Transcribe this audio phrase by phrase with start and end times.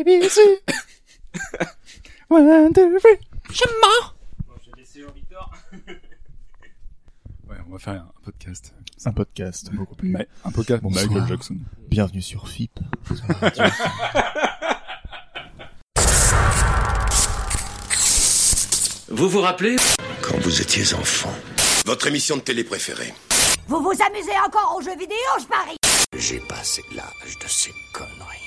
[0.00, 0.38] ABC.
[2.30, 3.18] One, two, three.
[7.48, 8.74] Ouais, on va faire un podcast.
[9.04, 10.16] Un podcast beaucoup plus.
[10.44, 11.10] Un podcast pour Bonsoir.
[11.12, 11.56] Michael Jackson.
[11.88, 12.80] Bienvenue sur FIP.
[19.08, 19.76] Vous vous rappelez
[20.22, 21.32] Quand vous étiez enfant?
[21.84, 23.14] Votre émission de télé préférée.
[23.68, 25.76] Vous vous amusez encore aux jeux vidéo, je parie?
[26.16, 28.46] J'ai passé l'âge de ces conneries.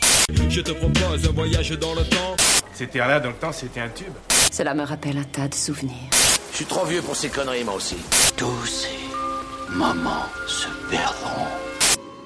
[0.49, 2.35] Je te propose un voyage dans le temps.
[2.73, 4.13] C'était là dans le temps, c'était un tube.
[4.51, 6.09] Cela me rappelle un tas de souvenirs.
[6.51, 7.97] Je suis trop vieux pour ces conneries, moi aussi.
[8.35, 11.47] Tous ces moments se perdront.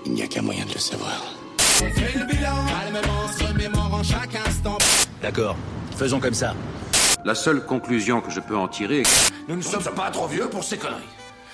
[0.06, 1.22] Il n'y a qu'un moyen de le savoir.
[5.22, 5.56] D'accord,
[5.98, 6.56] faisons comme ça.
[7.26, 9.10] La seule conclusion que je peux en tirer est que
[9.48, 11.02] Nous ne sommes pas trop vieux pour ces conneries.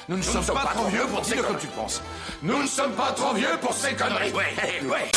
[0.08, 1.48] Nous ne sommes pas trop vieux pour ces conneries.
[1.48, 2.02] comme tu penses.
[2.42, 4.32] Nous ne sommes pas trop vieux pour ces conneries.
[4.32, 5.12] Ouais, ouais.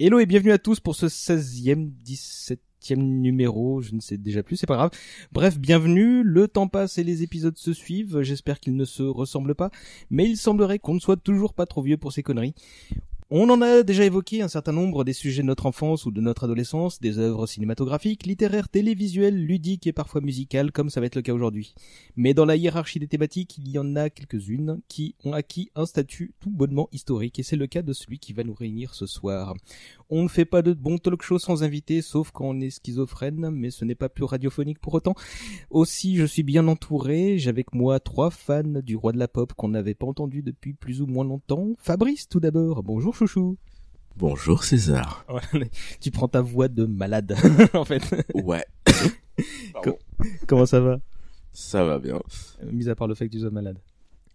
[0.00, 4.56] Hello et bienvenue à tous pour ce 16e, 17e numéro, je ne sais déjà plus,
[4.56, 4.90] c'est pas grave.
[5.30, 9.54] Bref, bienvenue, le temps passe et les épisodes se suivent, j'espère qu'ils ne se ressemblent
[9.54, 9.70] pas,
[10.10, 12.56] mais il semblerait qu'on ne soit toujours pas trop vieux pour ces conneries.
[13.36, 16.20] On en a déjà évoqué un certain nombre des sujets de notre enfance ou de
[16.20, 21.16] notre adolescence, des œuvres cinématographiques, littéraires, télévisuelles, ludiques et parfois musicales, comme ça va être
[21.16, 21.74] le cas aujourd'hui.
[22.14, 25.84] Mais dans la hiérarchie des thématiques, il y en a quelques-unes qui ont acquis un
[25.84, 29.04] statut tout bonnement historique, et c'est le cas de celui qui va nous réunir ce
[29.04, 29.56] soir.
[30.10, 33.50] On ne fait pas de bon talk show sans invité, sauf quand on est schizophrène,
[33.50, 35.16] mais ce n'est pas plus radiophonique pour autant.
[35.70, 39.54] Aussi, je suis bien entouré, j'ai avec moi trois fans du roi de la pop
[39.54, 41.70] qu'on n'avait pas entendu depuis plus ou moins longtemps.
[41.78, 42.84] Fabrice, tout d'abord.
[42.84, 43.56] Bonjour chouchou.
[44.16, 45.24] Bonjour César.
[46.00, 47.34] tu prends ta voix de malade,
[47.74, 48.02] en fait.
[48.34, 48.64] Ouais,
[50.46, 51.00] Comment ça va?
[51.52, 52.20] Ça va bien.
[52.62, 53.78] Euh, Mis à part le fait que tu sois malade.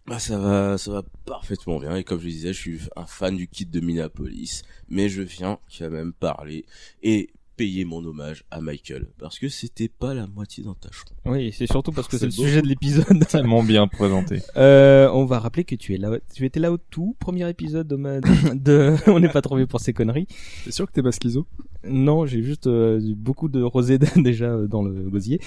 [0.06, 1.94] Bah ça va, ça va parfaitement bien.
[1.94, 5.58] Et comme je disais, je suis un fan du kit de Minneapolis, mais je viens
[5.78, 6.64] quand même parler
[7.02, 11.10] et payer mon hommage à Michael parce que c'était pas la moitié d'un tâcheron.
[11.26, 12.42] Oui, c'est surtout parce que c'est C'est le beau.
[12.48, 13.26] sujet de l'épisode.
[13.28, 14.40] Tellement bien présenté.
[14.56, 17.86] Euh, on va rappeler que tu es là, tu étais là au tout premier épisode
[17.86, 18.20] de, ma-
[18.54, 20.26] de On n'est pas trop vieux pour ces conneries.
[20.64, 21.46] T'es sûr que t'es pas schizo?
[21.84, 25.38] Non, j'ai juste euh, beaucoup de rosé déjà euh, dans le gosier.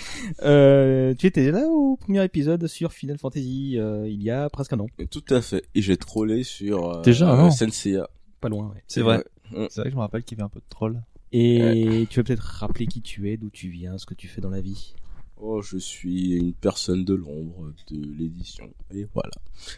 [0.44, 4.74] Euh, tu étais là au premier épisode sur Final Fantasy euh, il y a presque
[4.74, 5.64] un an, Et Tout à fait.
[5.74, 8.08] Et j'ai trollé sur euh, Déjà, euh, Senseiya.
[8.40, 8.68] pas loin.
[8.68, 8.84] ouais.
[8.88, 9.24] C'est vrai.
[9.52, 9.68] Ouais.
[9.72, 11.02] C'est vrai que je me rappelle qu'il y avait un peu de troll.
[11.36, 14.40] Et tu vas peut-être rappeler qui tu es, d'où tu viens, ce que tu fais
[14.40, 14.94] dans la vie?
[15.38, 18.72] Oh, je suis une personne de l'ombre de l'édition.
[18.94, 19.32] Et voilà.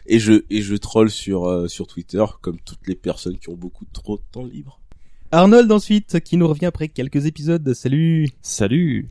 [0.04, 3.56] Et je et je troll sur euh, sur Twitter comme toutes les personnes qui ont
[3.56, 4.80] beaucoup trop de temps libre.
[5.32, 7.72] Arnold ensuite, qui nous revient après quelques épisodes.
[7.72, 8.28] Salut.
[8.42, 9.08] Salut.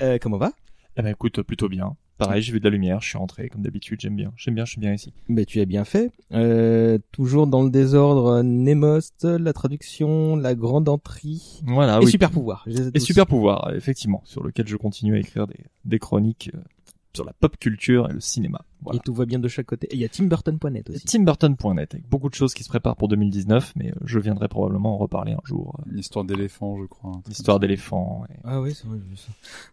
[0.00, 0.52] Euh, comment va?
[0.96, 1.96] Eh ben écoute, plutôt bien.
[2.26, 4.32] Pareil, j'ai vu de la lumière, je suis rentré comme d'habitude, j'aime bien.
[4.36, 5.12] J'aime bien, je suis bien ici.
[5.28, 6.10] Ben tu as bien fait.
[6.32, 12.10] Euh, toujours dans le désordre, Nemost, la traduction, la grande entrée Voilà, et oui.
[12.10, 12.66] super pouvoir.
[12.94, 16.58] Et super pouvoir, effectivement, sur lequel je continue à écrire des, des chroniques euh,
[17.14, 18.64] sur la pop culture et le cinéma.
[18.82, 18.96] Voilà.
[18.96, 19.86] Et tout va bien de chaque côté.
[19.90, 21.04] Et il y a timburton.net aussi.
[21.04, 24.94] TimBurton.net avec beaucoup de choses qui se préparent pour 2019, mais euh, je viendrai probablement
[24.94, 25.76] en reparler un jour.
[25.86, 27.10] euh, Une histoire d'éléphant, je crois.
[27.10, 28.24] un truc Histoire d'éléphant.
[28.30, 29.28] et- Ah oui, c'est vrai, j'ai vu ça.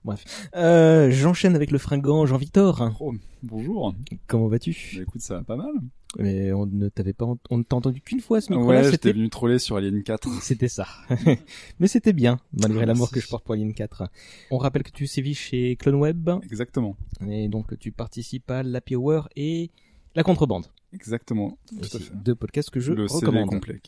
[0.05, 0.49] Bref.
[0.55, 2.91] Euh, j'enchaîne avec le fringant Jean-Victor.
[2.99, 3.95] Oh, bonjour.
[4.27, 5.71] Comment Bah, vas-tu écoute, ça va pas mal.
[6.17, 8.83] Mais on ne t'avait pas, ent- on ne t'a entendu qu'une fois ce micro-là, Ouais,
[8.83, 10.27] j'étais c'était, venu troller sur Alien 4.
[10.41, 10.87] c'était ça.
[11.79, 14.09] Mais c'était bien, malgré l'amour que je porte pour Alien 4.
[14.49, 16.95] On rappelle que tu sévis chez CloneWeb, Exactement.
[17.27, 19.71] et donc tu participes à l'Happy Hour et
[20.15, 20.67] la contrebande.
[20.93, 21.57] Exactement.
[21.67, 22.15] Tout à Aussi, fait.
[22.15, 23.49] Deux podcasts que je Le CV recommande.
[23.49, 23.79] complet.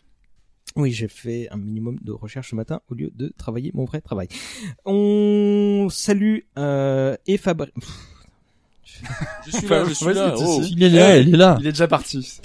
[0.75, 3.99] Oui, j'ai fait un minimum de recherche ce matin au lieu de travailler mon vrai
[4.01, 4.27] travail.
[4.85, 7.73] On salue euh, et Fabrice.
[9.45, 10.61] Je suis là, je suis là, oh.
[10.69, 11.57] Il est là, il est là.
[11.59, 12.39] Il est déjà parti.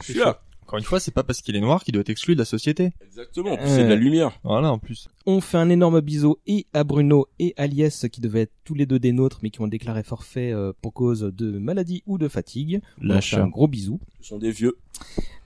[0.00, 0.40] Je suis là.
[0.68, 2.44] Encore une fois, c'est pas parce qu'il est noir qu'il doit être exclu de la
[2.44, 2.92] société.
[3.02, 3.56] Exactement.
[3.64, 4.38] C'est de la lumière.
[4.44, 5.08] Voilà, en plus.
[5.24, 8.74] On fait un énorme bisou et à Bruno et à Lies qui devaient être tous
[8.74, 12.18] les deux des nôtres mais qui ont déclaré forfait euh, pour cause de maladie ou
[12.18, 12.82] de fatigue.
[13.00, 13.30] Lâche.
[13.30, 13.98] fait un gros bisou.
[14.20, 14.76] Ce sont des vieux.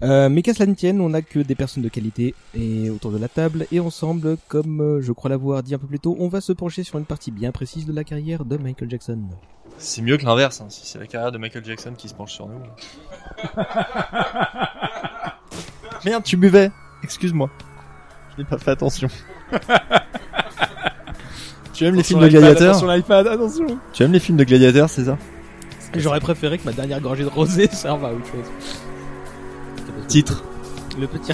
[0.03, 3.13] Euh, mais qu'à cela ne tienne, on n'a que des personnes de qualité et autour
[3.13, 6.17] de la table et ensemble, comme euh, je crois l'avoir dit un peu plus tôt,
[6.19, 9.21] on va se pencher sur une partie bien précise de la carrière de Michael Jackson.
[9.79, 12.33] C'est mieux que l'inverse, hein, si c'est la carrière de Michael Jackson qui se penche
[12.33, 12.63] sur nous.
[16.05, 16.71] Merde, tu buvais
[17.03, 17.51] Excuse-moi.
[18.33, 19.09] Je n'ai pas fait attention.
[21.73, 23.79] tu aimes les films de gladiateurs Attention l'iPad, attention.
[23.93, 25.19] Tu aimes les films de gladiateurs, c'est ça?
[25.95, 28.47] J'aurais préféré que ma dernière gorgée de rosé serve à autre chose.
[30.09, 30.45] Titre.
[30.99, 31.33] Le petit.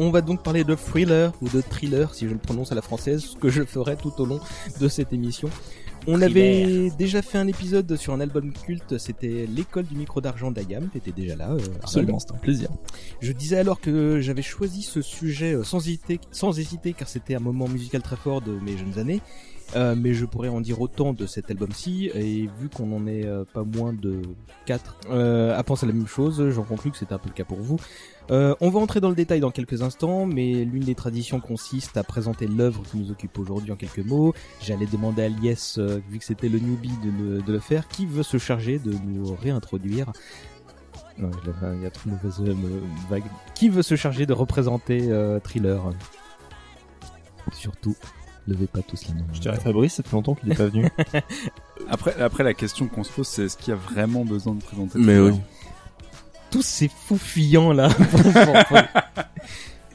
[0.00, 2.82] On va donc parler de thriller ou de thriller si je le prononce à la
[2.82, 4.40] française, ce que je ferai tout au long
[4.80, 5.50] de cette émission.
[6.06, 6.26] On Thriller.
[6.26, 10.88] avait déjà fait un épisode sur un album culte, c'était l'école du micro d'argent d'Ayam,
[10.88, 11.50] t'étais déjà là.
[11.50, 11.58] euh.
[11.82, 12.70] Absolument, c'est un plaisir.
[13.20, 17.34] Je disais alors que j'avais choisi ce sujet euh, sans hésiter, sans hésiter car c'était
[17.34, 19.20] un moment musical très fort de mes jeunes années.
[19.76, 23.24] Euh, mais je pourrais en dire autant de cet album-ci et vu qu'on en est
[23.24, 24.20] euh, pas moins de
[24.66, 27.44] 4 euh, à penser la même chose, j'en conclus que c'était un peu le cas
[27.44, 27.76] pour vous.
[28.32, 32.04] On va entrer dans le détail dans quelques instants, mais l'une des traditions consiste à
[32.04, 34.34] présenter l'œuvre qui nous occupe aujourd'hui en quelques mots.
[34.60, 35.76] J'allais demander à Lies,
[36.08, 40.12] vu que c'était le newbie de, le- faire, qui veut se charger de nous réintroduire?
[41.18, 41.30] Non,
[41.76, 43.24] il y a trop de mauvaises me- vagues.
[43.56, 45.08] Qui veut se charger de représenter
[45.42, 45.80] Thriller?
[47.52, 47.96] Surtout,
[48.46, 49.24] levez pas tous la main.
[49.32, 50.88] Je dirais Fabrice, ça fait longtemps qu'il est pas venu.
[51.88, 54.62] Après, après, la question qu'on se pose, c'est est-ce qu'il y a vraiment besoin de
[54.62, 55.32] présenter Mais oui.
[56.50, 57.88] Tous ces fous fuyants là.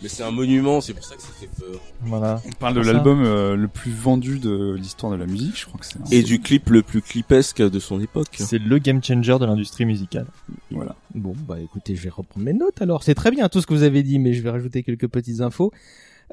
[0.02, 1.80] Mais c'est un monument, c'est pour ça que ça fait peur.
[2.02, 2.42] voilà.
[2.46, 5.80] On parle de l'album euh, le plus vendu de l'histoire de la musique, je crois
[5.80, 5.98] que c'est.
[6.14, 8.28] Et du clip le plus clipesque de son époque.
[8.34, 10.28] C'est le game changer de l'industrie musicale.
[10.70, 10.96] Voilà.
[11.14, 13.04] Bon, bah écoutez, je vais reprendre mes notes alors.
[13.04, 15.42] C'est très bien tout ce que vous avez dit, mais je vais rajouter quelques petites
[15.42, 15.72] infos.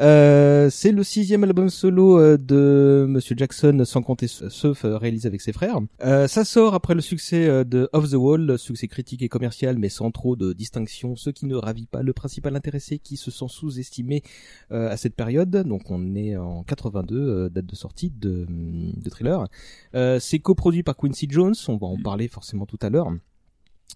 [0.00, 4.96] Euh, c'est le sixième album solo euh, de Monsieur Jackson, sans compter ce- ceux euh,
[4.96, 5.78] réalisés avec ses frères.
[6.04, 9.88] Euh, ça sort après le succès de Off the Wall, succès critique et commercial, mais
[9.90, 13.46] sans trop de distinction, ce qui ne ravit pas le principal intéressé qui se sent
[13.48, 14.22] sous-estimé
[14.70, 15.50] euh, à cette période.
[15.50, 19.46] Donc on est en 82, euh, date de sortie de, de Thriller.
[19.94, 23.12] Euh, c'est coproduit par Quincy Jones, on va en parler forcément tout à l'heure.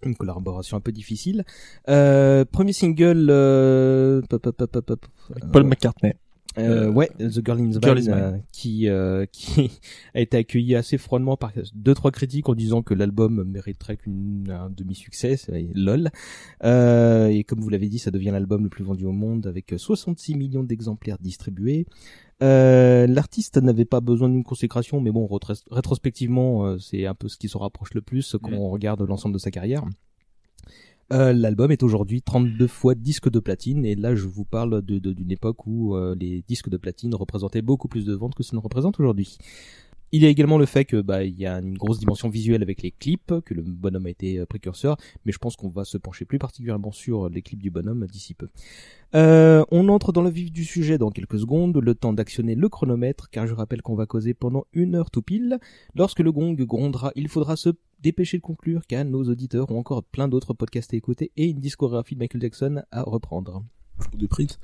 [0.04, 1.44] Une collaboration un peu difficile.
[1.88, 5.06] Euh, premier single, euh, pop, pop, pop, pop, pop,
[5.52, 6.12] Paul euh, McCartney.
[6.58, 9.70] euh, ouais, The Girl in the Girl Band, euh, qui euh, qui
[10.14, 14.50] a été accueilli assez froidement par deux trois critiques en disant que l'album mériterait qu'une
[14.50, 15.36] un demi-succès,
[15.74, 16.10] lol.
[16.64, 19.74] Euh, et comme vous l'avez dit, ça devient l'album le plus vendu au monde avec
[19.76, 21.86] 66 millions d'exemplaires distribués.
[22.42, 27.28] Euh, L'artiste n'avait pas besoin d'une consécration, mais bon, rétros- rétrospectivement, euh, c'est un peu
[27.28, 28.54] ce qui se rapproche le plus quand Mm.
[28.58, 29.84] on regarde l'ensemble de sa carrière.
[31.12, 34.98] Euh, L'album est aujourd'hui 32 fois disque de platine et là je vous parle de-
[34.98, 38.42] de- d'une époque où euh, les disques de platine représentaient beaucoup plus de ventes que
[38.42, 39.38] ça ne représente aujourd'hui.
[40.12, 42.62] Il y a également le fait que bah il y a une grosse dimension visuelle
[42.62, 45.84] avec les clips, que le bonhomme a été euh, précurseur, mais je pense qu'on va
[45.84, 48.48] se pencher plus particulièrement sur les clips du bonhomme d'ici peu.
[49.14, 52.68] Euh, on entre dans le vif du sujet dans quelques secondes, le temps d'actionner le
[52.68, 55.58] chronomètre, car je rappelle qu'on va causer pendant une heure tout pile.
[55.94, 60.04] Lorsque le gong grondera, il faudra se dépêcher de conclure, car nos auditeurs ont encore
[60.04, 63.64] plein d'autres podcasts à écouter et une discographie de Michael Jackson à reprendre.
[64.14, 64.58] De Prince.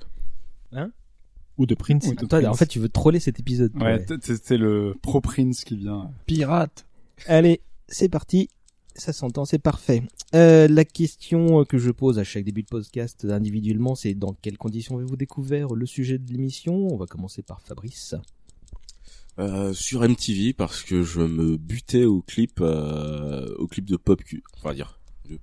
[1.63, 2.09] Ou de Prince.
[2.09, 3.71] Ou de Toi, en fait, tu veux troller cet épisode.
[3.81, 6.11] Ouais, c'est le Pro Prince qui vient.
[6.27, 6.87] Pirate.
[7.27, 8.49] Allez, c'est parti.
[8.97, 10.03] Ça s'entend, c'est parfait.
[10.35, 14.59] Euh, la question que je pose à chaque début de podcast individuellement, c'est dans quelles
[14.59, 16.75] conditions avez-vous découvert le sujet de l'émission?
[16.75, 18.17] On va commencer par Fabrice.
[19.39, 24.23] Euh, sur MTV parce que je me butais au clip, euh, au clip de pop
[24.23, 24.43] cul.
[24.59, 24.99] Enfin dire.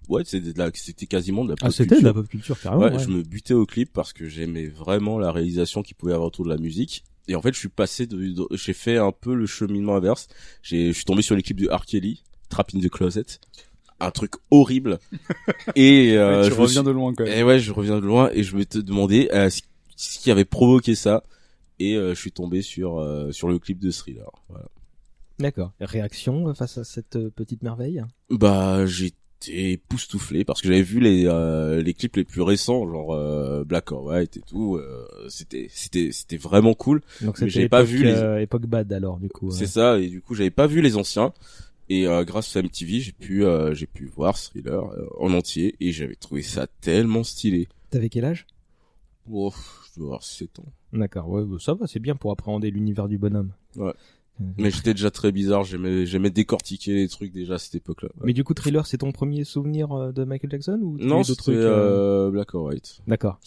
[0.07, 2.07] Ouais, c'était de la- c'était quasiment de la pop Ah, c'était de culture.
[2.07, 2.83] la pop culture, carrément.
[2.83, 2.99] Ouais, ouais.
[2.99, 6.45] je me butais au clip parce que j'aimais vraiment la réalisation qu'il pouvait avoir autour
[6.45, 7.03] de la musique.
[7.27, 10.27] Et en fait, je suis passé de, de- j'ai fait un peu le cheminement inverse.
[10.63, 11.85] J'ai, je suis tombé sur les clips de R.
[11.85, 13.25] Kelly, Trap in the Closet.
[13.99, 14.99] Un truc horrible.
[15.75, 17.37] et, euh, tu je reviens suis- de loin quand même.
[17.37, 19.61] et ouais, je reviens de loin et je me te demandais euh, ce
[19.95, 21.23] ce qui avait provoqué ça.
[21.79, 24.29] Et euh, je suis tombé sur euh, sur le clip de Thriller.
[24.49, 24.65] Voilà.
[25.39, 25.71] D'accord.
[25.81, 28.03] Réaction face à cette euh, petite merveille?
[28.29, 28.85] Bah,
[29.41, 33.63] j'étais époustouflé parce que j'avais vu les euh, les clips les plus récents, genre euh,
[33.63, 34.75] Black or White et tout.
[34.77, 37.01] euh, c'était c'était c'était vraiment cool.
[37.21, 39.51] Donc j'ai pas vu les- euh, époque bad alors du coup.
[39.51, 39.97] C'est ça.
[39.99, 41.33] Et du coup, j'avais pas vu les anciens.
[41.91, 44.83] Et euh, grâce à MTV, j'ai pu euh, j'ai pu voir Thriller
[45.19, 47.67] en entier et j'avais trouvé ça tellement stylé.
[47.89, 48.45] T'avais quel âge?
[49.31, 49.51] Oh,
[49.93, 50.65] je dois avoir 7 ans.
[50.93, 53.51] D'accord, ouais, bah, ça va, c'est bien pour appréhender l'univers du bonhomme.
[53.75, 53.93] Ouais.
[54.57, 55.63] Mais j'étais déjà très bizarre.
[55.63, 58.09] J'aimais j'aimais décortiquer les trucs déjà à cette époque-là.
[58.15, 58.27] Ouais.
[58.27, 61.51] Mais du coup, Thriller, c'est ton premier souvenir euh, de Michael Jackson ou Non, c'était
[61.51, 63.01] euh, euh, Black or White.
[63.07, 63.39] D'accord.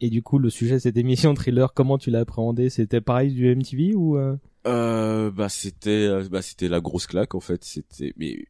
[0.00, 2.68] Et, du coup, le sujet de cette émission Thriller, comment tu l'as appréhendé?
[2.68, 4.36] C'était pareil du MTV ou euh...
[4.66, 8.46] Euh, bah c'était bah c'était la grosse claque en fait c'était mais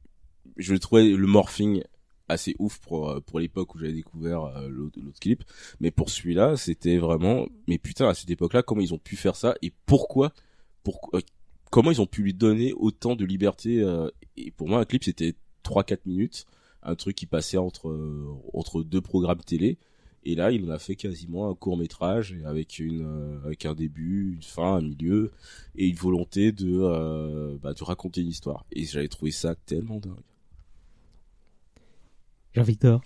[0.57, 1.83] je trouvais le morphing
[2.29, 5.43] assez ouf pour pour l'époque où j'avais découvert l'autre l'autre clip
[5.81, 9.35] mais pour celui-là c'était vraiment mais putain à cette époque-là comment ils ont pu faire
[9.35, 10.33] ça et pourquoi
[10.85, 11.21] pourquoi
[11.75, 15.02] comment ils ont pu lui donner autant de liberté euh, et pour moi un clip
[15.02, 16.47] c'était 3 4 minutes
[16.85, 19.78] un truc qui passait entre euh, entre deux programmes télé
[20.23, 23.75] et là il en a fait quasiment un court métrage avec une euh, avec un
[23.75, 25.33] début une fin un milieu
[25.75, 28.64] et une volonté de euh, bah, de raconter une histoire.
[28.71, 30.14] Et j'avais trouvé ça tellement dingue.
[32.52, 33.02] Jean-Victor.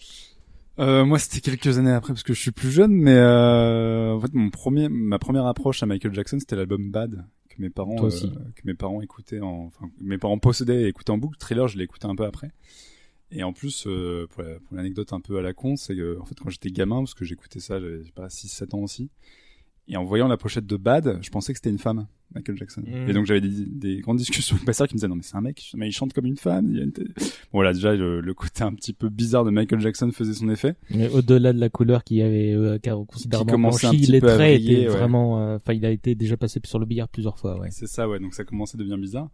[0.78, 4.20] Euh, moi, c'était quelques années après parce que je suis plus jeune, mais euh, en
[4.20, 7.24] fait, mon premier, ma première approche à Michael Jackson, c'était l'album Bad
[7.58, 11.10] que mes parents, euh, que mes parents écoutaient, en, enfin, mes parents possédaient et écoutaient
[11.10, 11.36] en boucle.
[11.38, 12.50] Thriller, je l'ai écouté un peu après.
[13.30, 16.18] Et en plus, euh, pour la- pour l'anecdote un peu à la con, c'est que
[16.18, 19.10] en fait, quand j'étais gamin, parce que j'écoutais ça, j'avais pas 6-7 ans aussi,
[19.88, 22.82] et en voyant la pochette de Bad, je pensais que c'était une femme, Michael Jackson.
[22.86, 23.08] Mm.
[23.08, 25.22] Et donc j'avais des, des grandes discussions avec ma sœur qui me disaient non mais
[25.22, 26.68] c'est un mec, mais il chante comme une femme.
[26.70, 27.06] Il y a une tête-
[27.52, 30.48] Bon là déjà le, le côté un petit peu bizarre de Michael Jackson faisait son
[30.50, 30.74] effet.
[30.90, 34.12] Mais au-delà de la couleur qui avait euh, qui a considérablement commençait un blanchi, petit
[34.12, 34.86] les peu à traits étaient ouais.
[34.86, 37.68] vraiment, euh, enfin, il a été déjà passé sur le billard plusieurs fois, ouais.
[37.70, 38.18] C'est ça, ouais.
[38.18, 39.30] Donc ça commençait à devenir bizarre.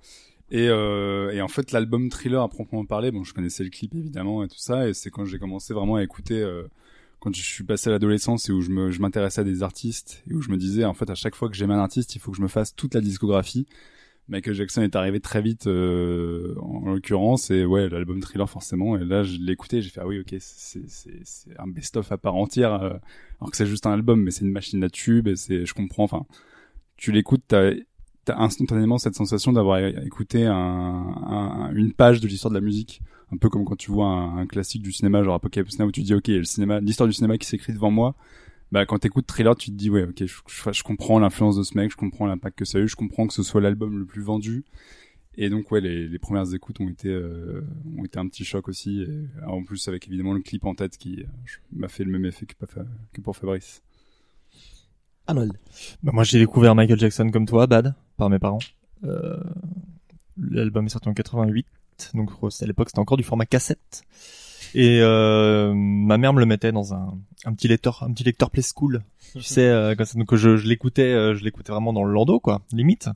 [0.50, 3.94] Et, euh, et en fait, l'album Thriller à proprement parler, bon, je connaissais le clip
[3.94, 6.64] évidemment et tout ça, et c'est quand j'ai commencé vraiment à écouter, euh,
[7.24, 10.42] quand je suis passé à l'adolescence et où je m'intéressais à des artistes et où
[10.42, 12.36] je me disais, en fait, à chaque fois que j'aime un artiste, il faut que
[12.36, 13.66] je me fasse toute la discographie.
[14.28, 18.96] Michael Jackson est arrivé très vite, euh, en l'occurrence, et ouais, l'album Thriller forcément.
[18.98, 22.18] Et là, je l'ai écouté, j'ai fait ah oui, ok, c'est c'est un best-of à
[22.18, 22.90] part entière, euh,
[23.40, 25.74] alors que c'est juste un album, mais c'est une machine à tube et c'est, je
[25.74, 26.04] comprends.
[26.04, 26.24] Enfin,
[26.96, 27.72] tu l'écoutes, t'as
[28.28, 33.00] instantanément cette sensation d'avoir écouté un- une page de l'histoire de la musique,
[33.34, 35.92] un peu comme quand tu vois un, un classique du cinéma, genre Apocalypse Now, où
[35.92, 38.14] tu dis ok, le cinéma, l'histoire du cinéma qui s'écrit devant moi.
[38.72, 41.62] Bah quand t'écoutes Thriller, tu te dis ouais, ok, je, je, je comprends l'influence de
[41.62, 43.98] ce mec, je comprends l'impact que ça a eu, je comprends que ce soit l'album
[43.98, 44.64] le plus vendu.
[45.36, 47.66] Et donc ouais, les, les premières écoutes ont été euh,
[47.98, 49.02] ont été un petit choc aussi.
[49.02, 51.26] Et, en plus avec évidemment le clip en tête qui euh,
[51.72, 53.82] m'a fait le même effet que pour Fabrice.
[55.26, 55.52] Arnold.
[56.02, 58.58] Bah, moi, j'ai découvert Michael Jackson comme toi, Bad, par mes parents.
[59.04, 59.42] Euh,
[60.36, 61.66] L'album est sorti en 88,
[62.14, 64.02] donc euh, c'est à l'époque c'était encore du format cassette.
[64.74, 68.50] Et euh, ma mère me le mettait dans un, un petit lecteur, un petit lecteur
[68.50, 69.04] Play School.
[69.34, 72.12] Tu sais, euh, comme ça, donc je, je l'écoutais, euh, je l'écoutais vraiment dans le
[72.12, 73.08] landau, quoi, limite.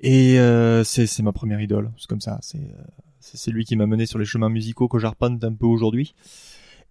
[0.00, 2.38] Et euh, c'est ma première idole, c'est comme ça.
[2.42, 2.60] C'est
[3.20, 6.14] c'est lui qui m'a mené sur les chemins musicaux que j'arpente un peu aujourd'hui.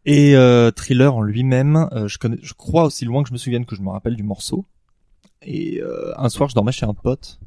[0.05, 0.33] Et
[0.75, 3.81] Thriller en lui-même, je connais, je crois aussi loin que je me souvienne que je
[3.81, 4.65] me rappelle du morceau.
[5.41, 5.81] Et
[6.15, 7.39] un soir, je dormais chez un pote.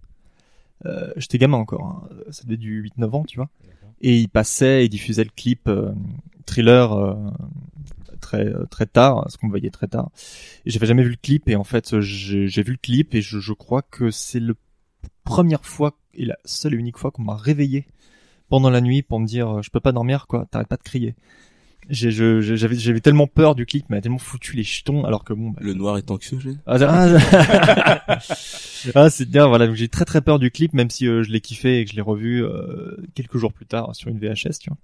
[0.87, 2.09] Euh, J'étais gamin encore, hein.
[2.31, 3.49] ça devait du 8-9 ans, tu vois.
[4.01, 5.93] Et il passait, il diffusait le clip euh,
[6.47, 7.15] Thriller euh,
[8.21, 10.11] très euh, très tard, parce qu'on voyait très tard.
[10.67, 13.23] Et j'avais jamais vu le clip, et en fait, j'ai j'ai vu le clip, et
[13.23, 14.55] je, je crois que c'est la
[15.25, 17.87] première fois et la seule et unique fois qu'on m'a réveillé
[18.49, 20.83] pendant la nuit pour me dire euh, je peux pas dormir quoi, t'arrêtes pas de
[20.83, 21.15] crier.
[21.91, 25.51] J'ai j'avais j'avais tellement peur du clip, mais tellement foutu les jetons alors que bon.
[25.51, 26.59] bah, Le noir est anxiogène.
[26.67, 28.07] ah, ah,
[28.95, 29.67] ah, c'est bien, voilà.
[29.67, 31.91] Donc j'ai très très peur du clip, même si euh, je l'ai kiffé et que
[31.91, 34.79] je l'ai revu euh, quelques jours plus tard sur une VHS, tu vois.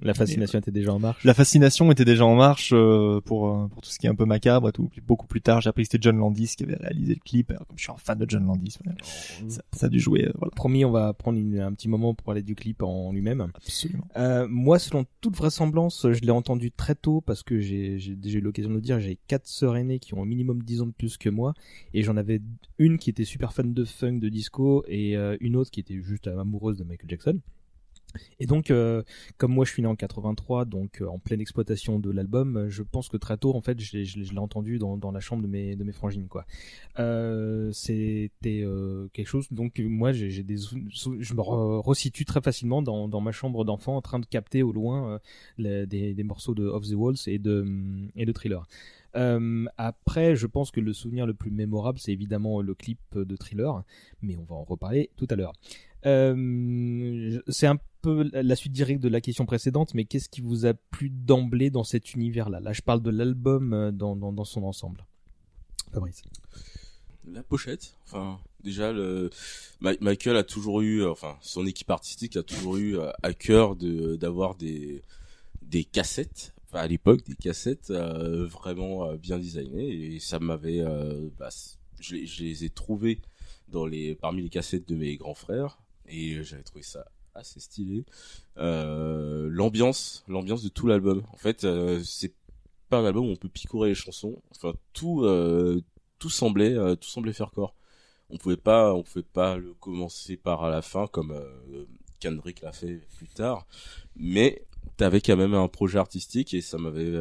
[0.00, 1.24] La fascination était déjà en marche.
[1.24, 4.14] La fascination était déjà en marche euh, pour euh, pour tout ce qui est un
[4.14, 4.88] peu macabre et tout.
[4.88, 7.50] Puis beaucoup plus tard, j'ai appris que c'était John Landis qui avait réalisé le clip.
[7.50, 8.96] Alors, comme je suis un fan de John Landis, voilà.
[9.48, 10.26] ça, ça a dû jouer.
[10.26, 10.50] euh, voilà.
[10.56, 13.48] Promis, on va prendre une- un petit moment pour parler du clip en lui-même.
[13.54, 14.06] Absolument.
[14.16, 18.38] Euh, moi, selon toute vraisemblance, je l'ai entendu très tôt parce que j'ai j'ai déjà
[18.38, 20.86] eu l'occasion de le dire, j'ai quatre sœurs aînées qui ont au minimum 10 ans
[20.86, 21.54] de plus que moi
[21.94, 22.40] et j'en avais
[22.78, 26.00] une qui était super fan de funk, de disco et euh, une autre qui était
[26.02, 27.38] juste amoureuse de Michael Jackson.
[28.40, 29.02] Et donc, euh,
[29.38, 32.68] comme moi je suis né en 83, donc euh, en pleine exploitation de l'album, euh,
[32.68, 35.92] je pense que très tôt, en fait, je l'ai- entendu dans, la chambre de mes,
[35.92, 36.26] frangines,
[37.72, 38.30] C'était
[39.12, 43.64] quelque chose, donc moi j'ai des, je me re- resitue très facilement dans, ma chambre
[43.64, 45.20] d'enfant en train de capter au loin
[45.58, 47.64] des, morceaux de Off the Walls et de,
[48.16, 48.66] et de Thriller.
[49.76, 53.84] Après, je pense que le souvenir le plus mémorable, c'est évidemment le clip de Thriller,
[54.22, 55.52] mais on va en reparler tout à l'heure.
[56.04, 61.10] C'est un la suite directe de la question précédente, mais qu'est-ce qui vous a plu
[61.10, 62.60] d'emblée dans cet univers-là?
[62.60, 65.06] Là, je parle de l'album euh, dans, son ensemble.
[65.92, 66.22] Fabrice.
[67.24, 69.30] La pochette, enfin déjà le
[69.80, 73.76] Michael a toujours eu, euh, enfin son équipe artistique a toujours eu euh, à cœur
[73.76, 75.02] de d'avoir des
[75.60, 80.82] des cassettes, à l'époque des cassettes vraiment bien designées et ça m'avait,
[81.38, 81.50] bah,
[82.00, 83.20] je, les- ai trouvées
[83.68, 85.78] dans les parmi les cassettes de mes grands frères
[86.08, 88.04] et j'avais trouvé ça assez stylé.
[88.58, 91.22] Euh, l'ambiance, l'ambiance de tout l'album.
[91.32, 92.34] En fait, euh, c'est
[92.90, 94.40] pas un album où on peut picorer les chansons.
[94.50, 95.82] Enfin tout euh,
[96.18, 97.74] tout semblait euh, tout semblait faire corps.
[98.30, 101.34] On pouvait pas on pouvait pas le commencer par à la fin comme
[102.20, 103.66] Kendrick l'a fait plus tard,
[104.16, 104.64] mais
[104.96, 107.12] t'avais quand même un projet artistique et ça m'avait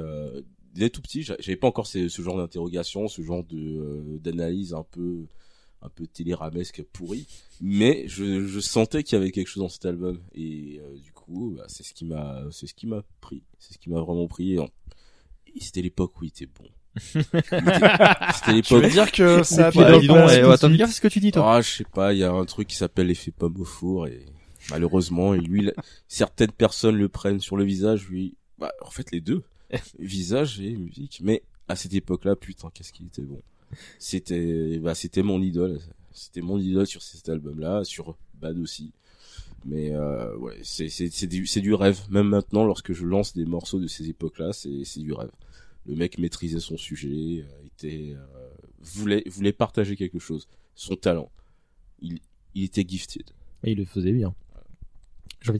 [0.74, 4.74] dès tout petit, j'a- j'avais pas encore ce, ce genre d'interrogation, ce genre de d'analyse
[4.74, 5.26] un peu
[5.82, 7.28] un peu téléramesque pourri,
[7.60, 11.12] mais je, je sentais qu'il y avait quelque chose dans cet album et euh, du
[11.12, 14.00] coup, bah, c'est ce qui m'a c'est ce qui m'a pris, c'est ce qui m'a
[14.00, 14.58] vraiment pris.
[15.60, 16.70] C'était l'époque où il était bon.
[16.96, 18.92] C'était Tu veux l'époque.
[18.92, 21.56] dire que ça a pas bah, attends, gaffe ce que tu dis, toi?
[21.56, 24.08] Ah, je sais pas, il y a un truc qui s'appelle l'effet pomme au four
[24.08, 24.26] et
[24.70, 25.72] malheureusement, et lui,
[26.08, 29.44] certaines personnes le prennent sur le visage, lui, bah, en fait, les deux.
[30.00, 31.22] visage et musique.
[31.24, 33.42] Mais à cette époque-là, putain, qu'est-ce qu'il était bon.
[34.00, 35.80] C'était, bah, c'était mon idole.
[36.12, 38.94] C'était mon idole sur cet album-là, sur Bad aussi.
[39.66, 42.00] Mais euh, c'est du rêve.
[42.10, 45.32] Même maintenant, lorsque je lance des morceaux de ces époques-là, c'est c'est du rêve.
[45.86, 48.50] Le mec maîtrisait son sujet, euh, était euh,
[48.80, 51.32] voulait voulait partager quelque chose, son talent.
[52.02, 52.20] Il
[52.56, 53.30] il était gifted.
[53.64, 54.34] Il le faisait bien.
[55.42, 55.60] J'ai envie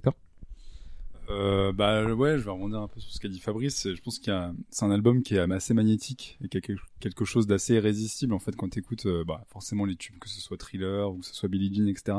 [1.32, 3.88] Euh, bah ouais, je vais rebondir un peu sur ce qu'a dit Fabrice.
[3.94, 6.62] Je pense qu'il y a, c'est un album qui est assez magnétique et qui a
[6.62, 10.28] quel- quelque chose d'assez irrésistible en fait quand t'écoutes, euh, bah forcément les tubes, que
[10.30, 12.18] ce soit Thriller ou que ce soit Billie Jean, etc.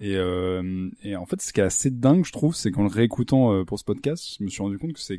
[0.00, 2.88] Et, euh, et en fait, ce qui est assez dingue, je trouve, c'est qu'en le
[2.88, 5.18] réécoutant euh, pour ce podcast, je me suis rendu compte que c'est,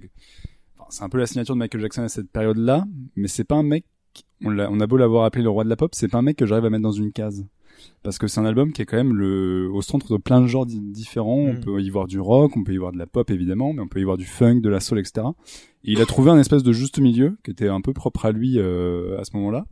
[0.78, 3.56] enfin, c'est un peu la signature de Michael Jackson à cette période-là, mais c'est pas
[3.56, 3.86] un mec,
[4.44, 6.38] on, on a beau l'avoir appelé le roi de la pop, c'est pas un mec
[6.38, 7.44] que j'arrive à mettre dans une case.
[8.04, 10.48] Parce que c'est un album qui est quand même le, au centre de plein de
[10.48, 11.36] genres di- différents.
[11.38, 11.60] On Mm.
[11.60, 13.88] peut y voir du rock, on peut y voir de la pop évidemment, mais on
[13.88, 15.28] peut y voir du funk, de la soul, etc.
[15.84, 18.32] Et il a trouvé un espèce de juste milieu qui était un peu propre à
[18.32, 19.66] lui euh, à ce moment-là.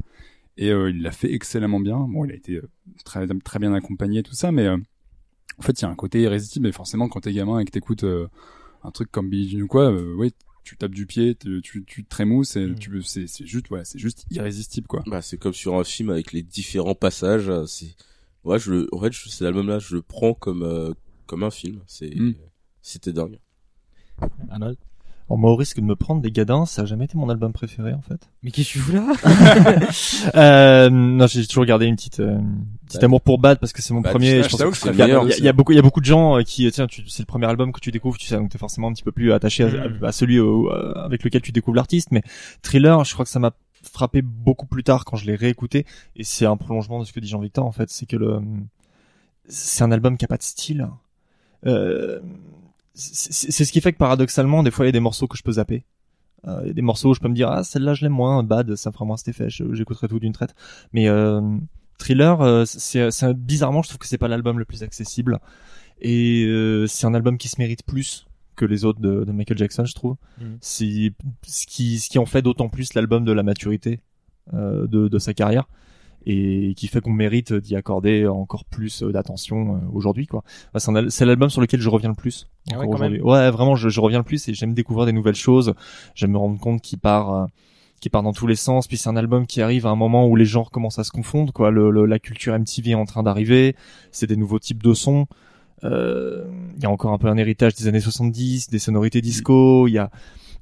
[0.58, 1.98] Et euh, il l'a fait excellemment bien.
[2.00, 2.70] Bon, il a été euh,
[3.04, 4.78] très très bien accompagné et tout ça, mais euh,
[5.58, 6.68] en fait, il y a un côté irrésistible.
[6.68, 8.28] Et forcément, quand t'es gamin et que t'écoutes euh,
[8.84, 10.32] un truc comme Billie Jean ou quoi, euh, ouais,
[10.66, 12.76] tu tapes du pied, tu, tu, tu te trémousses et Mm.
[12.80, 15.04] tu peux- c'est c'est juste ouais, c'est juste irrésistible quoi.
[15.08, 17.48] Bah, c'est comme sur un film avec les différents passages.
[17.50, 17.96] euh, C'est,
[18.44, 20.94] ouais, je le, en fait, je- cet album-là, je le prends comme, euh,
[21.28, 21.82] comme un film.
[21.88, 22.34] C'est, Mm.
[22.82, 23.40] c'était dingue.
[24.50, 24.78] Arnold?
[25.28, 27.52] Alors moi, au risque de me prendre des gadins, ça a jamais été mon album
[27.52, 28.30] préféré en fait.
[28.44, 29.06] Mais qu'est-ce que tu fous là
[30.36, 32.38] euh, non, j'ai toujours gardé une petite, euh,
[32.86, 34.44] petite amour pour Bad parce que c'est mon Bah, premier.
[34.44, 36.38] je pense que il y y a- y beaucoup, il y a beaucoup de gens
[36.38, 38.58] euh, qui, tiens, tu, c'est le premier album que tu découvres, tu sais, donc t'es
[38.60, 40.04] forcément un petit peu plus attaché à, Mm.
[40.04, 42.10] à- à celui au- euh, avec lequel tu découvres l'artiste.
[42.12, 42.22] Mais
[42.62, 43.52] Thriller, je crois que ça m'a
[43.92, 45.86] frappé beaucoup plus tard quand je l'ai réécouté
[46.16, 48.40] et c'est un prolongement de ce que dit Jean-Victor en fait, c'est que le,
[49.48, 50.88] c'est un album qui a pas de style.
[51.66, 52.20] Euh,
[52.96, 55.44] c'est ce qui fait que paradoxalement, des fois, il y a des morceaux que je
[55.44, 55.86] peux zapper.
[56.48, 58.14] Euh, il y a des morceaux où je peux me dire ah celle-là je l'aime
[58.14, 60.54] moins, Bad ça me fera moins cet effet, j'écouterai tout d'une traite.
[60.94, 61.42] Mais euh,
[61.98, 65.40] Thriller, euh, c'est bizarrement je trouve que c'est pas l'album le plus accessible
[66.00, 69.58] et euh, c'est un album qui se mérite plus que les autres de, de Michael
[69.58, 70.18] Jackson je trouve.
[70.40, 70.58] Mhm.
[70.62, 71.14] C'est
[71.48, 74.02] ce qui ce qui en fait d'autant plus l'album de la maturité
[74.54, 75.68] euh, de, de sa carrière
[76.26, 80.44] et qui fait qu'on mérite d'y accorder encore plus euh, d'attention euh, aujourd'hui quoi.
[80.74, 83.22] Enfin, c'est l'album sur lequel je reviens le plus Ah ouais, quand même.
[83.22, 85.74] Ouais, vraiment je, je reviens le plus et j'aime découvrir des nouvelles choses.
[86.16, 87.46] J'aime me rendre compte qu'il part euh,
[88.02, 88.88] qui part dans tous les sens.
[88.88, 91.12] Puis c'est un album qui arrive à un moment où les genres commencent à se
[91.12, 91.54] confondre.
[91.54, 93.76] Quoi, le, le- la culture MTV est en train d'arriver.
[94.12, 95.28] C'est des nouveaux types de sons.
[95.84, 96.46] Euh,
[96.78, 99.88] Il y a encore un peu un héritage des années 70, des sonorités disco.
[99.88, 100.10] Il y a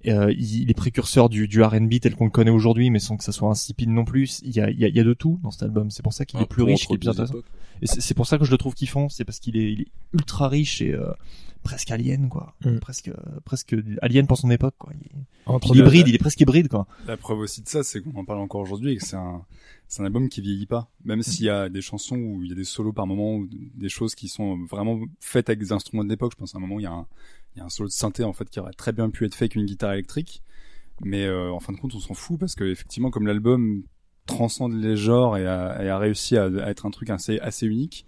[0.08, 3.18] euh, il il est précurseur du, du R&B tel qu'on le connaît aujourd'hui, mais sans
[3.18, 4.42] que ça soit insipide non plus.
[4.44, 5.92] Il y a, il y a, il y a de tout dans cet album.
[5.92, 7.36] C'est pour ça qu'il est plus riche, qu'il est plus intéressant.
[7.82, 9.10] Et c'est c'est pour ça que je le trouve kiffant.
[9.10, 11.12] C'est parce qu'il est, il est ultra riche et euh,
[11.64, 12.56] presque alien, quoi.
[12.64, 12.78] Mm.
[12.78, 13.12] Presque,
[13.46, 14.94] presque alien pour son époque, quoi.
[14.94, 16.86] Il est, Entre il est hybride, il est presque hybride, quoi.
[17.08, 19.44] La preuve aussi de ça, c'est qu'on en parle encore aujourd'hui et que c'est un,
[19.88, 20.90] c'est un album qui vieillit pas.
[21.06, 23.48] Même s'il y a des chansons où il y a des solos par moment ou
[23.76, 26.34] des choses qui sont vraiment faites avec des instruments de l'époque.
[26.34, 27.08] Je pense à un moment, il y a un,
[27.56, 29.36] il y a un solo de synthé, en fait, qui aurait très bien pu être
[29.36, 30.44] fait avec une guitare électrique.
[31.04, 33.84] Mais, euh, en fin de compte, on s'en fout parce que, effectivement, comme l'album
[34.26, 38.06] transcende les genres et a, et a réussi à, être un truc assez, assez unique,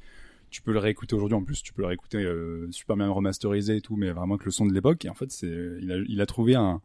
[0.49, 1.35] tu peux le réécouter aujourd'hui.
[1.35, 4.45] En plus tu peux le réécouter euh, super bien remasterisé et tout mais vraiment que
[4.45, 5.03] le son de l'époque.
[5.05, 5.47] Et en fait c'est
[5.81, 6.81] il a il a trouvé un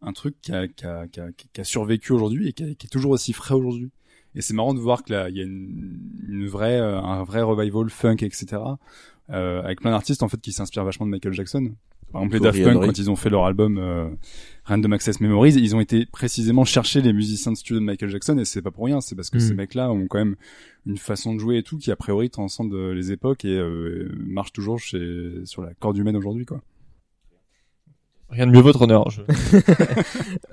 [0.00, 2.86] un truc qui a qui a qui a, qui a survécu aujourd'hui et qui, qui
[2.86, 3.90] est toujours aussi frais aujourd'hui.
[4.34, 7.22] Et c'est marrant de voir que là il y a une, une vraie euh, un
[7.22, 8.60] vrai revival funk etc
[9.30, 11.74] euh, avec plein d'artistes en fait qui s'inspirent vachement de Michael Jackson
[12.12, 14.08] par exemple les Daft Punk quand ils ont fait leur album euh,
[14.64, 18.38] Random Access Memories ils ont été précisément chercher les musiciens de studio de Michael Jackson
[18.38, 19.40] et c'est pas pour rien c'est parce que Mm.
[19.40, 20.36] ces mecs là ont quand même
[20.86, 24.10] une façon de jouer et tout qui a priori transcende euh, les époques et euh,
[24.26, 26.60] marche toujours chez sur la corde humaine aujourd'hui quoi.
[28.32, 29.10] Rien de mieux votre honneur.
[29.10, 29.20] Je...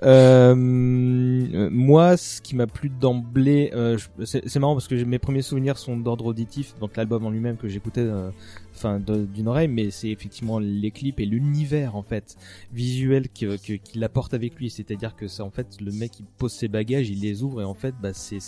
[0.03, 5.41] Euh, euh, moi, ce qui m'a plu d'emblée, euh, c'est marrant parce que mes premiers
[5.41, 8.31] souvenirs sont d'ordre auditif, donc l'album en lui-même que j'écoutais, euh,
[8.75, 12.35] enfin d'une oreille, mais c'est effectivement les clips et l'univers en fait
[12.73, 14.69] visuel que- que- qu'il apporte avec lui.
[14.69, 17.65] C'est-à-dire que c'est en fait le mec il pose ses bagages, il les ouvre et
[17.65, 18.39] en fait bah c'est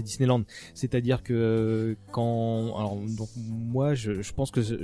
[0.00, 0.42] Disneyland.
[0.74, 4.76] C'est-à-dire que euh, quand alors donc moi je, pense que je,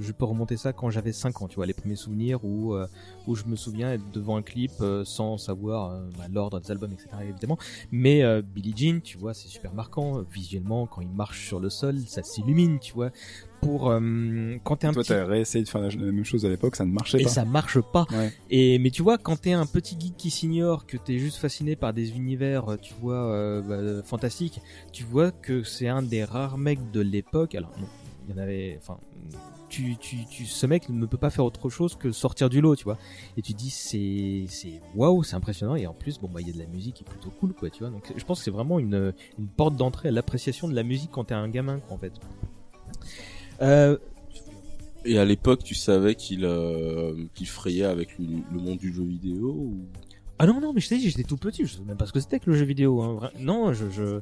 [0.00, 2.86] je peux remonter ça quand j'avais 5 ans, tu vois les premiers souvenirs où euh,
[3.26, 6.70] où je me souviens être devant un clip euh, sans savoir euh, bah, l'ordre des
[6.70, 7.08] albums, etc.
[7.28, 7.58] évidemment.
[7.92, 11.98] Mais Billie Jean, tu vois, c'est super marquant visuellement quand il marche sur le sol,
[12.06, 13.10] ça s'illumine, tu vois.
[13.60, 13.92] Pour
[14.62, 16.76] quand t'es un Toi petit t'as réessayé de faire la, la même chose à l'époque
[16.76, 17.28] ça ne marchait et pas.
[17.28, 18.06] ça marche pas.
[18.12, 18.32] Ouais.
[18.50, 21.74] Et mais tu vois, quand t'es un petit geek qui s'ignore, que t'es juste fasciné
[21.74, 24.60] par des univers, tu vois, bah, fantastiques,
[24.92, 27.56] tu vois que c'est un des rares mecs de l'époque.
[27.56, 27.88] Alors non,
[28.28, 28.98] il y en avait, enfin,
[29.70, 32.76] tu, tu, tu, ce mec ne peut pas faire autre chose que sortir du lot,
[32.76, 32.98] tu vois.
[33.36, 35.76] Et tu dis, c'est, c'est, waouh, c'est impressionnant.
[35.76, 37.54] Et en plus, bon, bah, il y a de la musique qui est plutôt cool,
[37.54, 37.90] quoi, tu vois.
[37.90, 41.10] Donc, je pense que c'est vraiment une, une porte d'entrée à l'appréciation de la musique
[41.10, 42.12] quand t'es un gamin, quoi, en fait.
[43.62, 43.96] Euh,
[45.04, 48.26] Et à l'époque, tu savais qu'il euh, qu'il frayait avec le,
[48.60, 49.74] monde du jeu vidéo.
[50.40, 52.12] Ah non non mais je t'ai dit j'étais tout petit je sais même pas ce
[52.12, 53.30] que c'était que le jeu vidéo hein.
[53.40, 54.20] Non je je,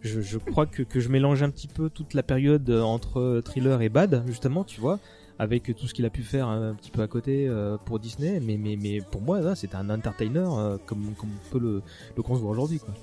[0.00, 3.20] je je crois que que je mélange un petit peu toute la période euh, entre
[3.20, 4.98] euh, thriller et bad justement tu vois
[5.38, 8.40] avec tout ce qu'il a pu faire un petit peu à côté euh, pour Disney
[8.40, 11.82] mais mais mais pour moi c'était un entertainer euh, comme comme on peut le
[12.16, 12.94] le concevoir aujourd'hui quoi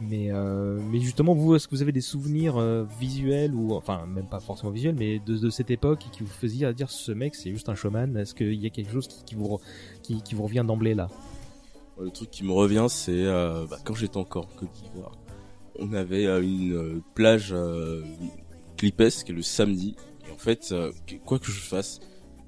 [0.00, 4.06] mais euh, mais justement vous est-ce que vous avez des souvenirs euh, visuels ou enfin
[4.06, 7.34] même pas forcément visuels mais de, de cette époque qui vous faisiez dire ce mec
[7.34, 9.58] c'est juste un showman est-ce qu'il y a quelque chose qui, qui vous
[10.04, 11.08] qui, qui vous revient d'emblée là?
[11.98, 15.12] Le truc qui me revient, c'est euh, bah, quand j'étais encore en Côte d'Ivoire,
[15.78, 18.02] on avait euh, une euh, plage euh,
[18.76, 19.94] clipesque le samedi.
[20.28, 20.90] Et en fait, euh,
[21.24, 22.00] quoi que je fasse,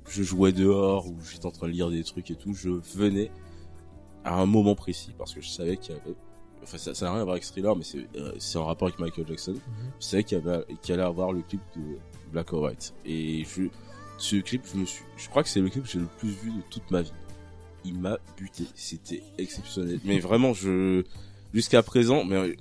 [0.09, 3.31] je jouais dehors ou j'étais en train de lire des trucs et tout, je venais
[4.25, 6.17] à un moment précis parce que je savais qu'il y avait.
[6.63, 8.99] Enfin, ça ça n'a rien à voir avec Thriller, mais c'est euh, en rapport avec
[8.99, 9.55] Michael Jackson.
[10.01, 11.99] Je savais qu'il y avait qu'il allait avoir le clip de
[12.33, 12.95] Black or White.
[13.05, 13.65] Et je,
[14.17, 16.31] ce clip, je me suis, je crois que c'est le clip que j'ai le plus
[16.31, 17.13] vu de toute ma vie
[17.85, 18.65] il m'a buté.
[18.75, 20.01] C'était exceptionnel.
[20.05, 21.05] Mais vraiment, je
[21.53, 22.55] jusqu'à présent, mais euh,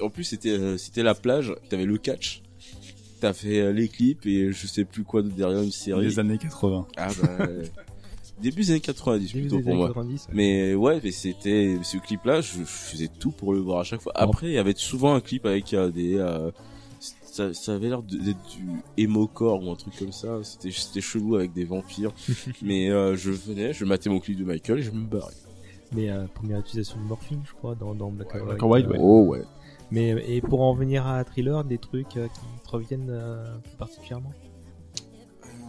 [0.00, 1.54] en plus c'était euh, c'était la plage.
[1.68, 2.42] T'avais le catch.
[3.20, 6.04] T'as fait euh, les clips et je sais plus quoi d'autre derrière une série.
[6.04, 6.86] Les années 80.
[6.96, 7.46] Ah bah
[8.40, 9.88] début des années 90 Début plutôt des pour années moi.
[9.88, 10.34] 90, ouais.
[10.34, 14.00] Mais ouais, mais c'était ce clip-là, je, je faisais tout pour le voir à chaque
[14.00, 14.12] fois.
[14.14, 16.50] Après, il y avait souvent un clip avec euh, des euh,
[17.00, 20.42] ça, ça avait l'air d'être du emo-core ou un truc comme ça.
[20.42, 22.12] C'était c'était chelou avec des vampires.
[22.62, 25.34] mais euh, je venais, je matais mon clip de Michael et je me barrais.
[25.92, 28.62] Mais euh, première utilisation de morphine, je crois, dans, dans Black, or Black White.
[28.62, 28.98] or White, ouais.
[29.00, 29.42] Oh ouais.
[29.90, 33.76] Mais et pour en venir à Thriller, des trucs euh, qui te reviennent euh, plus
[33.76, 34.32] particulièrement?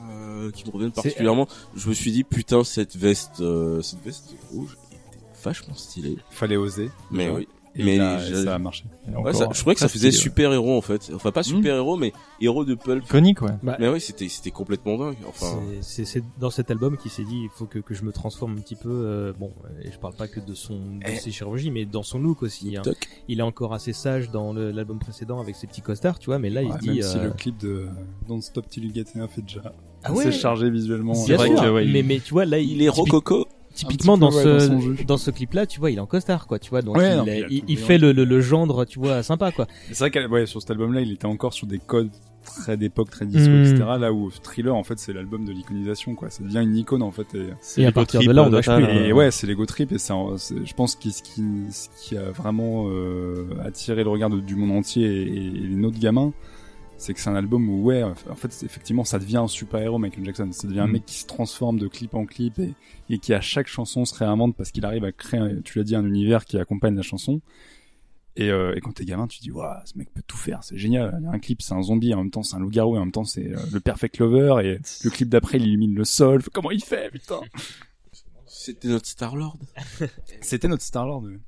[0.10, 1.48] Euh, qui me reviennent particulièrement.
[1.76, 6.18] Je me suis dit putain cette veste, euh, cette veste rouge était vachement stylée.
[6.30, 6.90] Fallait oser.
[7.12, 7.48] Mais oui.
[7.78, 8.86] Et mais là, ça a marché.
[9.08, 11.12] Ouais, ça- je croyais que ça faisait super héros en fait.
[11.14, 12.12] Enfin pas super héros mais
[12.42, 13.04] héros de pulp.
[13.06, 13.52] Iconique, ouais.
[13.64, 15.16] Bah, Mais oui, c'était c'était complètement dingue.
[15.28, 18.04] Enfin, C'est- C'est c'est dans cet album qu'il s'est dit il faut que, que je
[18.04, 18.90] me transforme un petit peu.
[18.90, 19.52] euh, bon,
[19.84, 21.16] et je parle pas que de son de Eh.
[21.18, 22.76] ses chirurgies, mais dans son look aussi.
[22.78, 22.82] hein.
[23.28, 26.40] Il est encore assez sage dans l'album précédent avec ses petits costards, tu vois.
[26.40, 26.88] Mais là, il se dit.
[26.90, 27.88] même si euh, le clip de
[28.28, 29.62] Don't Stop Till You Get Enough est déjà
[30.04, 30.32] Ah assez ouais.
[30.32, 31.14] chargé visuellement.
[31.26, 33.48] Bien vrai sûr, que, ouais, il- mais mais tu vois là, il est typique- rococo.
[33.78, 36.60] Typiquement dans ouais, ce dans ce clip là, tu vois, il est en costard quoi,
[36.60, 36.82] tu vois.
[36.82, 37.86] Donc Ouais, il, non, a- mais il a il, tout il bien.
[37.86, 39.68] fait le, le, le gendre, tu vois, sympa quoi.
[39.92, 42.10] C'est vrai ouais, sur cet album-là, il était encore sur des codes
[42.46, 43.62] très d'époque, très disco, Mm.
[43.66, 43.76] etc.
[44.00, 46.30] Là où Thriller, en fait, c'est l'album de l'iconisation, quoi.
[46.30, 47.28] Ça devient une icône, en fait.
[47.36, 48.86] Et, Et à partir de là, on lâche plus.
[48.86, 49.92] et ouais, c'est l'ego trip.
[49.92, 54.30] Et c'est, je pense que ce qui, ce qui a vraiment euh, attiré le regard
[54.30, 56.32] de- du monde entier et, et les nôtres gamins,
[56.98, 60.26] c'est que c'est un album où, ouais, en fait, effectivement, ça devient un super-héros, Michael
[60.26, 60.50] Jackson.
[60.52, 60.92] Ça devient un Mm.
[60.94, 62.74] mec qui se transforme de clip en clip et,
[63.10, 65.96] et qui, à chaque chanson, se réinvente parce qu'il arrive à créer, tu l'as dit,
[65.96, 67.42] un univers qui accompagne la chanson.
[68.40, 70.64] Et, euh, et quand t'es gamin, tu te dis, waouh, ce mec peut tout faire,
[70.64, 71.18] c'est génial.
[71.20, 73.00] Il y a un clip, c'est un zombie, en même temps, c'est un loup-garou, et
[73.00, 76.06] en même temps, c'est euh, le perfect lover, et le clip d'après, il illumine le
[76.06, 76.44] sol.
[76.54, 77.40] Comment il fait, putain?
[78.46, 79.58] C'était notre Star-Lord.
[80.42, 81.24] C'était notre Star-Lord.
[81.24, 81.40] ouais.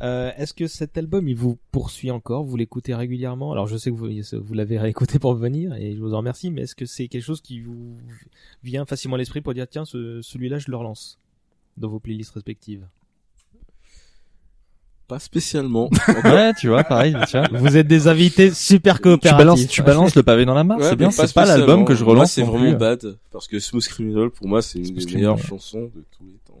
[0.00, 3.52] Euh, Est-ce que cet album il vous poursuit encore Vous l'écoutez régulièrement?
[3.52, 4.08] Alors je sais que vous,
[4.42, 7.22] vous l'avez réécouté pour venir et je vous en remercie, mais est-ce que c'est quelque
[7.22, 7.96] chose qui vous
[8.64, 11.18] vient facilement à l'esprit pour dire tiens ce- celui-là je le relance
[11.76, 12.86] dans vos playlists respectives?
[15.08, 15.90] Pas spécialement.
[16.24, 17.44] Ouais, tu vois, pareil, tiens.
[17.52, 19.36] Vous êtes des invités super Tu coopératifs.
[19.38, 21.94] balances, tu balances le pavé dans la mare, Ouais, c'est bien, c'est pas l'album que
[21.94, 22.32] je relance.
[22.32, 22.76] C'est vraiment plus.
[22.76, 25.42] bad parce que Smooth Criminal pour moi c'est une Smooth des meilleures ouais.
[25.42, 26.58] chansons de tous les temps.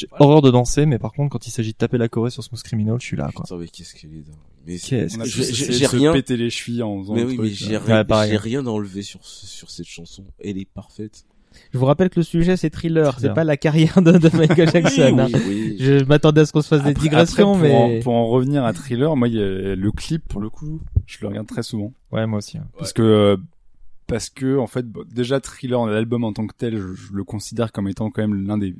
[0.00, 2.42] J'ai horreur de danser, mais par contre, quand il s'agit de taper la Corée sur
[2.42, 3.44] Smooth Criminal, je suis là, quoi.
[3.44, 4.34] Putain mais qu'est-ce qu'elle est dingue.
[4.66, 7.76] Mais Qu'est-ce que j'ai- rien- péter les chevilles en faisant mais oui, truc, mais j'ai
[7.78, 10.24] rien, j'ai rien enlevé sur sur cette chanson.
[10.42, 11.24] Elle est parfaite.
[11.72, 14.70] Je vous rappelle que le sujet c'est thriller, c'est pas la carrière de, de Michael
[14.70, 15.18] Jackson.
[15.18, 15.26] hein.
[15.34, 15.76] Oui, oui.
[15.80, 18.26] Je m'attendais à ce qu'on se fasse des digressions, après, pour, mais en, pour en
[18.28, 21.48] revenir à Thriller, moi, il y a le clip, pour le coup, je le regarde
[21.48, 21.92] très souvent.
[22.12, 22.58] Ouais, moi aussi.
[22.58, 22.66] hein.
[22.78, 23.36] Parce que,
[24.06, 27.24] parce que, en fait, bon, déjà, Thriller, l'album en tant que tel, je, je le
[27.24, 28.76] considère comme étant quand même l'un des,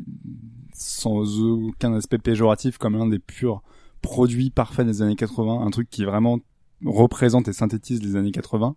[0.81, 3.63] sans aucun aspect péjoratif, comme l'un des purs
[4.03, 6.39] produits parfaits des années 80, un truc qui vraiment
[6.85, 8.75] représente et synthétise les années 80.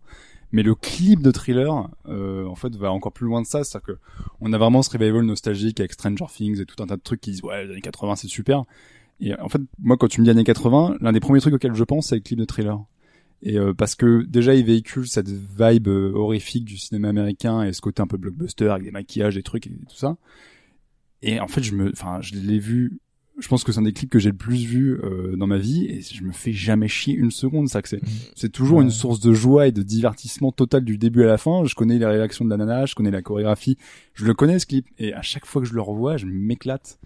[0.52, 3.63] Mais le clip de Thriller, euh, en fait, va encore plus loin de ça.
[3.63, 4.00] C'est-à-dire que
[4.39, 7.22] on a vraiment ce revival nostalgique avec Stranger Things et tout un tas de trucs
[7.22, 8.63] qui disent ouais, les années 80 c'est super.
[9.20, 11.74] Et en fait, moi, quand tu me dis années 80, l'un des premiers trucs auxquels
[11.74, 12.80] je pense, c'est le clip de Thriller.
[13.42, 17.74] Et euh, parce que déjà, il véhicule cette vibe euh, horrifique du cinéma américain et
[17.74, 20.18] ce côté un peu blockbuster avec des maquillages, des trucs et tout ça.
[21.24, 23.00] Et en fait, je me, enfin, je l'ai vu
[23.40, 25.58] je pense que c'est un des clips que j'ai le plus vu euh, dans ma
[25.58, 28.00] vie et je me fais jamais chier une seconde ça que c'est
[28.36, 28.84] c'est toujours Ouais.
[28.84, 31.66] une source de joie et de divertissement total du début à la fin.
[31.66, 33.76] Je connais les réactions de la nana je connais la chorégraphie
[34.14, 34.86] je le connais ce clip.
[35.00, 37.00] Et à chaque fois que je le revois je m'éclate.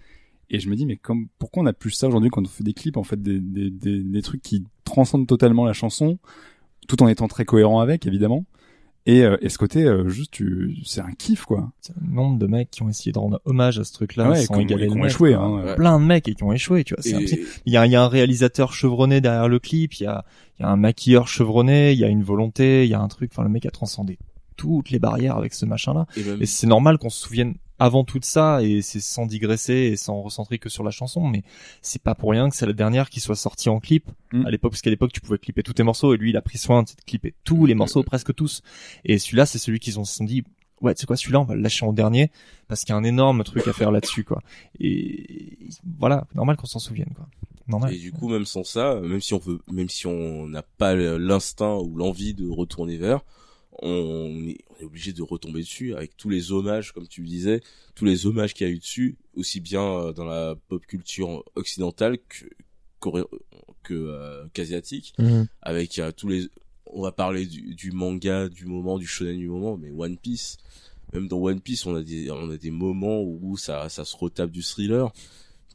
[0.50, 2.62] Et je me dis mais comme pourquoi on a plus ça aujourd'hui quand on fait
[2.64, 6.18] des clips en fait des, des, des, des trucs qui transcendent totalement la chanson
[6.88, 8.44] tout en étant très cohérent avec évidemment
[9.08, 12.38] et, euh, et ce côté euh, juste tu c'est un kiff quoi C'est un nombre
[12.38, 14.62] de mecs qui ont essayé de rendre hommage à ce truc-là ouais, sans qui ont-
[14.62, 15.48] égaler le échoué hein.
[15.64, 15.74] Ouais.
[15.74, 17.04] Plein de mecs et qui ont échoué, tu vois.
[17.06, 17.40] Et-.
[17.66, 20.24] Il y a, il y a un réalisateur chevronné derrière le clip, il y a,
[20.58, 23.08] il y a un maquilleur chevronné, il y a une volonté, il y a un
[23.08, 23.30] truc.
[23.32, 24.18] Enfin, le mec a transcendé
[24.56, 26.06] toutes les barrières avec ce machin-là.
[26.16, 29.74] et même- Et c'est normal qu'on se souvienne avant tout ça et c'est sans digresser
[29.74, 31.26] et sans recentrer que sur la chanson.
[31.26, 31.42] Mais
[31.82, 34.46] c'est pas pour rien que c'est la dernière qui soit sortie en clip Mm.
[34.46, 36.42] à l'époque, parce qu'à l'époque tu pouvais clipper tous tes morceaux et lui il a
[36.42, 38.62] pris soin de clipper tous les morceaux, presque tous.
[39.04, 40.44] Et celui-là, c'est celui qu'ils ont se sont dit.
[40.80, 42.30] Ouais, tu sais quoi, celui-là, on va le lâcher en dernier
[42.68, 44.42] parce qu'il y a un énorme truc à faire là-dessus, quoi.
[44.78, 45.58] Et
[45.98, 47.26] voilà, normal qu'on s'en souvienne, quoi.
[47.66, 47.92] Normal.
[47.92, 50.94] Et du coup, même sans ça, même si on veut, même si on n'a pas
[50.94, 53.22] l'instinct ou l'envie de retourner vers,
[53.82, 57.28] on est, on est obligé de retomber dessus avec tous les hommages, comme tu le
[57.28, 57.60] disais,
[57.94, 61.44] tous les hommages qu'il y a eu dessus, aussi bien euh, dans la pop culture
[61.54, 62.46] occidentale que
[63.84, 65.14] que euh, qu'asiatique,
[65.62, 66.48] avec euh, tous les,
[66.86, 70.56] on va parler du, du manga du moment, du shonen du moment, mais One Piece,
[71.12, 74.16] même dans One Piece, on a des, on a des moments où ça, ça se
[74.16, 75.10] retape du thriller.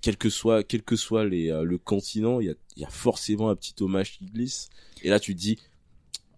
[0.01, 2.85] Quel que soit quel que soit les euh, le continent il y a il y
[2.85, 4.69] a forcément un petit hommage qui glisse.
[5.01, 5.57] Et là tu te dis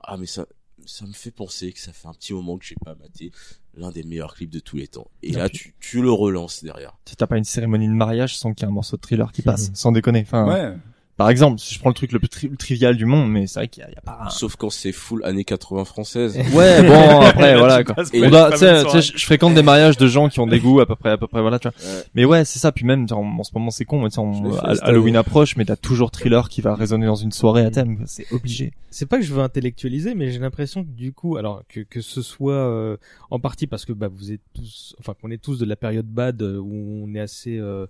[0.01, 0.45] ah mais ça
[0.85, 3.31] ça me fait penser que ça fait un petit moment que j'ai pas maté
[3.75, 5.09] l'un des meilleurs clips de tous les temps.
[5.23, 6.97] Et là tu tu le relances derrière.
[7.05, 9.31] Si t'as pas une cérémonie de mariage sans qu'il y ait un morceau de thriller
[9.31, 10.21] qui passe, sans déconner.
[10.21, 10.77] Enfin, ouais
[11.17, 13.47] par exemple, si je prends le truc le plus tri- le trivial du monde, mais
[13.47, 14.19] c'est vrai qu'il y y a pas.
[14.25, 17.95] un- sauf quand c'est full années 80 françaises Ouais, bon, après, Là, voilà, quoi.
[17.95, 19.17] passes Et On pour doit- une tu sais, fameuse tu sais, soirée.
[19.19, 21.27] je fréquente des mariages de gens qui ont des goûts à peu près, à peu
[21.27, 21.77] près, voilà, tu vois.
[21.89, 22.03] Ouais.
[22.15, 22.71] Mais ouais, c'est ça.
[22.71, 25.75] Puis même, en, en ce moment, c'est con, mais on- fait Halloween approche, mais t'as
[25.77, 28.03] toujours thriller qui va résonner dans une soirée à thème.
[28.05, 28.73] C'est obligé.
[28.89, 32.01] c'est pas que je veux intellectualiser, mais j'ai l'impression que du coup, alors que que
[32.01, 32.97] ce soit euh,
[33.31, 36.05] en partie parce que bah vous êtes tous, enfin qu'on est tous de la période
[36.05, 37.87] bad euh, où on est assez, euh,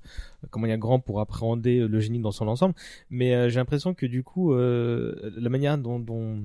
[0.50, 2.76] comment dire, grand pour appréhender le génie dans son ensemble,
[3.10, 6.40] mais euh, j'ai l'impression que du coup, euh, la manière dont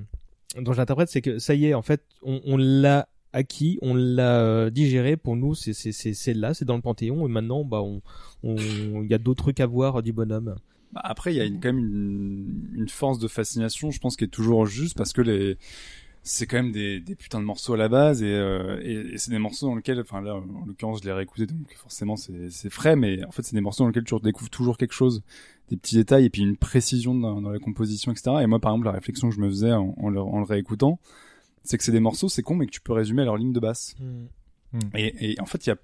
[0.56, 5.16] j'interprète, c'est que ça y est, en fait, on, l'a acquis, on l'a euh, digéré.
[5.16, 8.00] Pour nous, c'est là, c'est dans le panthéon, et maintenant, bah on
[8.42, 10.56] il y a d'autres trucs à voir du bonhomme.
[10.92, 14.16] Bah, Après, il y a une, quand même une, une force de fascination, je pense,
[14.16, 15.56] qui est toujours juste parce que les
[16.22, 19.18] c'est quand même des, des putains de morceaux à la base et, euh, et, et
[19.18, 22.50] c'est des morceaux dans lesquels, enfin là, en l'occurrence, je l'ai réécouté donc forcément c'est
[22.50, 25.22] c'est frais, mais en fait c'est des morceaux dans lesquels tu redécouvres toujours quelque chose,
[25.70, 28.38] des petits détails et puis une précision dans, dans la composition, etc.
[28.42, 30.44] Et moi, par exemple, la réflexion que je me faisais en, en le, en le
[30.44, 30.98] réécoutant,
[31.62, 33.52] c'est que c'est des morceaux, c'est con, mais que tu peux résumer à leur ligne
[33.52, 33.96] de basse.
[34.94, 35.76] Et, et en fait, il y a,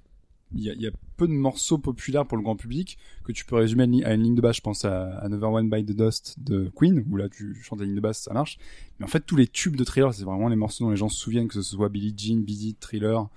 [0.55, 3.33] il y, a, il y a peu de morceaux populaires pour le grand public que
[3.33, 4.57] tu peux résumer à une, ligne de basse.
[4.57, 7.87] Je pense à Another One by the Dust de Queen, où là tu chantes la
[7.87, 8.59] ligne de basse, ça marche.
[8.99, 11.09] Mais en fait, tous les tubes de Thriller, c'est vraiment les morceaux dont les gens
[11.09, 13.29] se souviennent, que ce soit Billie Jean, Busy, Thriller,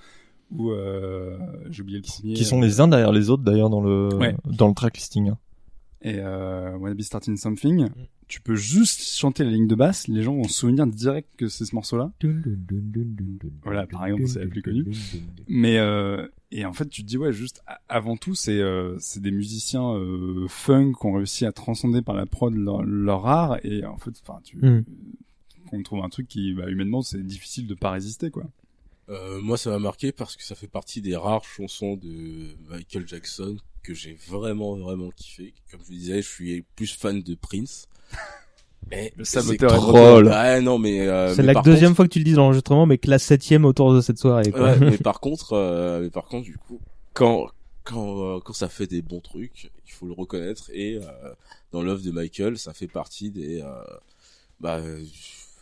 [0.51, 1.37] ou euh,
[1.69, 2.33] j'ai oublié le premier.
[2.35, 4.35] Qui sont les uns derrière les autres, d'ailleurs, dans le, Ouais.
[4.45, 5.29] dans le track listing.
[5.29, 5.37] hein.
[6.01, 7.87] Et euh, Wanna Be Starting Something.
[8.29, 11.47] Tu peux juste chanter la ligne de basse, les gens vont se souvenir direct que
[11.49, 12.11] c'est ce morceau-là.
[13.63, 14.85] Voilà, par exemple, c'est la plus connue.
[15.47, 19.21] Mais euh, et en fait, tu te dis ouais, juste avant tout, c'est euh, c'est
[19.21, 23.57] des musiciens euh, funk qui ont réussi à transcender par la prod leur, leur art
[23.65, 24.83] et en fait, enfin, tu Mm.
[25.69, 28.43] qu'on trouve un truc qui, bah, humainement, c'est difficile de pas résister quoi.
[29.09, 33.07] Euh, moi, ça m'a marqué parce que ça fait partie des rares chansons de Michael
[33.07, 35.53] Jackson que j'ai vraiment, vraiment kiffé.
[35.71, 37.87] Comme je le disais, je suis plus fan de Prince.
[38.91, 40.31] Et Le c'est saboteur retour.
[40.31, 42.43] Ouais, non, mais, euh, C'est mais la deuxième contre- fois que tu le dis dans
[42.43, 44.51] l'enregistrement, mais que la septième autour de cette soirée.
[44.51, 44.61] Quoi.
[44.73, 46.79] Ouais, mais par contre, euh, mais par contre, du coup,
[47.13, 47.47] quand
[47.83, 50.69] quand euh, quand ça fait des bons trucs, il faut le reconnaître.
[50.73, 51.33] Et euh,
[51.71, 53.83] dans l'œuvre de Michael, ça fait partie des, euh,
[54.59, 54.81] bah,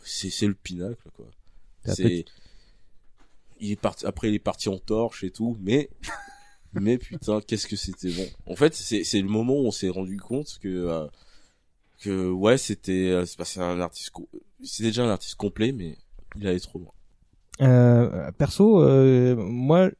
[0.04, 1.26] c'est c'est le pinacle quoi.
[1.86, 2.24] C'est,
[3.60, 4.06] il est parti.
[4.06, 5.90] Après, il est parti en torche et tout, mais
[6.72, 8.26] mais putain, qu'est-ce que c'était bon.
[8.46, 11.06] En fait, c'est c'est le moment où on s'est rendu compte que euh,
[12.00, 14.12] que ouais, c'était euh, c'est c'est un artiste,
[14.62, 15.96] c'était déjà un artiste complet, mais
[16.36, 16.92] il allait trop loin.
[17.60, 19.90] Euh, perso, euh, moi,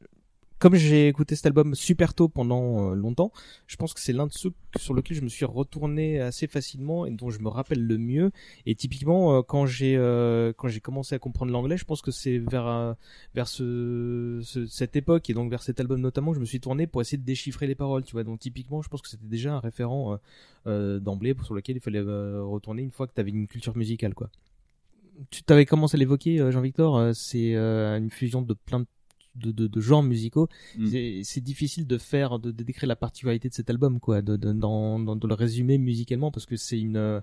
[0.59, 3.31] comme j'ai écouté cet album super tôt pendant euh, longtemps,
[3.65, 7.05] je pense que c'est l'un de ceux sur lequel je me suis retourné assez facilement
[7.05, 8.31] et dont je me rappelle le mieux.
[8.65, 12.11] Et typiquement, euh, quand j'ai euh, quand j'ai commencé à comprendre l'anglais, je pense que
[12.11, 12.95] c'est vers
[13.33, 16.59] vers ce, ce- cette époque et donc vers cet album notamment, que je me suis
[16.59, 18.03] tourné pour essayer de déchiffrer les paroles.
[18.03, 20.19] Tu vois, donc typiquement, je pense que c'était déjà un référent
[20.65, 24.29] d'emblée sur lequel il fallait retourner une fois que tu avais une culture musicale, quoi
[25.31, 28.85] tu t'avais commencé à l'évoquer, Jean-Victor, c'est une fusion de plein de,
[29.39, 30.47] de, de, de genres musicaux,
[30.77, 30.87] Mm.
[31.23, 34.51] c'est- difficile de faire, de, de décrire la particularité de cet album, quoi, de, de,
[34.53, 37.21] dans, dans, de le résumer musicalement, parce que c'est une, euh,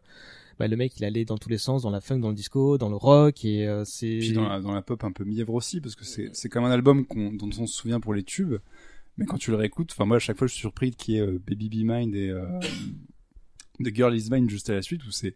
[0.58, 2.78] bah, le mec, il allait dans tous les sens, dans la funk, dans le disco,
[2.78, 4.18] dans le rock, et euh, c'est.
[4.20, 6.64] Puis dans la, dans la pop un peu mièvre aussi, parce que c'est c'est comme
[6.64, 8.56] un album dont on se souvient pour les tubes,
[9.18, 11.18] mais quand tu le réécoutes, enfin moi à chaque fois je suis surpris qu'il y
[11.18, 12.46] ait euh, Baby Be Mine et euh,
[13.84, 15.34] The Girl Is Mine juste à la suite, où c'est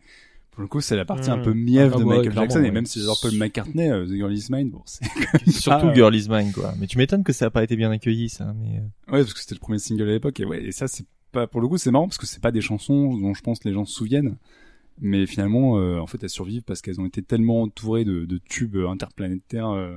[0.53, 1.43] pour le coup c'est la partie un Mm.
[1.43, 4.11] peu mièvre Ah de ouais, Michael Jackson, et même si j'adore Paul McCartney, euh, The
[4.15, 5.05] Girl Is Mine, bon c'est
[5.51, 6.75] Surtout Ah, Girl Is Mine, quoi.
[6.79, 8.53] Mais tu m'étonnes que ça a pas été bien accueilli, ça.
[8.61, 10.89] Mais euh, Ouais, parce que c'était le premier single à l'époque, et ouais, et ça
[10.89, 13.41] c'est pas pour le coup c'est marrant parce que c'est pas des chansons dont je
[13.43, 14.37] pense les gens se souviennent,
[15.01, 18.41] mais finalement euh, en fait elles survivent parce qu'elles ont été tellement entourées de, de
[18.49, 19.69] tubes interplanétaires.
[19.71, 19.97] euh,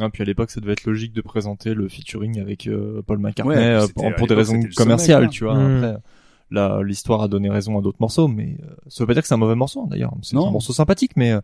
[0.00, 3.18] ah, puis à l'époque, ça devait être logique de présenter le featuring avec euh, Paul
[3.18, 3.86] McCartney Ouais, euh,
[4.16, 5.54] pour, des raisons sommet, commerciales, tu vois.
[5.54, 5.76] Mm.
[5.76, 6.00] Après, là,
[6.84, 9.34] l'histoire a donné raison à d'autres morceaux, mais euh, ça veut pas dire que c'est
[9.34, 10.14] un mauvais morceau d'ailleurs.
[10.22, 11.40] C'est un morceau sympathique, mais euh,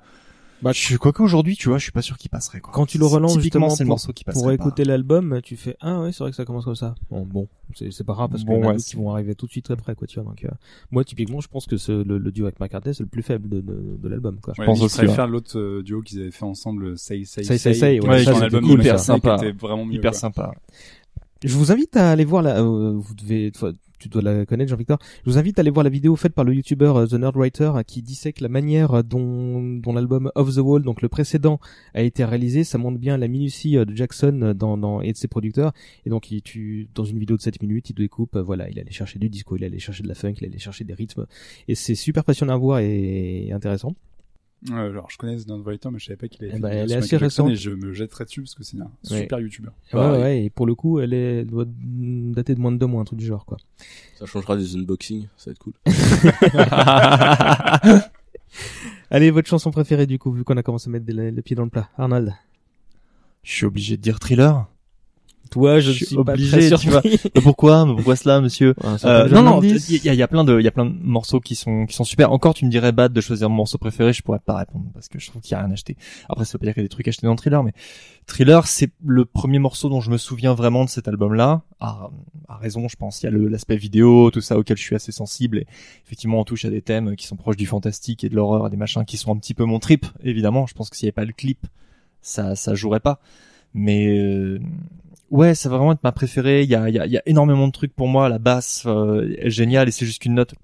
[0.60, 2.58] Bah, je quoi qu'aujourd'hui, tu vois, je suis pas sûr qu'il passerait.
[2.60, 2.72] Quoi.
[2.74, 4.40] Quand tu le relances typiquement, justement c'est le pour- morceau qui passerait.
[4.42, 4.54] pour pas.
[4.54, 6.94] écouter l'album, tu fais ah ouais c'est vrai que ça commence comme ça.
[7.10, 8.90] Bon, bon c'est c'est pas grave parce Bon, qu'il y en a ouais, d'autres c'est-
[8.90, 10.48] qui vont arriver tout de suite après quoi tu vois donc euh,
[10.90, 13.48] moi typiquement je pense que ce, le, le duo avec McCartney c'est le plus faible
[13.48, 14.54] de, de, de l'album quoi.
[14.58, 15.30] Ouais, pense je aussi, préfère ouais.
[15.30, 18.24] l'autre euh, duo qu'ils avaient fait ensemble, Say Say Say, Say, Say, ouais, Ouais, ça,
[18.24, 19.38] qui est c'était album hyper sympa.
[19.92, 20.52] Hyper sympa.
[21.44, 23.52] Je vous invite à aller voir la euh, vous devez
[24.00, 24.98] tu dois la connaître Jean-Victor.
[25.24, 27.70] Je vous invite à aller voir la vidéo faite par le youtubeur euh, The Nerdwriter
[27.76, 31.60] euh, qui dissèque la manière dont dont l'album Off the Wall donc le précédent
[31.94, 35.28] a été réalisé, ça montre bien la minutie de Jackson dans dans et de ses
[35.28, 35.72] producteurs
[36.04, 39.20] et donc il, dans une vidéo de 7 minutes, il découpe voilà, il allait chercher
[39.20, 41.26] du disco, il allait chercher de la funk, il allait chercher des rythmes
[41.68, 43.94] et c'est super passionnant à voir et intéressant.
[44.68, 46.86] Ouais, genre, je connais The Writer, mais je savais pas qu'il avait fait une elle
[46.86, 47.50] est sur assez récente.
[47.50, 49.20] Et je me jetterai dessus parce que c'est un Ouais.
[49.20, 49.72] super youtubeur.
[49.92, 53.00] Ouais, ouais, et pour le coup, elle est doit dater de moins de deux mois,
[53.00, 53.58] un truc du genre, quoi.
[54.18, 55.74] Ça changera des unboxings, ça va être cool.
[59.10, 61.64] Allez, votre chanson préférée, du coup, vu qu'on a commencé à mettre le pied dans
[61.64, 61.88] le plat.
[61.96, 62.34] Arnold.
[63.42, 64.66] Je suis obligé de dire thriller.
[65.50, 66.88] Toi, je, Je suis suis pas obligé, très tu.
[67.34, 67.84] Mais pourquoi?
[67.86, 68.74] Mais Pourquoi cela, monsieur?
[69.08, 70.86] Euh, non, non, il y a, il y a plein de, il y a plein
[70.86, 72.32] de morceaux qui sont, qui sont super.
[72.32, 75.08] Encore, tu me dirais bad de choisir mon morceau préféré, je pourrais pas répondre parce
[75.08, 75.96] que je trouve qu'il y a rien acheté.
[76.28, 77.72] Après, ça veut pas dire qu'il y a des trucs achetés dans Thriller, mais
[78.26, 81.62] Thriller, c'est le premier morceau dont je me souviens vraiment de cet album-là.
[81.80, 82.10] À,
[82.48, 83.22] à raison, je pense.
[83.22, 85.58] Il y a le- l'aspect vidéo, tout ça auquel je suis assez sensible.
[85.58, 85.66] Et
[86.04, 88.70] effectivement, on touche à des thèmes qui sont proches du fantastique et de l'horreur, à
[88.70, 90.04] des machins qui sont un petit peu mon trip.
[90.22, 91.66] Évidemment, je pense que s'il n'y avait pas le clip,
[92.20, 93.20] ça, ça jouerait pas.
[93.78, 94.58] Mais euh,
[95.30, 96.62] ouais, ça va vraiment être ma préférée.
[96.64, 98.28] Il y a, y y a énormément de trucs pour moi.
[98.28, 100.54] La basse euh, est géniale et c'est juste une note.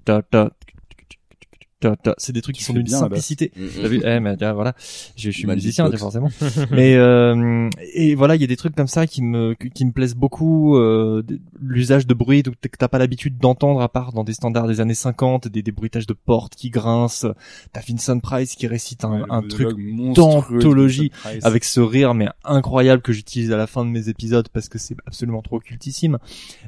[2.17, 3.51] C'est des trucs qui sont d'une simplicité.
[3.55, 4.01] Mm, T'as vu?
[4.05, 4.73] Eh, mais voilà.
[5.15, 6.29] Je, je suis musicien, forcément.
[6.71, 9.91] mais euh, et voilà, il y a des trucs comme ça qui me qui me
[9.91, 10.77] plaisent beaucoup.
[10.77, 11.23] euh,
[11.61, 14.93] L'usage de bruit que t'as pas l'habitude d'entendre à part dans des standards des années
[14.93, 17.27] 50, des, des bruitages de portes qui grincent.
[17.73, 19.69] T'as Vincent Price qui récite un, Ouais, le un truc
[20.15, 21.11] d'anthologie
[21.43, 24.77] avec ce rire mais incroyable que j'utilise à la fin de mes épisodes parce que
[24.77, 26.17] c'est absolument trop cultissime.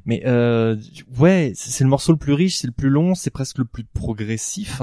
[0.06, 0.76] Mais euh,
[1.20, 3.84] ouais, c'est le morceau le plus riche, c'est le plus long, c'est presque le plus
[3.84, 4.82] progressif.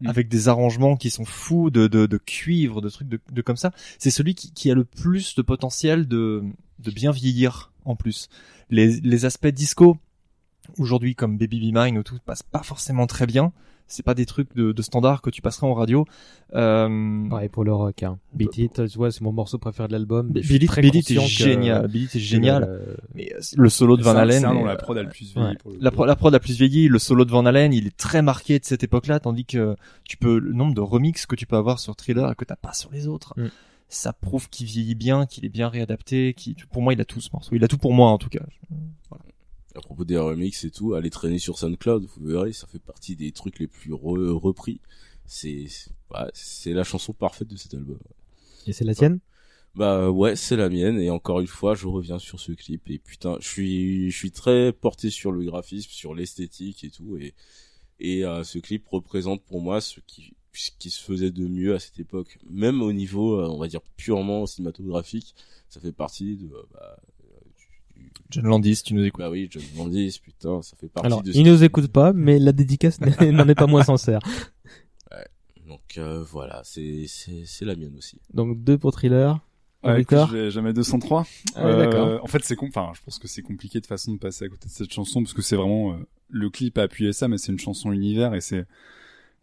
[0.00, 0.08] Mm.
[0.08, 3.56] Avec des arrangements qui sont fous de, de, de cuivre, de trucs de, de comme
[3.56, 3.72] ça.
[3.98, 6.42] C'est celui qui, qui a le plus de potentiel de,
[6.78, 8.28] de bien vieillir en plus.
[8.70, 9.98] Les, les aspects disco,
[10.78, 13.52] aujourd'hui comme Baby Be Mine ou tout, passent pas forcément très bien.
[13.92, 16.04] C'est pas des trucs de, de standard que tu passerais en radio.
[16.54, 18.18] Euh, Pareil pour le rock, hein.
[18.34, 20.30] Beat It, tu vois, c'est mon morceau préféré de l'album.
[20.30, 21.88] Beat It, très Beat It est génial.
[21.88, 22.62] Beat It est génial.
[22.62, 24.96] le- Mais euh, le solo de Van Halen, C'est un dont est, la euh, prod
[24.98, 25.56] a le plus vieilli ouais.
[25.56, 27.86] pour le la, pro- la prod a plus vieilli, le solo de Van Halen, il
[27.86, 31.34] est très marqué de cette époque-là, tandis que tu peux le nombre de remixes que
[31.36, 33.46] tu peux avoir sur Thriller et que t'as pas sur les autres, Mm.
[33.88, 37.20] ça prouve qu'il vieillit bien, qu'il est bien réadapté, qu'il pour moi il a tout
[37.20, 38.40] ce morceau, il a tout pour moi en tout cas.
[39.74, 43.16] À propos des remixes et tout, allez traîner sur SoundCloud, vous verrez, ça fait partie
[43.16, 44.80] des trucs les plus re- repris.
[45.26, 45.66] C'est
[46.10, 47.98] ouais, c'est la chanson parfaite de cet album.
[48.66, 49.20] Et c'est la tienne?
[49.76, 52.98] Bah ouais, c'est la mienne et encore une fois, je reviens sur ce clip et
[52.98, 57.34] putain, je suis je suis très porté sur le graphisme, sur l'esthétique et tout et
[58.00, 61.74] et euh, ce clip représente pour moi ce qui ce qui se faisait de mieux
[61.74, 65.34] à cette époque, même au niveau euh, on va dire purement cinématographique,
[65.68, 66.98] ça fait partie de bah,
[68.30, 69.20] John Landis, tu nous écoutes.
[69.20, 72.38] bah oui, John Landis, putain, ça fait partie Alors, de il nous écoute pas, mais
[72.38, 74.20] la dédicace n'en est pas moins sincère.
[75.66, 78.20] Donc euh, voilà, c'est c'est c'est la mienne aussi.
[78.34, 79.38] Donc, deux pour Thriller.
[79.84, 81.24] Ouais, Victor écoute, j'ai jamais 203.
[81.54, 82.06] Ah ouais, d'accord.
[82.06, 82.66] Euh, en fait, c'est con.
[82.68, 85.22] Enfin, je pense que c'est compliqué de façon de passer à côté de cette chanson
[85.22, 85.96] parce que c'est vraiment euh,
[86.28, 88.66] le clip a appuyé ça, mais c'est une chanson univers et c'est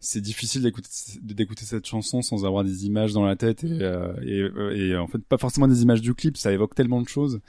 [0.00, 0.88] c'est difficile d'écouter
[1.22, 4.96] d'écouter cette chanson sans avoir des images dans la tête et, euh, et, euh, et,
[4.96, 6.36] en fait pas forcément des images du clip.
[6.36, 7.40] Ça évoque tellement de choses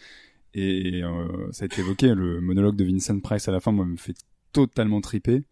[0.54, 2.14] et euh, ça a été évoqué.
[2.14, 4.16] Le monologue de Vincent Price à la fin, moi, me fait
[4.52, 5.44] totalement triper.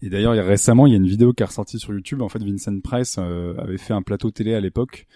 [0.00, 1.92] Et d'ailleurs, il y a récemment, il y a une vidéo qui est ressortie sur
[1.92, 2.22] YouTube.
[2.22, 5.06] En fait, Vincent Price euh, avait fait un plateau télé à l'époque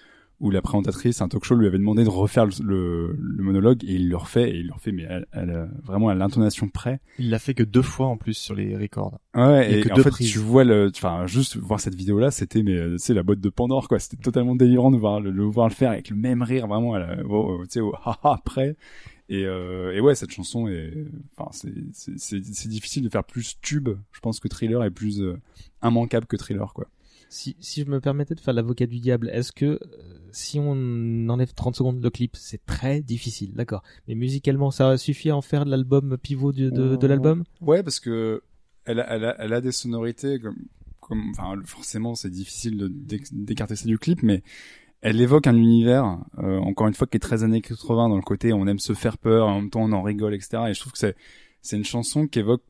[0.41, 3.85] où la présentatrice, un talk show, lui avait demandé de refaire le, le, le monologue
[3.85, 6.99] et il le refait et il le refait, mais elle, vraiment à l'intonation près.
[7.21, 9.21] Il l'a fait que deux fois en plus sur les records.
[9.37, 10.33] Ouais, Il y a et, que en deux fait, prises.
[10.33, 13.51] tu vois le, enfin, juste voir cette vidéo-là, c'était, mais, euh, c'est la boîte de
[13.51, 14.01] Pandore, quoi.
[14.01, 16.95] C'était totalement délirant de voir le, le voir le faire avec le même rire, vraiment,
[16.95, 18.75] à la, au, au- tu sais, au haha après.
[19.29, 20.93] Et, euh, et ouais, cette chanson est,
[21.37, 23.89] enfin, c'est, difficile de faire plus tube.
[24.13, 25.39] Je pense que Thriller est plus euh,
[25.83, 26.87] immanquable que Thriller, quoi.
[27.29, 29.79] Si, si je me permettais de faire l'avocat du diable, est-ce que euh,
[30.33, 33.83] si on enlève 30 secondes le clip, c'est très difficile, d'accord.
[34.07, 37.45] Mais musicalement, ça suffit à en faire l'album pivot de, de, de l'album?
[37.63, 38.43] Ouais, parce que
[38.85, 40.57] elle a, elle a, elle a des sonorités comme,
[41.01, 44.43] comme, enfin, forcément, c'est difficile de- d'éc- d'écarter ça du clip, mais
[45.03, 48.23] elle évoque un univers, euh, encore une fois, qui est très années 80 dans le
[48.23, 50.63] côté on aime se faire peur, en même temps on en rigole, etc.
[50.69, 51.17] Et je trouve que c'est,
[51.61, 52.63] c'est une chanson qui évoque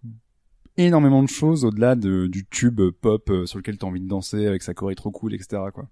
[0.79, 4.47] énormément de choses au-delà de, du tube pop euh, sur lequel t'as envie de danser
[4.47, 5.63] avec sa choré trop cool, etc.
[5.75, 5.85] Quoi.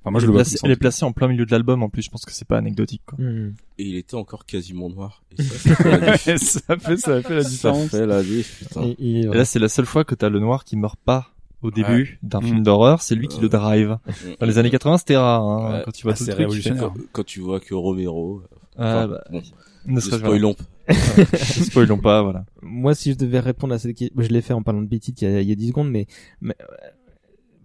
[0.00, 1.44] Enfin, moi, je elle, le est vois ça, elle en est placée en plein milieu
[1.44, 3.18] de l'album en plus, je pense que c'est pas anecdotique quoi.
[3.20, 3.54] Hmm.
[3.78, 5.24] Et il était encore quasiment noir.
[5.36, 7.88] Et ça, ça fait ça fait, ça la Ça différence.
[7.88, 8.82] fait la diff, putain.
[8.84, 11.32] Et- et, Et là c'est la seule fois que t'as le noir qui meurt pas
[11.62, 12.44] au début d'un Mm.
[12.44, 13.98] film d'horreur, c'est lui qui le drive.
[14.40, 15.82] Dans les années 80 c'était rare, hein, Ouais.
[15.84, 16.46] quand tu vois Ah, tout c'est le truc.
[16.46, 16.82] révolutionnaire.
[16.94, 18.42] Quand, quand tu vois que Romero,
[18.76, 19.42] Ah, enfin, bah, bon,
[19.86, 20.64] ne spoilons pas.
[20.86, 20.94] pas.
[21.36, 22.44] Spoilons pas, voilà.
[22.62, 25.12] moi, si je devais répondre à cette question, je l'ai fait en parlant de Petit
[25.20, 26.06] il y a, il y a 10 secondes, mais,
[26.40, 26.64] mais, euh,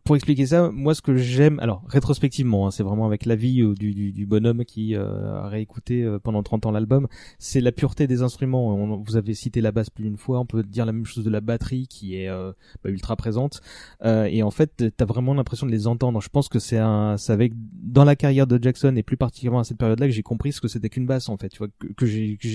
[0.03, 3.73] pour expliquer ça, moi, ce que j'aime, alors rétrospectivement, hein, c'est vraiment avec l'avis euh,
[3.73, 7.07] du, du, du bonhomme qui euh, a réécouté euh, pendant 30 ans l'album,
[7.39, 8.75] c'est la pureté des instruments.
[8.75, 11.23] On- vous avez cité la basse plus d'une fois, on peut dire la même chose
[11.23, 12.51] de la batterie qui est euh,
[12.83, 13.61] bah, ultra présente.
[14.03, 16.21] Euh, et en fait, t'as vraiment l'impression de les entendre.
[16.21, 19.59] Je pense que c'est un, c'est avec dans la carrière de Jackson et plus particulièrement
[19.59, 21.49] à cette période-là que j'ai compris ce que c'était qu'une basse en fait.
[21.49, 22.47] Tu vois que, que j'ai que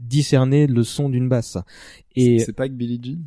[0.00, 1.56] discerné le son d'une basse.
[2.16, 3.18] Et C'est pas avec Billie Jean?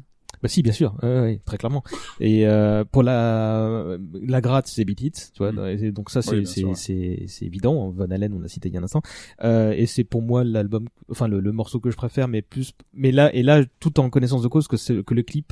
[0.45, 1.83] Bah si, bien sûr, ouais, ouais, très clairement.
[2.19, 5.51] Et euh, pour la la gratte, c'est Beat It, tu vois.
[5.51, 5.89] Mm.
[5.89, 6.75] donc ça, c'est Oui, c'est ouais.
[6.75, 7.89] c'est c'est évident.
[7.89, 9.01] Van Halen, on l'a cité il y a un instant.
[9.43, 12.73] Euh, et c'est pour moi l'album, enfin le, le morceau que je préfère, mais plus.
[12.93, 15.51] Mais là et là, tout en connaissance de cause que c'est que le clip,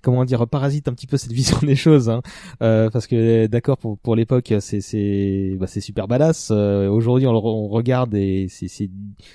[0.00, 2.08] comment dire, parasite un petit peu cette vision des choses.
[2.08, 2.22] Hein.
[2.62, 6.48] Euh, parce que d'accord pour pour l'époque, c'est c'est bah, c'est super badass.
[6.50, 8.88] Euh, Aujourd'hui, on, le on regarde et c'est c'est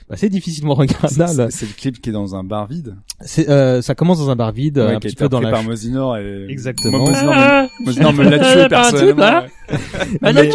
[0.09, 1.51] bah, c'est difficilement regardable.
[1.51, 2.95] c'est le clip qui est dans un bar vide.
[3.21, 5.39] C'est euh, ça commence dans un bar vide, Ouais, un qui a petit peu dans
[5.41, 6.99] la par Mosinor et Exactement.
[6.99, 9.23] Moi, Mosinor, me, Mosinor me l'a tué personnellement.
[9.23, 9.73] ouais.
[10.21, 10.49] Mais-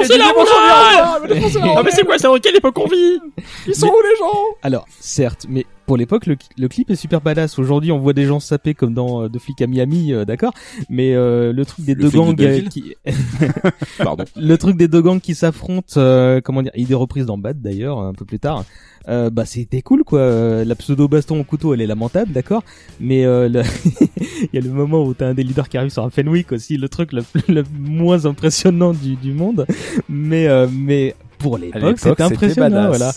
[1.76, 3.18] Ah mais c'est quoi ça Quelle époque on vit?
[3.66, 4.56] Ils sont où les gens?
[4.62, 7.58] Alors, certes, mais pour l'époque, le, le clip est super badass.
[7.58, 10.52] Aujourd'hui, on voit des gens saper comme dans euh, Deux flics à Miami, euh, d'accord?
[10.88, 12.94] Mais euh, le truc des Le deux de gangs euh, qui...
[13.98, 14.22] Pardon.
[14.36, 17.60] le truc des deux gangs qui s'affrontent, euh, comment dire, il est reprise dans Bad
[17.60, 18.64] d'ailleurs, un peu plus tard.
[19.08, 20.20] Euh, bah c'était cool quoi.
[20.20, 22.62] Euh, La pseudo baston au couteau, elle est lamentable, d'accord?
[23.00, 23.62] Mais euh, le-
[24.42, 26.52] il y a le moment où t'as un des leaders qui arrive sur un Fenwick
[26.52, 27.24] aussi, le truc le,
[27.80, 29.66] moins impressionnant du, du monde.
[30.08, 33.12] Mais euh, mais pour l'époque, c'était impressionnant, voilà.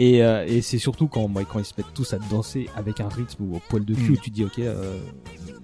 [0.00, 3.00] Et, euh, et c'est surtout quand, moi, quand ils se mettent tous à danser avec
[3.00, 4.14] un rythme ou au poil de cul, Mm.
[4.14, 4.96] où tu te dis ok, euh,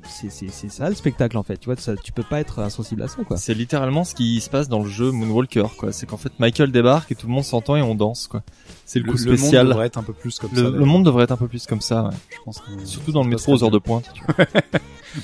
[0.09, 1.57] c'est c'est c'est ça le spectacle en fait.
[1.59, 3.37] Tu vois, ça, tu peux pas être insensible à ça quoi.
[3.37, 5.93] C'est littéralement ce qui se passe dans le jeu Moonwalker, quoi.
[5.93, 8.43] C'est qu'en fait Michael débarque et tout le monde s'entend et on danse, quoi.
[8.85, 9.68] C'est le Le, coup le monde spécial.
[9.68, 10.70] devrait être un peu plus comme Le, ça.
[10.70, 12.11] le monde devrait être un peu plus comme ça, ouais.
[12.30, 12.59] je pense.
[12.59, 14.11] que- Surtout dans le métro aux heures de pointe.
[14.14, 14.35] tu vois.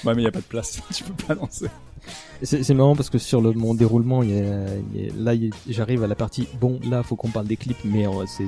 [0.04, 0.80] Ouais, mais il y a pas de place.
[0.94, 1.66] tu peux pas danser.
[2.42, 5.32] C'est c'est marrant parce que sur le mon déroulement, y a, y a- là
[5.68, 8.46] j'arrive à la partie bon là faut qu'on parle des clips, mais euh, c'est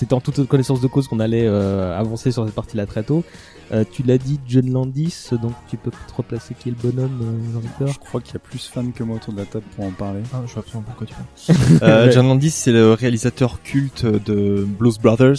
[0.00, 3.22] c'était en toute connaissance de cause qu'on allait euh, avancer sur cette partie-là très tôt.
[3.70, 7.20] Euh, tu l'as dit, John Landis, donc tu peux te replacer qui est le bonhomme,
[7.22, 9.64] euh, Jean-Victor Je crois qu'il y a plus fans que moi autour de la table
[9.76, 10.20] pour en parler.
[10.32, 11.82] Ah, je vois absolument pas de quoi tu parles.
[11.82, 15.36] euh, John Landis, c'est le réalisateur culte de Blues Brothers,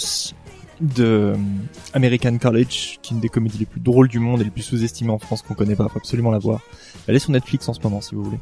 [0.79, 1.35] de euh,
[1.93, 4.61] American College, qui est une des comédies les plus drôles du monde et les plus
[4.61, 5.87] sous-estimées en France qu'on connaît pas.
[5.89, 6.59] Faut absolument la voir.
[7.07, 8.39] Elle est sur Netflix en ce moment, si vous voulez.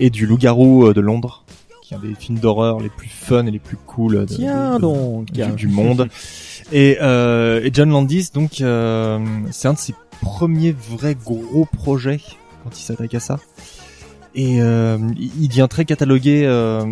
[0.00, 1.44] Et du Loup-garou euh, de Londres,
[1.90, 4.70] qui est un des films d'horreur les plus fun et les plus cool de, Tiens
[4.72, 6.08] de- de- donc du, du monde.
[6.72, 9.18] Et, euh, et John Landis, donc, euh,
[9.50, 12.20] c'est un de ses premiers vrais gros projets
[12.62, 13.40] quand il s'attaque à ça.
[14.36, 16.44] Et euh, il devient très catalogué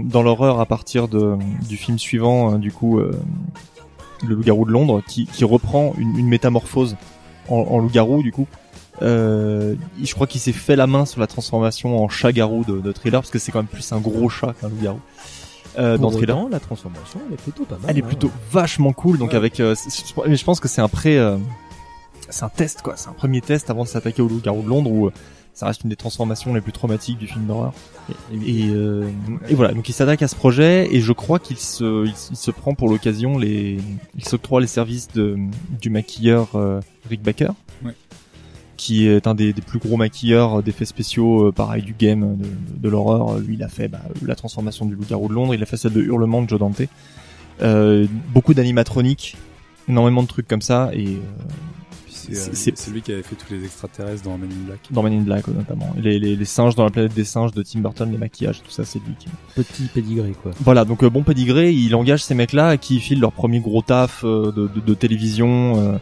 [0.04, 1.36] dans l'horreur à partir de,
[1.68, 3.14] du film suivant, du coup, Le
[4.34, 6.96] Loup-garou de Londres, qui, qui reprend une, une métamorphose
[7.48, 8.48] en, en loup-garou, du coup.
[9.02, 12.92] Euh, je crois qu'il s'est fait la main sur la transformation en chat-garou de, de
[12.92, 15.00] Thriller, parce que c'est quand même plus un gros chat qu'un loup-garou.
[15.78, 16.36] Euh, dans Thriller.
[16.36, 17.84] autant, la transformation, elle est plutôt pas mal.
[17.88, 18.06] Elle est hein.
[18.06, 19.36] plutôt vachement cool, donc Ouais.
[19.36, 19.60] avec.
[19.60, 19.74] euh,
[20.26, 21.36] je pense que c'est un pré, euh,
[22.28, 24.90] c'est un test quoi, c'est un premier test avant de s'attaquer au loup-garou de Londres
[24.90, 25.12] où euh,
[25.54, 27.72] ça reste une des transformations les plus traumatiques du film d'horreur.
[28.44, 29.08] Et, euh,
[29.48, 32.36] et voilà, donc il s'attaque à ce projet et je crois qu'il se, il, il
[32.36, 33.78] se prend pour l'occasion les,
[34.16, 35.36] il s'octroie les services de
[35.80, 37.50] du maquilleur euh, Rick Baker.
[37.84, 37.94] Ouais.
[38.78, 42.46] Qui est un des, des plus gros maquilleurs d'effets spéciaux, euh, pareil du game, de,
[42.80, 43.38] de l'horreur.
[43.38, 45.92] Lui, il a fait bah, la transformation du loup-garou de Londres, il a fait celle
[45.92, 46.80] de Hurlement de Joe Dante.
[47.60, 49.36] Euh, beaucoup d'animatroniques,
[49.88, 51.18] énormément de trucs comme ça, et euh,
[52.08, 54.80] C'est euh, lui qui avait fait tous les extraterrestres dans Men in Black.
[54.90, 55.92] dans Men in Black notamment.
[56.00, 58.70] Les, les, les singes dans la planète des singes de Tim Burton, les maquillages, tout
[58.70, 59.28] ça, c'est lui qui...
[59.56, 60.52] Petit pédigré, quoi.
[60.60, 64.22] Voilà, donc euh, bon pédigré, il engage ces mecs-là qui filent leur premier gros taf
[64.24, 65.98] euh, de, de, de télévision, euh,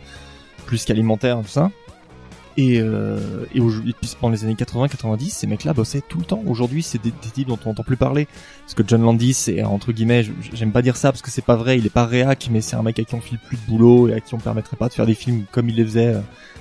[0.66, 1.70] plus qu'alimentaire, tout ça.
[2.58, 3.18] Et, euh,
[3.54, 6.42] et, et puis pendant les années 80-90, ces mecs-là bossaient tout le temps.
[6.46, 8.26] Aujourd'hui, c'est des, des types dont on entend plus parler.
[8.60, 11.78] Parce que John Landis, entre guillemets, j'aime pas dire ça parce que c'est pas vrai,
[11.78, 14.08] il est pas réac, mais c'est un mec à qui on file plus de boulot
[14.08, 16.14] et à qui on permettrait pas de faire des films comme il les faisait.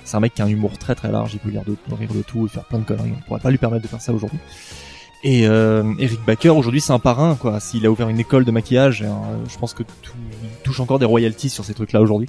[0.04, 2.12] C'est un mec qui a un humour très très large, il peut lire de, rire
[2.14, 3.12] de tout et faire plein de conneries.
[3.16, 4.38] On pourrait pas lui permettre de faire ça aujourd'hui.
[5.24, 7.58] Et euh, Eric Baker aujourd'hui c'est un parrain quoi.
[7.58, 9.04] S'il a ouvert une école de maquillage,
[9.48, 12.28] je pense que tout, il touche encore des royalties sur ces trucs-là aujourd'hui.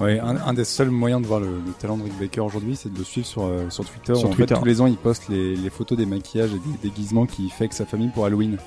[0.00, 2.76] Ouais, un, un des seuls moyens de voir le, le talent de Rick Baker aujourd'hui,
[2.76, 4.14] c'est de le suivre sur, euh, sur Twitter.
[4.14, 4.54] Sur en Twitter.
[4.54, 7.50] fait, tous les ans, il poste les, les photos des maquillages et des déguisements qu'il
[7.50, 8.58] fait avec sa famille pour Halloween.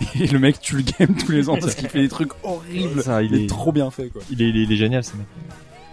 [0.20, 3.02] Et le mec tue le game tous les ans parce qu'il fait des trucs horribles.
[3.02, 4.20] Ça, il Il est est, trop bien fait, quoi.
[4.30, 5.26] il est, il est, il est génial ce mec.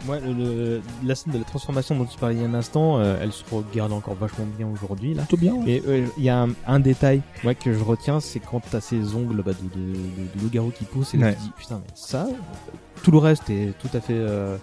[0.05, 2.53] Moi, le, le- la scène de la transformation dont tu parlais il y a un
[2.53, 5.23] instant, euh, elle se regarde encore vachement bien aujourd'hui, là.
[5.29, 5.55] Tout bien.
[5.65, 8.81] Et euh, il y a un, un détail moi que je retiens, c'est quand t'as
[8.81, 9.93] ces ongles bah, de, de, de,
[10.35, 11.33] de loup-garou qui poussent et là, Ouais.
[11.35, 12.27] tu te dis putain mais ça,
[13.03, 14.57] tout le reste est tout à fait euh,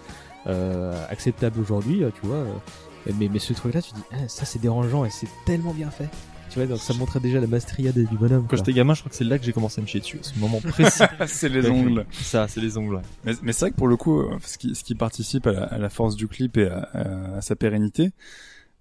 [1.09, 2.37] acceptable aujourd'hui, euh, tu vois.
[2.37, 2.53] euh,
[3.19, 6.07] mais, mais ce truc-là, tu dis ah, ça c'est dérangeant et c'est tellement bien fait.
[6.49, 8.45] Tu vois, donc ça montrait déjà la mastriade du bonhomme.
[8.49, 10.19] Quand j'étais gamin, je crois que c'est là que j'ai commencé à me chier dessus.
[10.19, 11.01] À ce moment précis.
[11.27, 12.05] c'est les ongles.
[12.11, 12.95] ça, c'est les ongles.
[12.95, 13.01] ouais.
[13.23, 15.53] Mais, mais c'est vrai que pour le coup, euh, ce qui, ce qui participe à
[15.53, 18.11] la, à la force du clip et à, à- à sa pérennité,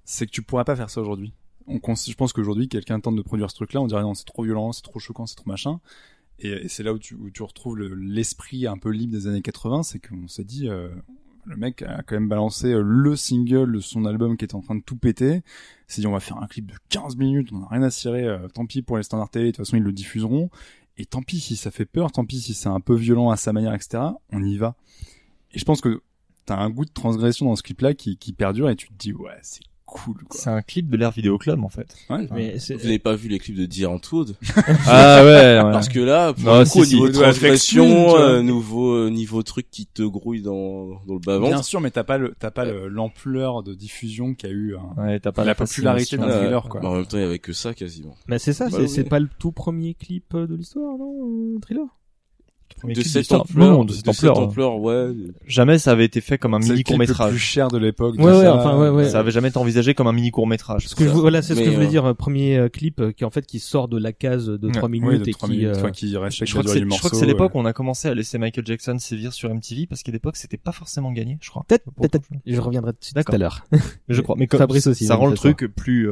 [0.05, 1.33] c'est que tu pourrais pas faire ça aujourd'hui.
[1.69, 4.43] On, je pense qu'aujourd'hui, quelqu'un tente de produire ce truc-là, on dirait non, c'est trop
[4.43, 5.79] violent, c'est trop choquant, c'est trop machin.
[6.41, 9.29] Et, et c'est là où tu, où tu retrouves le- l'esprit un peu libre des
[9.29, 10.89] années 80, c'est qu'on s'est dit, euh,
[11.51, 14.63] le mec a quand même balancé euh, le single de son album qui était en
[14.63, 15.43] train de tout péter.
[15.89, 17.91] Il s'est dit, on va faire un clip de 15 minutes, on a rien à
[17.91, 20.51] cirer, euh, tant pis pour les standards télé, de toute façon ils le diffuseront.
[20.97, 23.37] Et tant pis si ça fait peur, tant pis si c'est un peu violent à
[23.37, 24.03] sa manière, etc.
[24.33, 24.77] On y va.
[25.53, 26.03] Et je pense que
[26.47, 29.13] t'as un goût de transgression dans ce clip-là qui, qui perdure et tu te dis,
[29.13, 30.41] ouais, c'est cool, quoi.
[30.41, 31.95] C'est un clip de l'ère vidéo club en fait.
[32.09, 32.27] Ouais.
[32.33, 34.37] Mais c'est- Vous n'avez pas vu les clips de Dear Antwood
[34.87, 35.59] Ah ouais.
[35.73, 36.95] Parce que là, pour Non, le si, coup, au si.
[36.95, 41.39] niveau Twin, transgression, euh, nouveau, euh, niveau truc qui te grouille dans, dans le bas
[41.39, 45.03] Bien sûr, mais t'as pas le, t'as pas le- l'ampleur de diffusion qu'a eu un-
[45.03, 46.39] Ouais, t'as pas la popularité d'un Ouais.
[46.39, 46.85] thriller, quoi.
[46.85, 48.15] en même temps, il y avait que ça quasiment.
[48.29, 49.09] Mais c'est ça, Bah c'est oui.
[49.09, 51.85] pas le tout premier clip euh, de l'histoire, non, euh, thriller?
[52.79, 54.39] Premier De clip cette ampleur, Non, de cette ampleur.
[54.39, 54.43] hein.
[54.43, 55.09] ampleur, ouais.
[55.47, 57.37] Jamais ça avait été fait comme un mini clip court le plus métrage.
[57.37, 58.15] cher de l'époque.
[58.19, 58.55] Ouais, ouais, ça.
[58.57, 59.09] enfin, ouais, ouais.
[59.11, 60.89] Ça avait jamais été envisagé comme un mini court métrage.
[60.89, 61.15] Ce que je, Ça.
[61.17, 63.31] voilà, c'est ce que je voulais euh, dire, un premier euh, clip euh, qui en
[63.31, 64.73] fait qui sort de la case de Ouais.
[64.73, 66.81] 3 Oui, minutes de et qui minutes, euh, enfin, qui Je respecte crois, que c'est,
[66.81, 67.17] du je crois que morceau.
[67.17, 67.61] c'est l'époque ouais.
[67.61, 70.57] où on a commencé à laisser Michael Jackson sévir sur MTV parce qu'à l'époque c'était
[70.57, 71.65] pas forcément gagné, je crois.
[71.69, 73.65] peut-être peut-être je reviendrai dessus tout à l'heure.
[74.09, 74.37] Je crois.
[74.39, 76.09] Mais comme Fabrice aussi, ça rend le truc plus.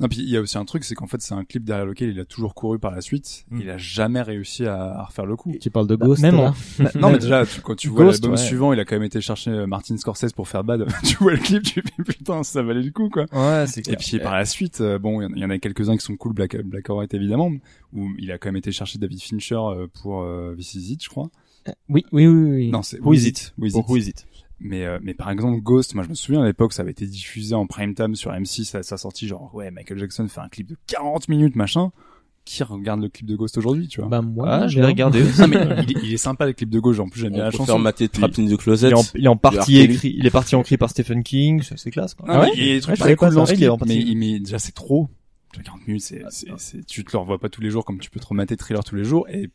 [0.00, 1.64] Euh, Non, puis il y a aussi un truc, c'est qu'en fait, c'est un clip
[1.64, 3.44] derrière lequel il a toujours couru par la suite.
[3.50, 3.60] Mm.
[3.60, 5.52] Il a jamais réussi à, à refaire le coup.
[5.60, 6.54] Tu parles de Bah, Ghost même là
[6.94, 8.36] Non, mais déjà, tu- quand tu vois l'album ouais.
[8.36, 10.86] suivant, il a quand même été chercher euh, Martin Scorsese pour faire Bad.
[11.04, 13.26] tu vois le clip, tu fais putain, ça valait le coup, quoi.
[13.32, 13.98] Ouais, c'est Et clair.
[13.98, 16.04] puis par la suite, euh, bon, il y en- il y, en a quelques-uns qui
[16.04, 17.50] sont cool, Black, Black or White évidemment,
[17.92, 21.04] où il a quand même été chercher David Fincher euh, pour euh, This Is It,
[21.04, 21.30] je crois.
[21.90, 22.70] Oui, oui, oui, oui.
[22.70, 24.26] Non, c'est Who is it Who Is It?
[24.60, 27.06] Mais euh, mais par exemple Ghost, moi je me souviens à l'époque ça avait été
[27.06, 30.48] diffusé en prime time sur M6 à sa sortie genre ouais Michael Jackson fait un
[30.48, 31.90] clip de 40 minutes machin.
[32.44, 35.22] Qui regarde le clip de Ghost aujourd'hui, tu vois Bah moi, Ah, je l'ai regardé.
[35.38, 37.42] Non mais il est, il est sympa le clip de Ghost, en plus j'aime bien
[37.42, 37.72] la On peut chanson.
[37.72, 38.88] faire mater Trapped in the Il Closet.
[38.88, 41.62] est en, il est en partie écrit, il est parti en écrit par Stephen King,
[41.76, 42.26] c'est classe quoi.
[42.26, 43.76] Non, mais il y a des trucs je très cool dans ce Il est en
[43.76, 45.10] clip, mais, mais déjà c'est trop.
[45.52, 47.84] Tu vois, 40 minutes, c'est, c'est, c'est, tu te le revois pas tous les jours
[47.84, 49.50] comme tu peux te remater Thriller tous les jours et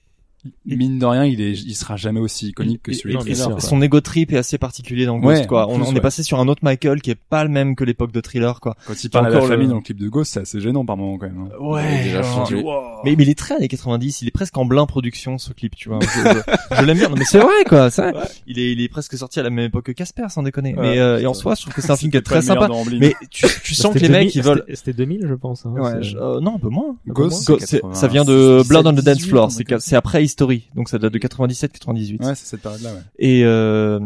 [0.66, 3.62] mine de rien, il est, il sera jamais aussi iconique que celui de Thriller.
[3.62, 5.68] son ego trip est assez particulier dans Ouais, Ghost quoi.
[5.70, 6.02] On, plus, on est ouais.
[6.02, 8.76] passé sur un autre Michael qui est pas le même que l'époque de Thriller quoi.
[8.88, 10.86] Quand il parle à la le- famille dans le clip de Ghost, c'est assez gênant
[10.86, 11.48] par moment quand même.
[11.52, 11.56] hein.
[11.62, 12.04] Ouais.
[12.04, 15.38] déjà genre, mais, mais il est très années 90, il est presque en blind production
[15.38, 16.00] ce clip, tu vois.
[16.02, 17.90] Je, je- je l'aime bien, non, mais c'est vrai quoi.
[17.90, 18.24] c'est vrai.
[18.48, 20.74] Il est il est presque sorti à la même époque que Casper sans déconner.
[20.78, 22.68] mais euh, et en soi, je trouve que c'est un film qui est très sympa.
[23.00, 25.66] Mais tu, tu sens que les mecs 2000, ils veulent c'était- C'était 2000, je pense.
[25.66, 26.96] Hein, Ouais, je- euh, non, un peu moins.
[27.08, 27.52] Ghost,
[27.94, 29.52] ça vient de 96, Blood on the Dance 18, Floor.
[29.80, 30.24] c'est après
[30.76, 32.26] Donc ça date de 97-98.
[32.26, 33.02] Ouais, c'est cette période-là, ouais.
[33.20, 34.00] Et euh,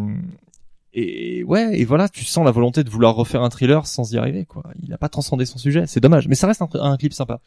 [0.94, 4.18] et ouais, et voilà, tu sens la volonté de vouloir refaire un thriller sans y
[4.18, 4.64] arriver, quoi.
[4.82, 7.40] Il a pas transcendé son sujet, c'est dommage, mais ça reste un, un clip sympa.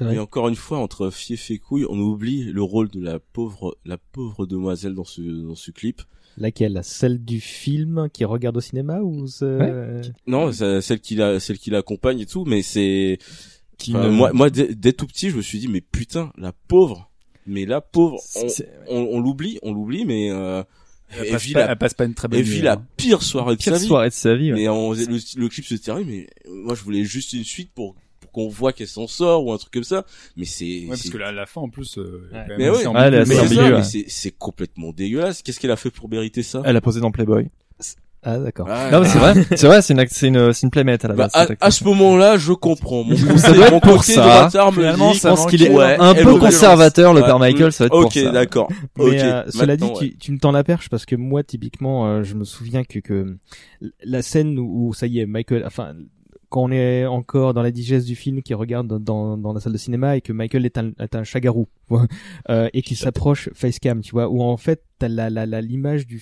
[0.00, 3.76] Et encore une fois, entre Fief et Couille, on oublie le rôle de la pauvre,
[3.84, 6.02] la pauvre demoiselle dans ce, dans ce clip.
[6.36, 6.78] Laquelle?
[6.84, 10.02] Celle du film qui regarde au cinéma ou ce...
[10.26, 13.18] Non, c'est celle qui la, celle qui l'accompagne et tout, mais c'est,
[13.76, 16.52] Qui enfin, moi, moi, dès, dès tout petit, je me suis dit, mais putain, la
[16.52, 17.07] pauvre,
[17.48, 20.62] mais la pauvre, on, C'est- on, on l'oublie, on l'oublie, mais euh,
[21.10, 22.44] Elle, passe vit pas, la, elle passe pas une très bonne nuit.
[22.46, 22.86] vit la hein.
[22.96, 23.86] pire soirée de Pire sa vie.
[23.86, 24.52] soirée de sa vie.
[24.52, 24.58] ouais.
[24.60, 25.06] Mais on, le,
[25.40, 28.72] le clip se termine, mais moi je voulais juste une suite pour, pour qu'on voit
[28.72, 30.04] qu'elle s'en sort ou un truc comme ça.
[30.36, 31.96] Mais c'est, Ouais, parce que la, la fin en plus.
[31.98, 32.38] euh, Ouais.
[32.42, 32.94] quand même Mais assez ouais.
[32.94, 35.42] Ouais, elle mais c'est complètement dégueulasse.
[35.42, 36.62] Qu'est-ce qu'elle a fait pour mériter ça?
[36.64, 37.48] Elle a posé dans Playboy.
[38.24, 38.66] Ah d'accord.
[38.68, 39.34] Ah, Non, mais c'est vrai.
[39.56, 41.30] C'est vrai, c'est une, c'est une, c'est une playmate à la Bah, base.
[41.34, 41.74] à, cette à actrice.
[41.76, 43.04] ce moment-là, je comprends.
[43.04, 44.48] Mon côté, Ça doit être mon pour ça.
[44.52, 47.72] de Finalement, dit, Je pense qu'il est Ouais, un peu conservateur, le Ouais, père Michael,
[47.72, 48.30] ça va être Ok, pour ça.
[48.32, 48.68] d'accord.
[48.96, 49.14] Mais Ok.
[49.14, 49.92] euh, cela dit, ouais.
[49.98, 52.98] tu, tu me tends la perche parce que moi, typiquement, euh, je me souviens que,
[52.98, 53.36] que
[54.02, 55.92] la scène où, où ça y est, Michael, enfin,
[56.48, 59.72] quand on est encore dans la digeste du film, qui regarde dans, dans, la salle
[59.72, 61.68] de cinéma et que Michael est un, est un chagarou
[62.50, 66.20] euh, et qui s'approche facecam, tu vois, où en fait t'as la la l'image du,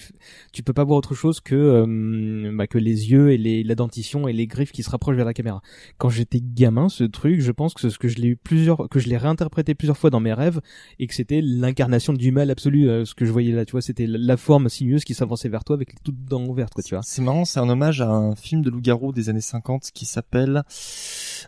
[0.53, 3.75] tu peux pas voir autre chose que euh, bah, que les yeux et les la
[3.75, 5.63] dentition et les griffes qui se rapprochent vers la caméra.
[5.99, 8.99] Quand j'étais gamin, ce truc, je pense que ce que je l'ai eu plusieurs, que
[8.99, 10.61] je l'ai réinterprété plusieurs fois dans mes rêves
[10.99, 12.89] et que c'était l'incarnation du mal absolu.
[12.89, 15.65] euh, ce que je voyais là, tu vois, c'était la- forme sinueuse qui s'avançait vers
[15.65, 17.03] toi avec les dents ouvertes, quoi, tu vois.
[17.03, 20.63] C'est marrant, c'est un hommage à un film de loup-garou des années 50 qui s'appelle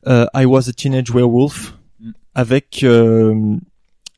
[0.06, 2.12] euh, I Was a Teenage Werewolf Mm.
[2.36, 3.56] avec euh,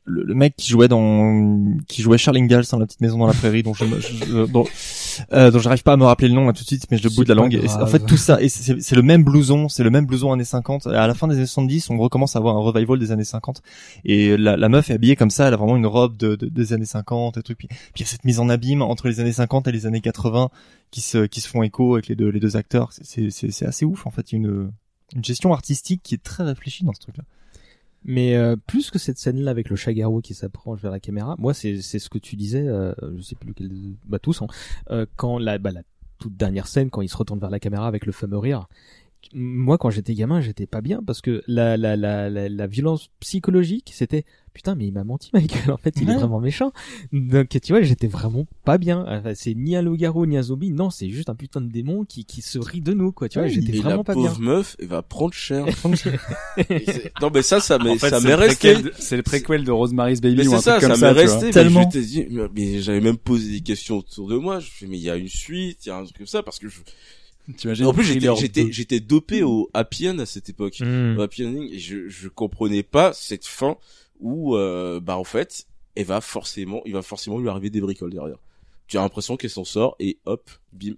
[0.05, 3.27] le, le mec qui jouait dans qui jouait Charlie Ingalls dans la petite maison dans
[3.27, 4.65] la prairie dont je, je- dont,
[5.33, 7.03] euh, dont j'arrive pas à me rappeler le nom là tout de suite mais je
[7.03, 7.53] le bout de la langue.
[7.53, 10.43] Et en fait tout ça et c'est le même blouson c'est le même blouson années
[10.43, 13.11] 50 et à la fin des années 70 on recommence à avoir un revival des
[13.11, 13.61] années 50
[14.05, 16.47] et la, la meuf est habillée comme ça elle a vraiment une robe de, de-
[16.49, 19.07] des années 50 et trucs puis puis il y a cette mise en abîme entre
[19.07, 20.49] les années 50 et les années 80
[20.89, 22.91] qui se qui se font écho avec les deux les deux acteurs.
[22.91, 24.31] C'est c'est c'est c'est assez ouf en fait.
[24.31, 24.71] Il y a une
[25.15, 27.23] une gestion artistique qui est très réfléchie dans ce truc là
[28.03, 31.53] Mais euh, plus que cette scène-là avec le chagarou qui s'approche vers la caméra, moi
[31.53, 33.69] c'est c'est ce que tu disais, euh, je sais plus lequel,
[34.05, 34.47] bah tous, hein,
[34.89, 35.83] euh, quand la bah, la
[36.17, 38.67] toute dernière scène quand il se retourne vers la caméra avec le fameux rire.
[39.33, 43.09] Moi quand j'étais gamin j'étais pas bien parce que la la la la, la violence
[43.21, 46.73] psychologique c'était putain mais il m'a menti Michael en fait il est vraiment méchant
[47.13, 50.71] donc tu vois j'étais vraiment pas bien Enfin, c'est ni un loup-garou ni un zombie
[50.73, 53.39] non c'est juste un putain de démon qui qui se rit de nous quoi tu
[53.39, 55.65] vois Ouais, j'étais vraiment la pas bien pauvre meuf, elle va prendre cher.
[57.21, 58.73] Non, mais ça, ça m'est, En fait, ça c'est m'est le resté.
[58.73, 60.87] préquel de- C'est le préquel de Rosemary's Baby Mais ou c'est un ça, truc ça
[60.89, 61.13] comme m'est ça.
[61.21, 61.33] tu vois.
[61.33, 61.45] resté.
[61.47, 61.83] Mais Tellement.
[61.83, 64.59] je t'ai dit, mais- mais j'avais même posé des questions autour de moi.
[64.59, 66.43] Je fais, mais il y a une suite, il y a un truc comme ça,
[66.43, 66.79] parce que je...
[67.57, 70.77] T'imagines en plus, j'étais, dopé au happy end à cette époque.
[70.79, 71.15] Hmm.
[71.17, 73.77] Au happy ending, et je, je comprenais pas cette fin
[74.19, 78.11] où, euh, bah, en fait, elle va forcément, il va forcément lui arriver des bricoles
[78.11, 78.37] derrière.
[78.87, 80.93] Tu as l'impression qu'elle s'en sort et hop, bim.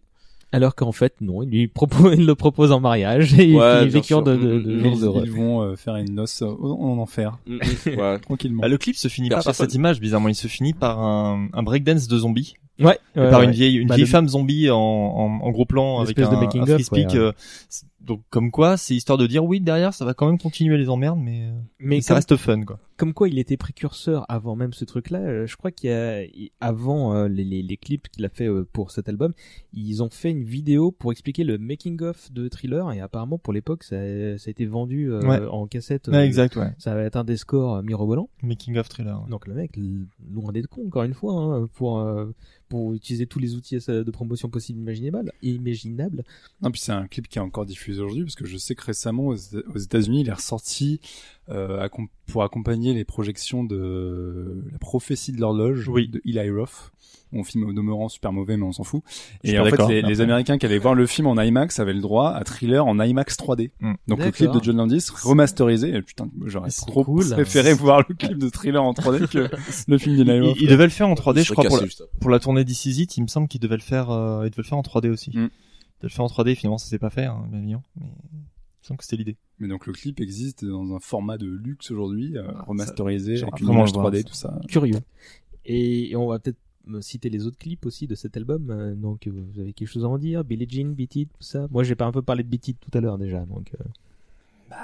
[0.51, 3.87] Alors qu'en fait, non, il lui propose, il le propose en mariage et Ouais, il
[3.89, 5.21] bien vécurent de, de, de mm, jours Ils, heureux.
[5.25, 8.19] ils vont euh, faire une noce en, en enfer, Mm, mm, ouais.
[8.21, 8.61] tranquillement.
[8.61, 11.49] Bah, le clip se finit pas par cette image bizarrement il se finit par un,
[11.53, 13.45] un breakdance de zombies Ouais, ouais, par ouais.
[13.45, 16.17] une vieille une Bah, vieille le- femme zombie en, en, en gros plan Une avec
[16.19, 17.17] un, de making un free speak ouais.
[17.17, 17.31] euh,
[17.69, 20.77] c'est- donc comme quoi c'est histoire de dire oui derrière ça va quand même continuer
[20.77, 23.57] les emmerdes mais, euh, Mais mais ça comme, reste fun quoi comme quoi il était
[23.57, 27.43] précurseur avant même ce truc-là, euh, je crois qu'il y a, il- avant euh, les,
[27.43, 29.33] les, les clips qu'il a fait euh, pour cet album,
[29.73, 33.51] ils ont fait une vidéo pour expliquer le making of de Thriller et apparemment pour
[33.51, 35.43] l'époque ça, a- ça a été vendu euh, Ouais.
[35.47, 36.07] en cassette.
[36.07, 38.29] ouais, euh, exact ouais Ça va être un des scores euh, mirobolants.
[38.43, 39.29] making of thriller ouais.
[39.29, 39.71] Donc le mec,
[40.31, 42.31] loin d'être con, encore une fois, hein, pour euh,
[42.69, 46.23] pour utiliser tous les outils de promotion possibles imaginables, imaginables.
[46.61, 48.83] Non, puis c'est un clip qui est encore diffusé aujourd'hui parce que je sais que
[48.85, 50.99] récemment aux, aux États-Unis, il est ressorti
[51.49, 56.07] euh, accom- pour accompagner les projections de La prophétie de l'horloge Oui.
[56.07, 56.91] de Eli Roth.
[57.31, 59.01] Mon film au demeurant super mauvais, mais on s'en fout.
[59.43, 60.21] Et en fait, les.
[60.21, 63.35] Américains qui allaient voir le film en IMAX avaient le droit à Thriller en IMAX
[63.37, 63.71] 3D.
[63.79, 63.93] Mm.
[64.07, 65.95] Donc le clip de John Landis remasterisé.
[65.95, 67.27] Et putain, j'aurais trop cool.
[67.31, 69.49] préféré voir le clip de Thriller en 3D que
[69.87, 70.57] le film d'Eli il, Roth.
[70.61, 71.87] il devait le faire en 3D je crois pour la,
[72.21, 74.61] pour la tournée d'Ici It, il me semble qu'il devait le faire euh, il devait
[74.61, 75.49] le faire en 3D aussi Mm.
[76.03, 78.37] Devait le faire en 3D finalement ça s'est pas fait hein, bien évidemment mais il
[78.39, 81.89] me semble que c'était l'idée Mais donc le clip existe dans un format de luxe
[81.91, 84.23] aujourd'hui, euh, remasterisé j'aimerais avec une image le voir, 3D, ça.
[84.23, 84.61] tout ça.
[84.67, 84.99] Curieux.
[85.65, 88.69] Et, et on va peut-être me citer les autres clips aussi de cet album.
[88.69, 90.43] euh, donc euh, vous avez quelque chose à en dire?
[90.43, 91.67] Billie Jean, Beat It, tout ça?
[91.71, 93.45] Moi j'ai pas un peu parlé de Beat It tout à l'heure déjà.
[93.45, 94.75] Donc euh,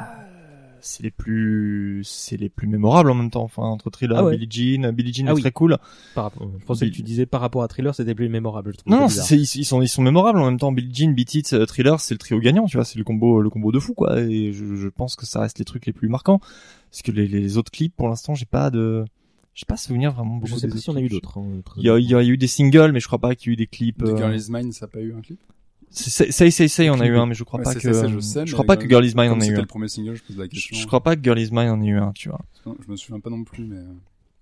[0.82, 4.38] c'est les plus c'est les plus mémorables en même temps enfin entre Thriller Ah ouais.
[4.38, 4.48] Billie
[4.82, 5.42] Jean Billie Jean Ah est oui.
[5.42, 5.78] très cool
[6.16, 8.72] par rapport, je pensais que tu disais par rapport à Thriller c'était plus mémorable.
[8.74, 11.34] Je trouve non, ils, ils sont ils sont mémorables en même temps Billie Jean Beat
[11.36, 13.80] It euh, Thriller c'est le trio gagnant tu vois c'est le combo le combo de
[13.80, 16.40] fou quoi et je, je pense que ça reste les trucs les plus marquants
[16.92, 19.06] parce que les, les autres clips pour l'instant j'ai pas de
[19.56, 21.38] j'ai pas souvenir vraiment beaucoup Je sais pas si on a eu d'autres.
[21.40, 23.36] hein, très il y a, il y a eu des singles mais je crois pas
[23.36, 25.14] qu'il y a eu des clips The euh, Girl Is Mine, ça a pas eu
[25.14, 25.40] un clip?
[25.92, 27.94] C'est- Say Say Say on a eu un mais je crois Ouais, pas que ça,
[27.94, 29.62] ça, je sais, mais crois pas que Girl- Is Mine en a eu c'était un
[29.62, 30.78] le premier single, je pose la je, question.
[30.78, 32.96] je crois pas que Girl Is Mine en ait eu un tu vois je me
[32.96, 33.78] souviens pas non plus, mais...
[33.78, 33.94] euh,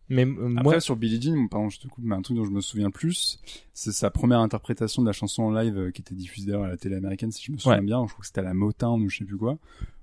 [0.10, 2.44] Mais euh, Après, moi, sur Billie Jean, pardon, je te coupe, mais un truc dont
[2.46, 3.40] je me souviens plus,
[3.74, 6.68] c'est sa première interprétation de la chanson en live euh, qui était diffusée d'ailleurs à
[6.68, 7.86] la télé américaine, si je me souviens Ouais.
[7.86, 8.06] bien.
[8.06, 9.58] Je crois que c'était à la Motown ou je sais plus quoi.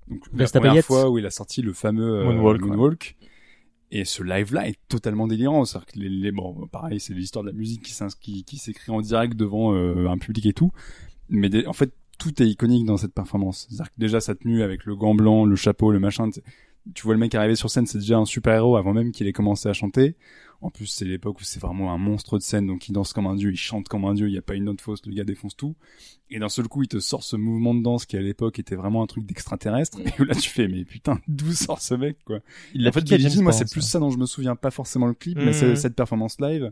[0.09, 2.68] Donc, la première fois où il a sorti le fameux euh, Moonwalk, ouais.
[2.68, 3.16] Moonwalk.
[3.90, 5.64] Et ce live-là est totalement délirant.
[5.64, 8.90] C'est-à-dire que les, les- bon, pareil, c'est l'histoire de la musique qui, qui, qui s'écrit
[8.92, 10.72] en direct devant euh, un public et tout.
[11.29, 13.66] Mais des- en fait, tout est iconique dans cette performance.
[13.68, 16.31] C'est-à-dire que déjà sa tenue avec le gant blanc, le chapeau, le machin.
[16.31, 19.33] tu- vois le mec arriver sur scène, c'est déjà un super-héros avant même qu'il ait
[19.33, 20.16] commencé à chanter.
[20.61, 23.27] En plus, c'est l'époque où c'est vraiment un monstre de scène, donc il danse comme
[23.27, 25.12] un dieu, il chante comme un dieu, il n'y a pas une note fausse, le
[25.12, 25.75] gars défonce tout.
[26.31, 28.77] Et d'un seul coup, il te sort ce mouvement de danse qui à l'époque était
[28.77, 29.99] vraiment un truc d'extraterrestre.
[30.07, 32.41] Et où là, tu fais, mais putain, d'où sort ce mec, quoi?
[32.75, 33.01] Il l'a fait,
[33.43, 33.99] moi, c'est plus ça.
[33.99, 36.70] dont je me souviens, pas forcément le clip, mais c'est cette performance live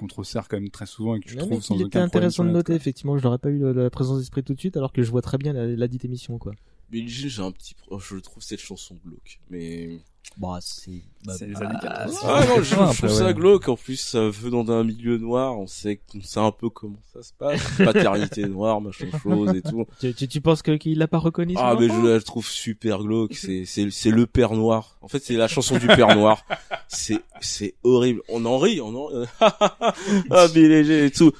[0.00, 2.28] qu'on te resserre quand même très souvent et que je trouve sans il aucun problème
[2.28, 4.58] intéressant de noter, note, effectivement, je n'aurais pas eu la, la présence d'esprit tout de
[4.58, 6.52] suite, alors que je vois très bien la, la dite émission, quoi.
[6.90, 10.00] Billie Jean, j'ai un petit, pro- je trouve cette chanson glauque, mais
[10.36, 11.02] Bah, c'est...
[11.24, 11.34] quoi.
[11.34, 12.18] C'est les années 80.
[12.24, 13.34] ah non, je, peu, trouve ça ouais.
[13.34, 13.68] glauque.
[13.68, 15.58] En plus, ça veut dans un milieu noir.
[15.58, 17.60] On sait, on sait un peu comment ça se passe.
[17.78, 19.86] Paternité noire, machin chose et tout.
[20.00, 22.98] Tu, tu, tu penses que, qu'il l'a pas reconnu Ah, mais je la trouve super
[23.04, 23.34] glauque.
[23.34, 24.98] C'est, c'est, c'est le père noir.
[25.00, 26.44] En fait, c'est la chanson du père noir.
[26.88, 28.22] C'est, c'est horrible.
[28.28, 29.10] On en rit, on en,
[29.40, 31.32] ah, Billie Jean et tout.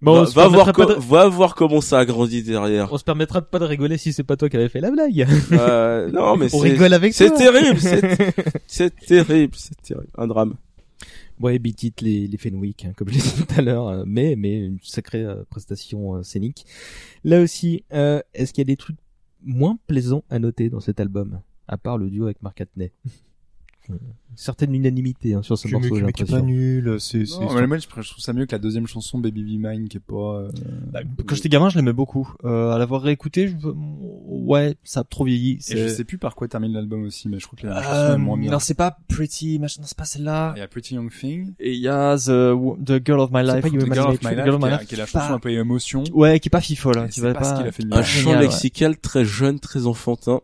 [0.00, 2.92] Bon, va, on se va voir, de- va comment ça a grandi derrière.
[2.92, 4.92] On se permettra de pas de rigoler si c'est pas toi qui avais fait la
[4.92, 5.26] blague.
[5.52, 8.34] Euh, non, mais On c'est, rigole avec c'est terrible, c'est,
[8.68, 10.08] c'est terrible, c'est terrible.
[10.16, 10.54] Un drame.
[11.40, 14.04] Ouais, Beat It, les, les Fenwick, hein, comme je l'ai dit tout à l'heure, euh,
[14.06, 16.64] mais, mais une sacrée euh, prestation euh, scénique.
[17.24, 18.96] Là aussi, euh, est-ce qu'il y a des trucs
[19.44, 22.92] moins plaisants à noter dans cet album, à part le duo avec Mark Atney
[24.36, 27.52] certaine unanimité hein, sur ce morceau, j'ai mais qui est pas nul, c'est, c'est, Non,
[27.54, 29.96] mais moi, je je trouve ça mieux que la deuxième chanson Baby Be Mine qui
[29.96, 30.50] est pas, euh,
[30.92, 32.32] Bah, Quand j'étais gamin, je l'aimais beaucoup.
[32.44, 33.54] Euh, à l'avoir réécouté, je...
[34.28, 35.52] ouais, ça a trop vieilli.
[35.54, 35.76] Et C'est...
[35.76, 38.14] je sais plus par quoi termine l'album aussi, mais je crois que la chanson Euh,
[38.14, 38.50] est moins bien.
[38.52, 40.52] non, c'est pas Pretty, machin, non, c'est pas celle-là.
[40.56, 43.44] Il y a Pretty Young Thing, Et il y a The, The Girl of My
[43.46, 43.62] C'est Life.
[43.62, 44.78] pas You The Girl Life, of My My Life, Life, Girl of qui My est-
[44.78, 44.88] Life.
[44.88, 46.04] qui est la chanson Pas- un peu émotion.
[46.12, 47.56] Ouais, qui est pas fifole, hein, Et qui c'est va pas ce pas.
[47.58, 50.40] qu'il a fait de Un champ lexical très jeune, très enfantin.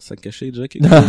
[0.00, 1.06] Ça cachait déjà quelque chose.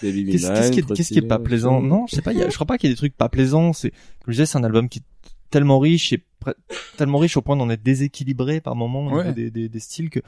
[0.00, 1.80] Qu'est-ce qui est, pas plaisant?
[1.80, 1.88] Thing.
[1.88, 2.32] Non, je sais pas.
[2.32, 3.72] Y a, je crois pas qu'il y ait des trucs pas plaisants.
[3.72, 5.02] C'est, comme je disais, c'est un album qui est
[5.50, 6.24] tellement riche et
[6.96, 9.32] tellement riche au point d'en être déséquilibré par moments Ouais.
[9.32, 10.20] des, des, des styles que,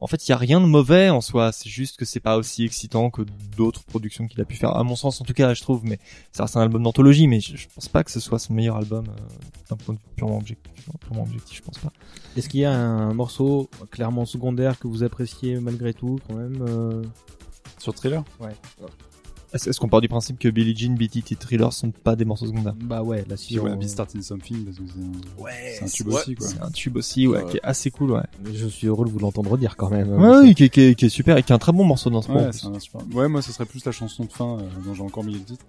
[0.00, 1.50] en fait, il y a rien de mauvais en soi.
[1.52, 3.22] C'est juste que c'est pas aussi excitant que
[3.56, 4.76] d'autres productions qu'il a pu faire.
[4.76, 5.84] À mon sens, en tout cas, je trouve.
[5.84, 5.98] Mais
[6.32, 7.26] ça reste un album d'anthologie.
[7.26, 9.34] Mais je, je pense pas que ce soit son meilleur album euh,
[9.68, 10.72] d'un point de vue purement objectif.
[11.00, 11.92] Purement objectif, je pense pas.
[12.36, 16.64] Est-ce qu'il y a un morceau clairement secondaire que vous appréciez malgré tout, quand même
[16.68, 17.02] euh,
[17.78, 18.54] Sur Thriller Est-ce,
[19.52, 22.24] est-ce qu'on part du principe que Billie Jean, Beat It et Thriller sont pas des
[22.24, 22.74] morceaux secondaires?
[22.80, 25.84] Bah ouais, là si ouais, on- Be Starting Something, parce que c'est un, Ouais, c'est
[25.84, 26.46] un tube aussi, quoi.
[26.46, 27.50] C'est un tube aussi, ouais, Ouais.
[27.50, 28.20] qui est assez cool, ouais.
[28.44, 30.10] Mais Je suis heureux de vous l'entendre dire quand même.
[30.12, 31.84] Ouais, oui, qui est, qui, est, qui est super et qui est un très bon
[31.84, 32.52] morceau dans ce Ouais, moment.
[32.52, 33.00] c'est un super...
[33.14, 35.40] ouais, moi, ce serait plus la chanson de fin, euh, dont j'ai encore mis le
[35.40, 35.64] titre.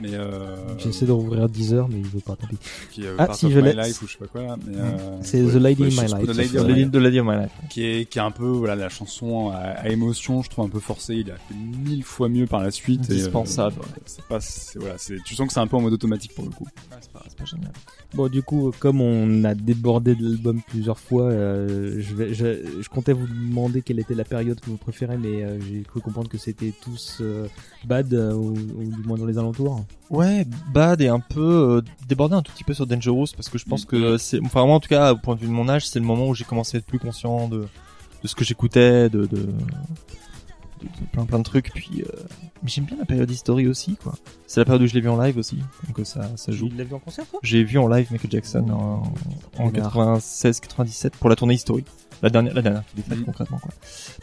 [0.00, 2.56] Mais, euh, J'essaie de rouvrir 10 heures, mais il veut pas, tant pis.
[2.90, 3.72] qui est Ah, si, je l'ai.
[3.74, 4.56] Ou je sais pas quoi, là.
[4.66, 6.52] Mais, euh, C'est ouais, The Lady ouais, in My Life.
[6.52, 7.50] The Lady de Lady of My Life.
[7.70, 10.68] qui est qui est un peu voilà la chanson à, à émotion je trouve un
[10.68, 13.86] peu forcée il a fait mille fois mieux par la suite euh, Indispensable, ouais.
[14.06, 16.44] c'est pas c'est voilà c'est tu sens que c'est un peu en mode automatique pour
[16.44, 16.66] le coup
[17.00, 17.72] c'est pas, c'est pas génial.
[18.14, 22.80] Bon, du coup, comme on a débordé de l'album plusieurs fois, euh, je, vais, je,
[22.80, 26.00] je comptais vous demander quelle était la période que vous préférez, mais euh, j'ai cru
[26.00, 27.48] comprendre que c'était tous euh,
[27.84, 29.83] bad, euh, ou, ou du moins dans les alentours.
[30.10, 33.58] Ouais, Bad est un peu euh, débordé un tout petit peu sur Dangerous parce que
[33.58, 35.68] je pense que c'est, enfin moi en tout cas au point de vue de mon
[35.68, 37.66] âge, c'est le moment où j'ai commencé à être plus conscient de,
[38.22, 39.46] de ce que j'écoutais, de, de, de,
[40.82, 41.72] de plein plein de trucs.
[41.72, 42.08] Puis, euh,
[42.62, 44.14] mais j'aime bien la période History aussi, quoi.
[44.46, 46.68] C'est la période où je l'ai vu en live aussi, donc euh, ça, ça joue.
[46.68, 47.40] Tu l'as vu en concert, toi?
[47.42, 50.18] J'ai vu en live Michael Jackson en, en Connard.
[50.18, 51.84] 96-97 pour la tournée History.
[52.24, 53.24] La dernière, la dernière, des fêtes Mhm.
[53.26, 53.70] concrètement quoi.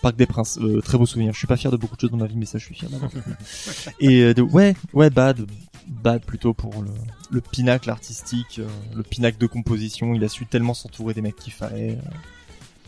[0.01, 1.33] Parc des Princes, euh, très beau souvenir.
[1.33, 2.75] Je suis pas fier de beaucoup de choses dans ma vie, mais ça je suis
[2.75, 3.11] fier d'avoir.
[3.99, 5.45] Et euh, de, ouais, ouais, Bad,
[5.87, 6.89] Bad plutôt pour le,
[7.29, 10.13] le pinacle artistique, euh, le pinacle de composition.
[10.15, 11.97] Il a su tellement s'entourer des mecs qu'il fallait.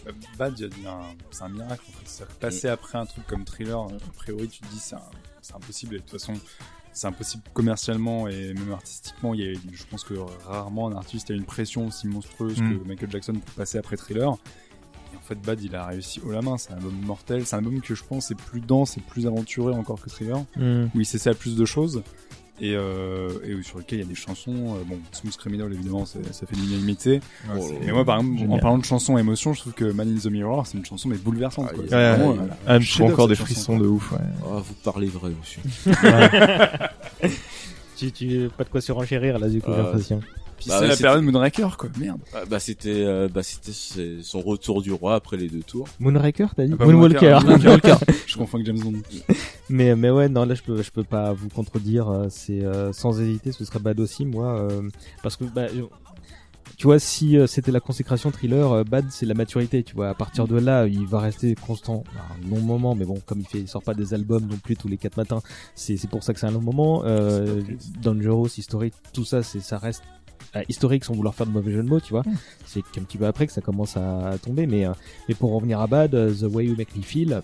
[0.08, 0.12] euh.
[0.38, 0.56] Bad
[1.32, 4.60] c'est un miracle en fait c'est passer après un truc comme Thriller a priori tu
[4.60, 4.98] te dis c'est
[5.56, 6.34] impossible et de toute façon
[6.92, 10.14] c'est impossible commercialement et même artistiquement il y a, je pense que
[10.46, 12.80] rarement un artiste a une pression aussi monstrueuse Mm.
[12.80, 14.36] que Michael Jackson pour passer après Thriller
[15.24, 17.82] fait Bad il a réussi haut la main c'est un album mortel c'est un album
[17.82, 21.30] que je pense est plus dense et plus aventuré encore que Thriller où il s'essaie
[21.30, 22.04] à plus de choses
[22.62, 25.74] et, euh, et où- sur lequel il y a des chansons euh, bon Smooth Criminal
[25.74, 27.20] évidemment ça fait l'unanimité
[27.50, 30.08] Oh là et moi par exemple en parlant de chansons émotion je trouve que Man
[30.16, 31.84] in the Mirror c'est une chanson mais bouleversante Ah, quoi.
[31.84, 34.12] Ouais, vraiment, ouais, euh, Ah, je chef-d'œuvre, trouve encore des frissons de ouf.
[34.12, 34.18] Ouais.
[34.46, 35.60] Ah, vous parlez vrai aussi.
[37.96, 40.20] Tu, tu, pas de quoi surenchérir, là, du coup, Euh, j'ai l'impression.
[40.64, 43.74] Puis Bah c'est ouais, la période Moonraker quoi merde Ah, bah c'était, euh, bah c'était
[43.74, 45.88] c'est son retour du roi après les deux tours.
[46.00, 47.40] Moonraker, t'as dit Ah, pas Moonwalker.
[47.46, 47.98] Moonwalker.
[48.26, 49.00] je confonds avec James Bond
[49.70, 52.10] mais, mais ouais, non, là, je peux, je peux pas vous contredire.
[52.10, 54.90] euh, C'est euh, sans hésiter, ce serait bad aussi, moi, euh,
[55.22, 55.82] parce que bah, je-
[56.78, 60.10] tu vois, si euh, c'était la consécration thriller, euh, Bad c'est la maturité, tu vois.
[60.10, 63.46] À partir de là, il va rester constant, un long moment, mais bon, comme il
[63.46, 65.42] fait, il sort pas des albums non plus tous les quatre matins,
[65.76, 67.04] c'est c'est pour ça que c'est un long moment.
[67.06, 67.62] Euh,
[68.02, 70.04] Dangerous, Historic, tout ça, c'est ça reste
[70.70, 72.24] historique sans vouloir faire de mauvais jeu de mots, tu vois.
[72.66, 74.92] C'est qu'un petit peu après que ça commence à, tomber, mais euh,
[75.28, 77.42] mais pour revenir à Bad, euh, The Way You Make Me Feel,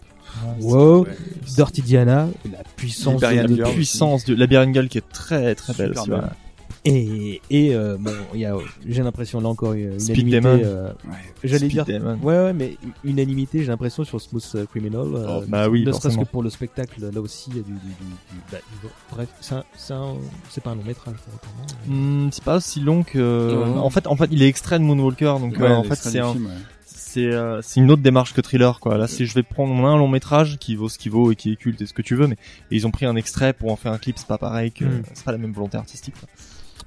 [0.62, 1.08] wow,
[1.56, 5.90] Dirty Diana, la puissance de, puissance de la Girl qui est très très belle.
[5.90, 6.20] Super aussi, belle.
[6.20, 6.49] ouais.
[6.90, 8.56] Et et euh, bon, il y a,
[8.88, 10.66] j'ai l'impression là encore une Speed unanimité.
[10.66, 11.16] Euh, Ouais.
[11.44, 12.18] J'allais dire, Demon.
[12.22, 15.02] ouais ouais, mais unanimité, j'ai l'impression sur Smooth euh, Criminal.
[15.16, 17.64] euh, Oh, bah oui, ne serait-ce que pour le spectacle, là aussi, il y a
[17.64, 20.16] du, du, du, du- bah, du- bref, c'est un, c'est un-
[20.50, 21.48] c'est pas un long métrage pour autant.
[21.88, 23.20] non Hmm, c'est pas aussi long que.
[23.66, 23.78] Non.
[23.84, 26.20] En fait, en fait, il est extrait de Moonwalker, donc Ouais, euh, en fait, c'est
[26.20, 26.52] un, film, ouais.
[26.86, 28.98] c'est euh, c'est une autre démarche que thriller quoi.
[28.98, 31.52] Là, c'est je vais prendre un long métrage qui vaut ce qu'il vaut et qui
[31.52, 32.36] est culte et ce que tu veux, mais
[32.70, 34.86] et ils ont pris un extrait pour en faire un clip, c'est pas pareil que
[34.86, 35.04] Mm.
[35.14, 36.16] c'est pas la même volonté artistique.
[36.20, 36.28] quoi.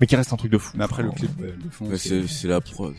[0.00, 0.72] Mais qui reste un truc de fou.
[0.76, 2.94] Mais après le clip, ouais, fond, c'est c'est la prod.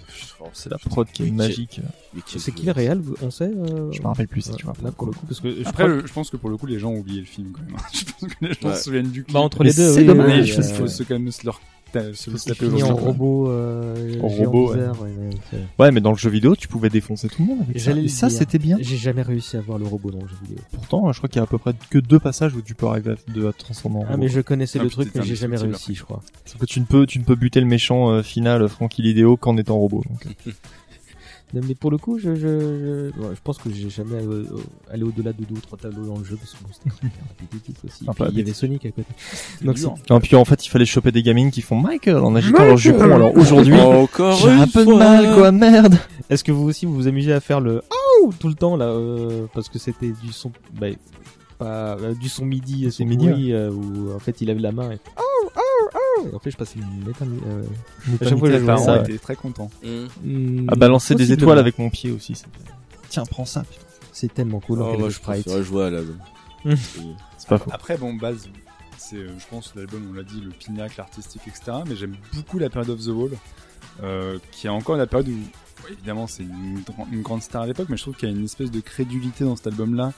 [0.54, 1.82] c'est la prod qui est magique.
[2.28, 4.66] C'est qui le réel, vous- on sait euh, Je me rappelle plus si ouais, tu
[4.66, 4.74] vois.
[4.84, 6.66] Là pour le coup, parce que je Après, le- je pense que pour le coup,
[6.66, 7.76] les gens ont oublié le film quand même.
[7.94, 8.76] je pense que les gens Ouais.
[8.76, 9.34] se souviennent du clip.
[9.34, 10.48] Bah, entre les deux, c'est oui, dommage.
[10.50, 11.60] il faut, euh, faut se quand même se leur
[12.02, 14.76] fini aux en robot, euh, En robot, ouais.
[14.78, 17.48] bizarre, ouais, ouais, c'est- Ouais, mais dans le jeu vidéo, tu pouvais défoncer tout le
[17.48, 17.91] monde avec ça.
[17.91, 18.78] Et ça, c'était bien.
[18.82, 20.58] J'ai jamais réussi à voir le robot dans le jeu vidéo.
[20.72, 22.88] Pourtant, je crois qu'il y a à peu près que deux passages où tu peux
[22.88, 24.18] arriver à, de, à te transformer en Ah robot.
[24.24, 26.22] mais je connaissais Ah, le puis truc, mais j'ai jamais réussi, je crois.
[26.46, 29.38] Sauf que tu ne peux, tu ne peux buter le méchant euh, final, Frankie Lidéo,
[29.38, 30.04] qu'en étant robot.
[30.10, 30.52] Donc, euh,
[31.62, 34.58] mais pour le coup, je, je, je, je pense que j'ai jamais euh, euh,
[34.91, 37.04] allé au-delà de deux ou trois tableaux dans le jeu, parce que bon, c'était quand
[37.04, 38.06] même répétitif aussi.
[38.08, 39.08] Un Puis peu il y avait Sonic à côté.
[39.62, 39.78] Donc.
[39.78, 42.78] Et puis en fait, il fallait choper des gamines qui font Michael en agitant leur
[42.78, 43.01] jupon.
[43.01, 45.97] Alors aujourd'hui, Encore j'ai un peu de mal, quoi, merde.
[46.30, 48.86] Est-ce que vous aussi vous vous amusez à faire le oh tout le temps là,
[48.86, 50.88] euh, parce que c'était du son, bah,
[51.60, 54.91] pas euh, du son midi, c'est midi, midi où en fait il avait la main
[54.91, 55.33] et oh.
[56.32, 57.43] Et en fait, je passais une éternité.
[57.47, 57.64] Euh,
[58.16, 59.01] Éternité Les à parents ça.
[59.01, 59.70] étaient très contents.
[60.24, 60.68] Mmh.
[60.70, 62.36] À balancer des étoiles avec mon pied aussi.
[62.36, 62.72] ça fait-
[63.09, 63.61] Tiens, prends ça.
[63.61, 63.82] putain.
[64.11, 64.82] C'est tellement cool.
[64.82, 65.43] en Oh, moi, je sprite.
[65.43, 66.01] préfère jouer à la.
[67.38, 67.70] C'est pas faux.
[67.74, 68.47] Après, bon, base,
[68.97, 71.78] c'est, euh, je pense, l'album, on l'a dit, le pinacle artistique, etc.
[71.88, 73.32] Mais j'aime beaucoup la période of the Wall,
[74.03, 75.32] euh, qui est encore la période où,
[75.86, 78.45] ouais, évidemment, c'est une grande star à l'époque, mais je trouve qu'il y a une
[78.45, 80.14] espèce de crédulité dans cet album-là,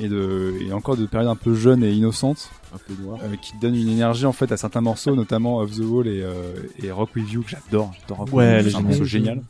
[0.00, 3.18] et de, et encore de période un peu jeune et innocente, Un peu noir.
[3.24, 6.22] euh, qui donne une énergie, en fait, à certains morceaux, notamment of the Wall et,
[6.22, 7.92] euh, et Rock With You, que j'adore.
[8.00, 9.42] J'adore Rock Ouais, With You, c'est un morceau génial.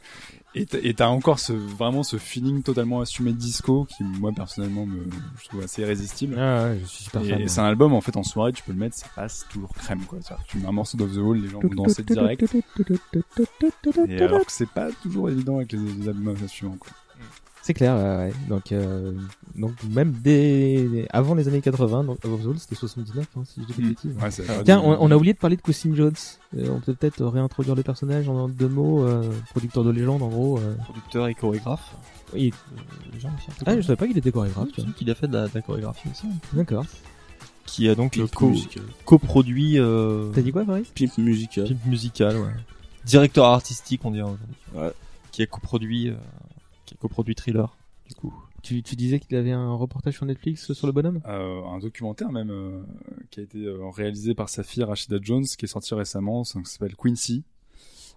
[0.54, 5.06] Et t'as- encore ce, vraiment ce feeling totalement assumé de disco, qui, moi, personnellement, me,
[5.40, 6.36] je trouve assez irrésistible.
[6.38, 7.40] Ah ouais, je suis super fan.
[7.42, 9.68] Et c'est un album en fait en soirée tu peux le mettre ça passe toujours
[9.74, 10.18] crème quoi.
[10.48, 12.42] Tu mets un morceau d'Off the Wall les gens vont danser direct
[14.08, 16.90] et alors que c'est pas toujours évident avec les, les albums suivants quoi.
[17.62, 18.32] C'est clair, ouais, ouais.
[18.48, 19.12] Donc, euh,
[19.54, 23.60] donc même dès avant les années 80, donc Of the Wall, c'était 79, hein, si
[23.60, 23.88] je dis pas de Mm.
[23.90, 24.16] bêtises.
[24.22, 26.12] Ouais, c'est la Tiens, on, on a oublié de parler de Quincy Jones.
[26.56, 29.04] Euh, on peut peut-être réintroduire le personnage en deux mots.
[29.04, 30.58] euh, producteur de légende, en gros.
[30.58, 30.74] euh.
[30.84, 31.94] Producteur et chorégraphe.
[32.32, 32.54] Oui.
[33.20, 33.30] Gens,
[33.66, 34.68] Ah, je savais pas qu'il était chorégraphe.
[34.74, 34.90] tu vois.
[34.94, 36.26] qu'il a fait de la, de la chorégraphie aussi.
[36.26, 36.36] hein.
[36.54, 36.86] D'accord.
[37.66, 38.82] Qui a donc Pimp co- musical.
[39.04, 40.88] coproduit euh, T'as dit quoi, Fabrice?
[40.98, 41.64] Pimp musical.
[41.68, 42.52] Pimp musical, ouais.
[43.04, 44.46] Directeur artistique, on dirait aujourd'hui.
[44.74, 44.92] Ouais.
[45.32, 46.14] Qui a coproduit, euh,
[46.88, 47.76] qui a coproduit Thriller.
[48.08, 48.32] Du coup.
[48.62, 51.20] tu, tu disais qu'il avait un reportage sur Netflix sur le bonhomme?
[51.26, 52.80] Euh, un documentaire même euh,
[53.30, 56.58] qui a été euh, réalisé par sa fille Rashida Jones qui est sorti récemment, ça
[56.64, 57.44] s'appelle Quincy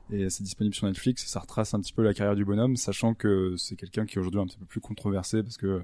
[0.09, 2.77] et c'est disponible sur Netflix et ça retrace un petit peu la carrière du bonhomme,
[2.77, 5.81] sachant que c'est quelqu'un qui est aujourd'hui un petit peu plus controversé parce que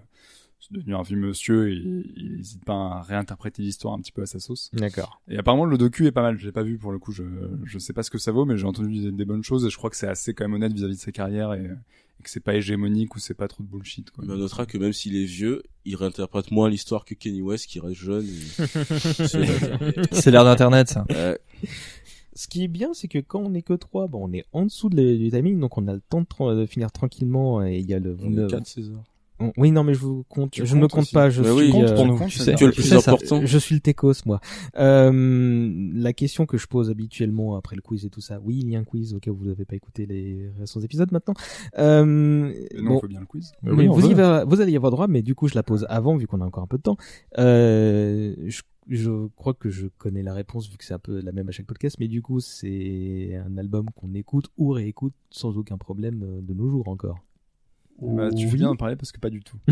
[0.59, 4.21] c'est devenu un vieux monsieur et il n'hésite pas à réinterpréter l'histoire un petit peu
[4.21, 4.71] à sa sauce.
[4.71, 5.21] D'accord.
[5.27, 7.23] Et apparemment le docu est pas mal, je l'ai pas vu pour le coup, je
[7.65, 9.69] je sais pas ce que ça vaut, mais j'ai entendu des, des bonnes choses et
[9.69, 11.69] je crois que c'est assez quand même honnête vis-à-vis de sa carrière et,
[12.20, 14.09] et que c'est pas hégémonique ou c'est pas trop de bullshit.
[14.11, 14.24] Quoi.
[14.26, 17.68] Mais on notera que même s'il est vieux, il réinterprète moins l'histoire que Kenny West
[17.68, 18.26] qui reste jeune.
[18.26, 18.65] et-
[20.11, 21.05] C'est- l'air d'internet, ça.
[21.09, 21.38] Ouais.
[22.34, 24.65] Ce qui est bien, c'est que quand on est que trois, bon, on est en
[24.65, 27.65] dessous de du timing, donc on a le temps de, tra- de finir tranquillement.
[27.65, 28.15] Et il y a le.
[28.22, 29.03] On est 4 César.
[29.57, 30.51] Oui, non, mais je vous compte.
[30.51, 31.13] Tu je ne me compte aussi.
[31.13, 31.29] pas.
[31.29, 31.57] Je Mais suis.
[31.57, 32.17] oui, compte euh, pour nous.
[32.17, 32.55] compte, Tu c'est sais.
[32.55, 32.97] Tu es le plus ça.
[32.97, 33.41] important.
[33.45, 34.39] Je suis le techos, moi.
[34.77, 38.69] Euh, la question que je pose habituellement après le quiz et tout ça, oui, il
[38.69, 41.35] y a un quiz au cas où vous n'avez pas écouté les récents épisodes maintenant.
[41.77, 43.51] Euh, Mais non, bon, on fait bien le quiz.
[43.63, 44.21] Mais mais oui, vous, y veut.
[44.23, 46.41] va- vous allez y avoir droit, mais du coup, je la pose avant, vu qu'on
[46.41, 46.97] a encore un peu de temps.
[47.38, 51.31] Euh, je, je crois que je connais la réponse, vu que c'est un peu la
[51.31, 55.57] même à chaque podcast, mais du coup, c'est un album qu'on écoute ou réécoute sans
[55.57, 57.19] aucun problème euh, de nos jours encore.
[57.99, 59.57] Bah, tu fais bien d'en parler parce que pas du tout.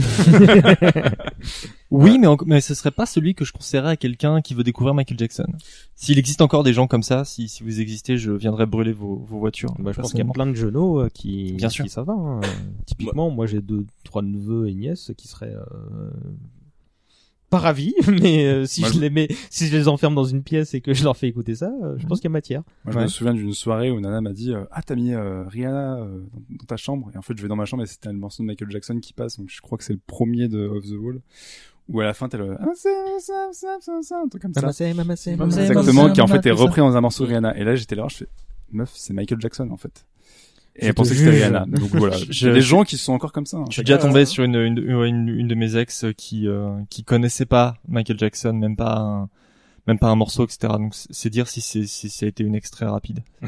[1.92, 4.64] Oui, mais, en- mais ce serait pas celui que je conseillerais à quelqu'un qui veut
[4.64, 5.46] découvrir Michael Jackson.
[5.96, 9.16] S'il existe encore des gens comme ça, si, si vous existez, je viendrai brûler vos,
[9.18, 9.74] vos voitures.
[9.80, 11.86] Bah, je pense qu'il y a plein de genoux euh, qui, Bien sûr.
[11.86, 12.14] qui ça va.
[12.14, 12.42] hein.
[12.86, 16.10] Typiquement, moi j'ai deux, trois neveux et nièces qui seraient euh,
[17.58, 20.24] pas ravi, mais euh, si Moi, je je- les mets, si je les enferme dans
[20.26, 22.32] une pièce et que je leur fais écouter ça, euh, je pense qu'il y a
[22.32, 22.64] matière.
[22.84, 23.04] Moi, je Ouais.
[23.04, 26.22] me souviens d'une soirée où Nana m'a dit euh, Ah, t'as mis euh, Rihanna euh,
[26.50, 28.44] dans, ta chambre Et en fait, je vais dans ma chambre et c'était un morceau
[28.44, 29.38] de Michael Jackson qui passe.
[29.40, 31.22] Donc, je crois que c'est le premier de Off the Wall.
[31.88, 32.66] Où à la fin, t'as le Ah,
[34.24, 34.62] un truc comme ça.
[35.34, 37.56] Exactement, qui en fait est repris dans un morceau de Rihanna.
[37.58, 38.28] Et là, j'étais là, je fais
[38.72, 40.06] Meuf, c'est Michael Jackson en fait.
[40.78, 41.32] Et Je elle pensait que c'était.
[41.32, 41.66] Rihanna.
[41.68, 42.18] Donc voilà.
[42.30, 43.58] Je- Il y a des gens qui sont encore comme ça.
[43.58, 43.66] hein.
[43.70, 47.04] Je suis déjà tombé sur une, une, une, une de mes ex qui euh, qui
[47.04, 49.30] connaissait pas Michael Jackson, même pas un,
[49.88, 50.74] même pas un morceau, etc.
[50.78, 53.20] Donc c'est dire si c'est si ça a été une extrait rapide.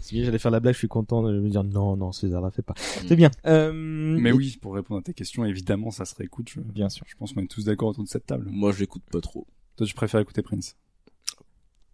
[0.00, 2.50] Si j'allais faire la blague, je suis content de me dire non, non, César la
[2.50, 2.74] fait pas.
[2.76, 3.30] C'est bien.
[3.46, 6.48] Euh, Mais oui, pour répondre à tes questions, évidemment, ça se réécoute.
[6.48, 7.04] Je, Bien sûr.
[7.08, 8.46] je pense qu'on est tous d'accord autour de cette table.
[8.50, 9.46] Moi, je l'écoute pas trop.
[9.76, 10.76] Toi, tu préfères écouter Prince?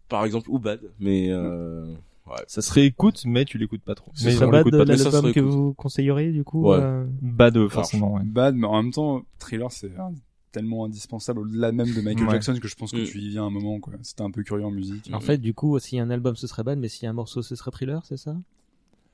[0.09, 1.95] Par exemple, ou Bad, mais euh...
[2.27, 2.43] ouais.
[2.47, 4.11] Ça se réécoute, mais tu l'écoutes pas trop.
[4.15, 6.69] Mais C'est ça, mais ça l'album serait que vous conseilleriez du coup.
[6.69, 6.77] Ouais.
[6.79, 8.13] euh, Bad euh, forcément.
[8.15, 8.21] Ouais.
[8.23, 10.13] Bad, mais en même temps, Thriller, c'est un-
[10.51, 12.31] tellement indispensable au-delà même de Michael Ouais.
[12.33, 13.05] Jackson que je pense que Mm.
[13.05, 13.93] tu y viens un moment, quoi.
[14.03, 15.09] C'était un peu curieux en musique.
[15.11, 17.07] En fait, du coup, s'il y a un album, ce serait Bad, mais s'il y
[17.07, 18.35] a un morceau, ce serait Thriller, c'est ça?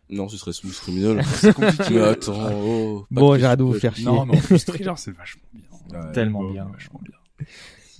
[0.10, 1.24] Non, ce serait Smooth Criminal.
[1.36, 1.93] c'est compliqué.
[1.93, 3.05] mais attends, oh.
[3.10, 4.05] Bon, j'arrête de vous faire chier.
[4.05, 5.64] Non, mais en plus, Thriller, c'est vachement bien.
[6.01, 6.66] Ouais, Tellement Bon, bien.
[6.74, 7.45] Vachement bien.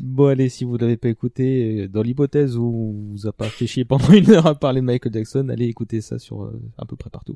[0.02, 3.46] Bon, allez, si vous l'avez pas écouté, euh, dans l'hypothèse où on vous a pas
[3.46, 6.62] fait chier pendant une heure à parler de Michael Jackson, allez écouter ça sur euh,
[6.78, 7.36] à peu près partout.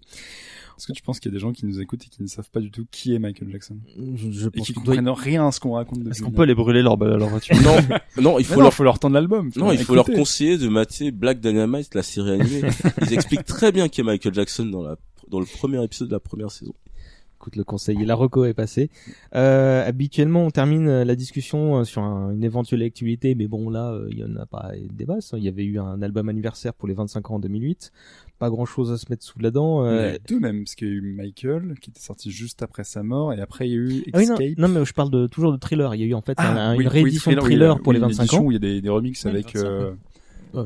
[0.77, 2.27] Est-ce que tu penses qu'il y a des gens qui nous écoutent et qui ne
[2.27, 3.77] savent pas du tout qui est Michael Jackson
[4.15, 6.31] Je, je et pense qui qu'il doit comprennent rien à ce qu'on raconte Est-ce qu'on
[6.31, 9.13] peut les brûler leur, leur voiture Non, non, il faut non, leur faut leur tendre
[9.13, 9.51] l'album.
[9.55, 12.61] Non, il faut leur conseiller de mater Black Dynamite, la série animée.
[13.01, 14.97] Ils expliquent très bien qui est Michael Jackson dans la
[15.29, 16.73] dans le premier épisode de la première saison.
[17.43, 18.89] Écoute, le conseil, la reco est passée.
[19.35, 23.69] Euh, habituellement, on termine euh, la discussion euh, sur un- une éventuelle actualité, mais bon,
[23.69, 25.33] là, euh, il y en a pas des masses.
[25.35, 27.91] Il y avait eu un album anniversaire pour les 25 ans en 2008.
[28.39, 29.83] Pas grand chose à se mettre sous la dent.
[29.83, 33.03] Euh, deux même, parce qu'il y a eu Michael, qui était sorti juste après sa
[33.03, 34.57] mort, et après il y a eu Ah oui, non, Escape.
[34.57, 35.93] non, mais je parle de, toujours de thriller.
[35.95, 37.43] Il y a eu en fait un- un- Ah, oui, une oui, réédition de oui,
[37.43, 38.45] thriller oui, pour les une 25 édition ans.
[38.45, 39.47] où il y a des, des remixes Oui, avec...
[39.53, 39.69] 25 ans.
[39.69, 39.91] Euh...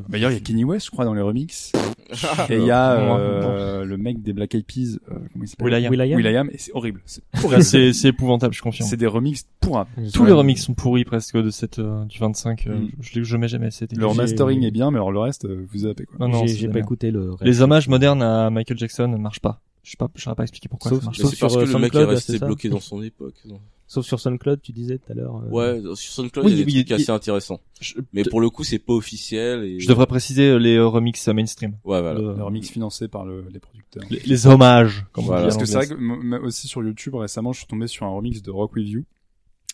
[0.09, 1.71] D'ailleurs, il y a Kenny West, je crois, dans les remixes.
[2.49, 5.65] Et il y a euh, le mec des Black Eyed Peas, euh, comment il s'appelle
[5.67, 5.91] Will.i.am.
[5.91, 6.17] Will.i.am.
[6.17, 7.01] Will.i.am, et c'est horrible.
[7.05, 7.63] C'est horrible.
[7.63, 8.88] C'est c'est épouvantable, je confirme.
[8.89, 12.67] C'est des remixes pour Tous les remixes sont pourris presque de cette euh, du 25.
[12.67, 12.88] euh, Mm.
[13.01, 13.71] je, je mets jamais.
[13.71, 16.15] C'était Le mastering est bien, mais alors le reste, euh, vous zappez quoi.
[16.19, 16.88] Non, non, J'ai c'est j'ai de la pas merde.
[16.88, 17.43] écouté le reste.
[17.43, 19.59] Les hommages modernes à Michael Jackson ne marchent pas.
[19.83, 21.53] Je sais pas, je saurais pas expliquer pourquoi Sauf- ça marche Mais Sauf c'est parce
[21.53, 23.35] sur, que euh, le mec est SoundCloud, resté ça bloqué dans son époque.
[23.45, 23.59] non
[23.89, 25.38] Sauf sur SoundCloud, tu disais tout à l'heure.
[25.38, 27.61] euh, Ouais, sur SoundCloud, Oui, il y a des oui, trucs assez intéressants.
[27.79, 30.88] Je, Mais pour le coup, c'est pas officiel et je devrais préciser euh, les euh,
[30.88, 31.71] remixes euh, mainstream.
[31.85, 32.19] Ouais, voilà.
[32.19, 34.03] Le- Le remix financé par le- les producteurs.
[34.09, 35.43] les, les hommages, comme Voilà.
[35.43, 38.05] on dit Parce que c'est vrai que aussi sur YouTube récemment, je suis tombé sur
[38.05, 39.03] un remix de Rock With You,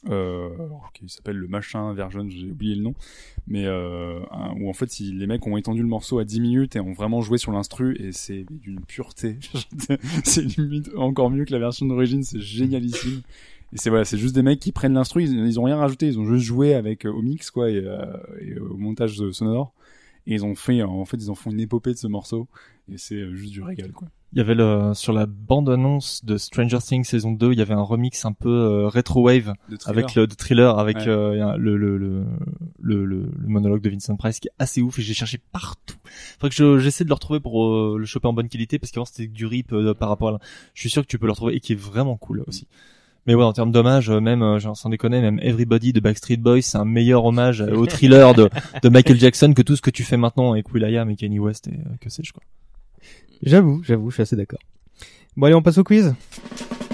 [0.09, 0.49] euh,
[0.93, 2.93] qui s'appelle le machin version, j'ai oublié le nom,
[3.47, 4.19] mais euh,
[4.59, 7.21] où en fait les mecs ont étendu le morceau à 10 minutes et ont vraiment
[7.21, 9.37] joué sur l'instru et c'est d'une pureté.
[10.25, 13.21] c'est limite encore mieux que la version d'origine, c'est génialissime.
[13.73, 16.07] Et c'est voilà, c'est juste des mecs qui prennent l'instru, ils, ils ont rien rajouté,
[16.07, 18.05] ils ont juste joué avec euh, au mix quoi et, euh,
[18.39, 19.73] et au montage euh, sonore.
[20.25, 22.47] Et ils ont fait, en fait, ils en font une épopée de ce morceau.
[22.89, 24.07] Et c'est euh, juste du régal, quoi.
[24.31, 27.61] Il y avait le sur la bande annonce de Stranger Things saison 2, il y
[27.61, 29.53] avait un remix un peu euh, retro wave
[29.85, 31.07] avec le de thriller avec Ouais.
[31.07, 32.25] euh, le, le, le,
[33.05, 35.97] le, monologue de Vincent Price qui est assez ouf et j'ai cherché partout.
[36.39, 38.91] Faudrait que je- j'essaie de le retrouver pour euh, le choper en bonne qualité parce
[38.91, 40.31] qu'avant c'était du rip euh, par rapport à.
[40.31, 40.39] la-
[40.73, 42.67] Je suis sûr que tu peux le retrouver et qui est vraiment cool aussi.
[43.25, 46.37] Mais ouais, en termes d'hommage, euh, même, euh, genre, sans déconner, même Everybody de Backstreet
[46.37, 48.49] Boys, c'est un meilleur hommage euh, au thriller de,
[48.81, 51.67] de Michael Jackson que tout ce que tu fais maintenant avec Will.i.am et Kanye West
[51.67, 52.43] et euh, que sais-je quoi.
[53.41, 54.59] J'avoue, j'avoue, je suis assez d'accord.
[55.37, 56.13] Bon allez, on passe au quiz.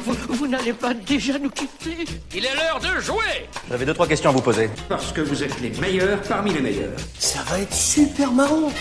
[0.05, 2.05] Vous, vous n'allez pas déjà nous quitter
[2.35, 4.69] Il est l'heure de jouer J'avais deux, trois questions à vous poser.
[4.87, 6.97] Parce que vous êtes les meilleurs parmi les meilleurs.
[7.17, 8.71] Ça va être super marrant.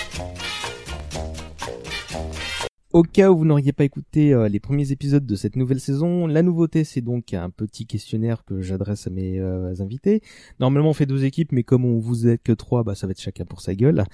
[2.95, 6.27] Au cas où vous n'auriez pas écouté euh, les premiers épisodes de cette nouvelle saison,
[6.27, 10.23] la nouveauté c'est donc un petit questionnaire que j'adresse à mes euh, invités.
[10.59, 13.11] Normalement on fait deux équipes, mais comme on vous êtes que trois, bah ça va
[13.11, 14.05] être chacun pour sa gueule.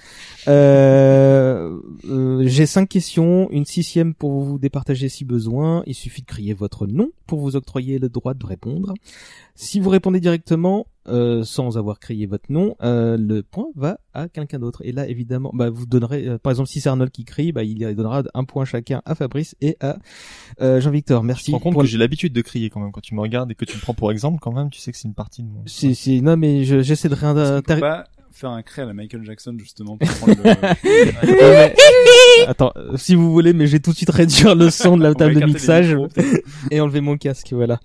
[0.49, 5.81] Euh, euh, J'ai cinq questions, une sixième pour vous départager si besoin.
[5.87, 8.93] Il suffit de crier votre nom pour vous octroyer le droit de répondre.
[9.57, 14.27] Si vous répondez directement, euh, sans avoir crié votre nom, euh, le point va à
[14.27, 14.81] quelqu'un d'autre.
[14.83, 17.63] Et là, évidemment, bah, vous donnerez, euh, par exemple, si c'est Arnold qui crie, bah,
[17.63, 19.97] il donnera un point chacun à Fabrice et à
[20.61, 21.21] euh, Jean-Victor.
[21.21, 21.51] Je Merci.
[21.51, 23.49] me rends compte pour que j'ai l'habitude de crier quand même quand tu me regardes
[23.51, 25.41] et que tu me prends pour exemple quand même, tu sais que c'est une partie
[25.43, 25.61] de mon.
[25.67, 27.33] C'est, c'est, non, mais je- j'essaie de rien.
[28.37, 30.43] Faire un cri à la Michael Jackson, justement, pour prendre le...
[31.23, 34.97] Ouais, mais- Attends, euh, si vous voulez, mais j'ai tout de suite réduire le son
[34.97, 35.95] de la table de mixage.
[35.95, 36.09] micros,
[36.69, 37.79] et enlever mon casque, voilà.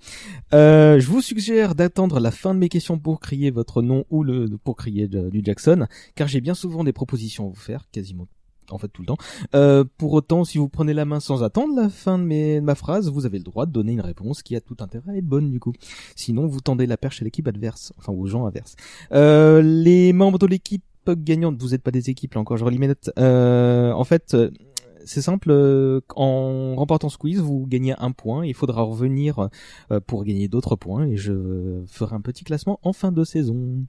[0.53, 4.23] Euh, je vous suggère d'attendre la fin de mes questions pour crier votre nom ou
[4.23, 8.27] le pour crier du Jackson, car j'ai bien souvent des propositions à vous faire, quasiment
[8.73, 9.17] en fait tout le temps.
[9.55, 12.65] Euh, pour autant, si vous prenez la main sans attendre la fin de, mes, de
[12.65, 15.17] ma phrase, vous avez le droit de donner une réponse qui a tout intérêt à
[15.17, 15.73] être bonne du coup.
[16.15, 18.75] Sinon, vous tendez la perche à l'équipe adverse, enfin aux gens adverses.
[19.11, 22.79] Euh, les membres de l'équipe gagnante, vous n'êtes pas des équipes là encore, je relis
[22.79, 23.09] mes notes.
[23.17, 24.51] Euh, en fait, euh,
[25.05, 28.45] c'est simple, euh, en remportant ce quiz, vous gagnez un point.
[28.45, 29.49] Il faudra revenir
[29.91, 33.85] euh, pour gagner d'autres points et je ferai un petit classement en fin de saison.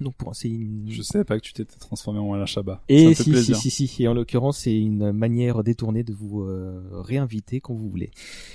[0.00, 0.86] Donc pour c'est une...
[0.88, 2.82] Je savais pas que tu t'étais transformé en Alain Chabat.
[2.88, 3.56] Et ça si, plaisir.
[3.56, 4.04] si, si, si.
[4.04, 8.10] Et en l'occurrence, c'est une manière détournée de vous euh, réinviter quand vous voulez.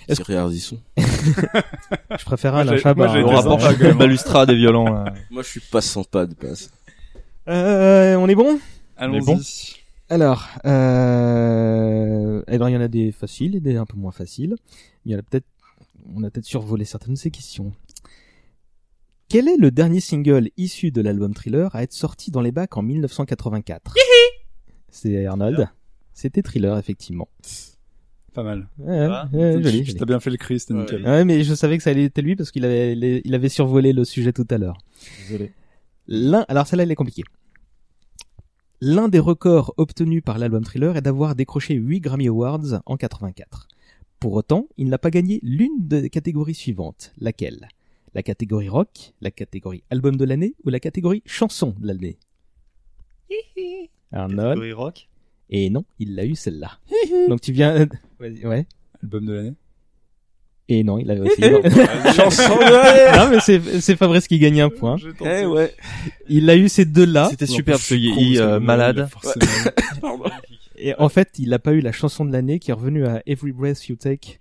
[0.07, 0.79] Est-ce C'est Réardisson.
[0.97, 3.07] Je préfère Alain Chabat.
[3.07, 3.23] moi, hein.
[3.23, 4.85] On été rapporte sympa, balustrade et violon.
[4.85, 5.13] là.
[5.31, 6.71] Moi, je suis pas sans pas de passe.
[7.49, 8.59] Euh, on est bon?
[8.95, 9.25] Allons-y.
[9.25, 9.39] bon?
[10.09, 12.43] Alors, euh...
[12.47, 14.55] alors il y en a des faciles et des un peu moins faciles.
[15.05, 15.47] Il y en a peut-être,
[16.15, 17.73] on a peut-être survolé certaines de ces questions.
[19.33, 22.77] Quel est le dernier single issu de l'album Thriller à être sorti dans les bacs
[22.77, 23.95] en 1984
[24.89, 25.67] C'est Arnold.
[26.13, 27.27] C'était Thriller, effectivement.
[28.35, 28.67] Pas mal.
[28.77, 29.95] Ouais, Ah, ouais, joli, Tu joli.
[29.95, 30.81] t'as bien fait le cri, c'était Ouais.
[30.81, 31.03] nickel.
[31.03, 32.93] Ouais, mais je savais que ça allait être lui parce qu'il avait,
[33.25, 34.77] il avait survolé le sujet tout à l'heure.
[35.27, 35.51] Désolé.
[36.05, 37.23] L'un, alors celle-là, elle est compliquée.
[38.81, 43.67] L'un des records obtenus par l'album Thriller est d'avoir décroché 8 Grammy Awards en 84.
[44.19, 47.13] Pour autant, il n'a pas gagné l'une des catégories suivantes.
[47.17, 47.67] Laquelle?
[48.15, 52.17] La catégorie rock, la catégorie album de l'année ou la catégorie chanson de l'année?
[54.11, 54.59] Arnold.
[54.59, 55.09] Catégorie rock.
[55.49, 56.79] Et non, il l'a eu celle-là.
[57.27, 57.87] Donc tu viens...
[58.19, 58.67] Vas-y, ouais.
[59.01, 59.53] Album de l'année.
[60.69, 61.41] Et non, il avait aussi...
[62.15, 62.43] Chanson
[63.15, 64.95] non, mais c'est, c'est Fabrice qui gagne un point.
[65.21, 65.73] Eh ouais.
[66.29, 67.27] Il a eu ces deux-là.
[67.31, 69.09] C'était superbe je ce Yéhi euh, malade.
[70.01, 70.25] Pardon.
[70.77, 73.21] Et en fait, il n'a pas eu la chanson de l'année qui est revenue à
[73.25, 74.37] Every Breath You Take,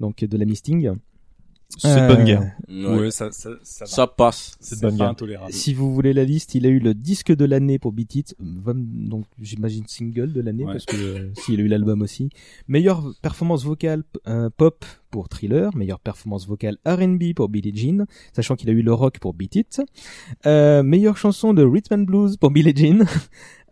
[0.00, 0.96] donc de la Misting.
[1.78, 2.42] C'est de Euh, bonne guerre.
[2.68, 3.00] Ouais.
[3.00, 3.90] Ouais, ça, ça, ça, va.
[3.90, 4.56] Ça passe.
[4.60, 5.08] C'est de bonne guerre.
[5.08, 5.52] intolérable.
[5.52, 8.36] Si vous voulez la liste, il a eu le disque de l'année pour Beat It,
[8.40, 10.72] donc j'imagine single de l'année Ouais.
[10.72, 12.30] parce que euh, s'il a eu l'album aussi.
[12.68, 14.84] Meilleure performance vocale euh, pop
[15.16, 18.04] pour Thriller, meilleure performance vocale R&B pour Billie Jean,
[18.34, 19.80] sachant qu'il a eu le rock pour Beat It.
[20.44, 23.06] Euh, meilleure chanson de Rhythm and Blues pour Billie Jean.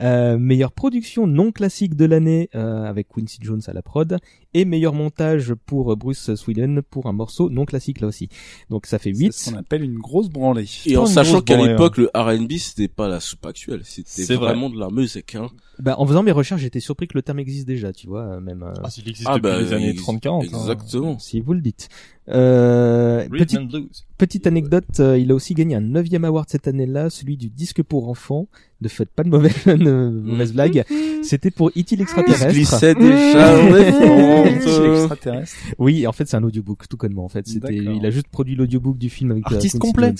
[0.02, 4.18] Euh, meilleure production non classique de l'année euh, avec Quincy Jones à la prod
[4.52, 8.28] et meilleur montage pour euh, Bruce Sweden pour un morceau non classique là aussi.
[8.70, 9.32] Donc ça fait C'est 8.
[9.32, 10.66] ce qu'on appelle une grosse branlée.
[10.86, 13.82] Et en sachant qu'à branlée, l'époque, le R&B, c'était pas la soupe actuelle.
[13.84, 14.48] C'était C'est vrai.
[14.48, 15.46] vraiment de la musique, hein.
[15.78, 18.40] Bah, en faisant mes recherches, j'étais surpris que le terme existe déjà, tu vois, euh,
[18.40, 20.28] même euh, Ah, il existe Ah, depuis bah, les années ex- 30-40.
[20.28, 20.40] hein.
[20.42, 21.18] Exactement.
[21.34, 21.88] Si vous le dites.
[22.28, 24.06] Euh, petite, and blues.
[24.18, 27.82] petite anecdote, euh, il a aussi gagné un neuvième award cette année-là, celui du disque
[27.82, 28.46] pour enfants.
[28.80, 30.84] Ne faites pas de mauvaise, de mauvaises blagues.
[31.22, 31.80] C'était pour E.T.
[31.80, 32.52] Il se l'extraterrestre.
[32.52, 33.70] glissait déjà
[34.84, 35.56] l'extraterrestre.
[35.78, 37.24] Oui, en fait, c'est un audiobook, tout connement.
[37.24, 39.78] En fait, c'était, il a juste produit l'audiobook du film avec euh, Artiste.
[39.82, 40.14] Jones.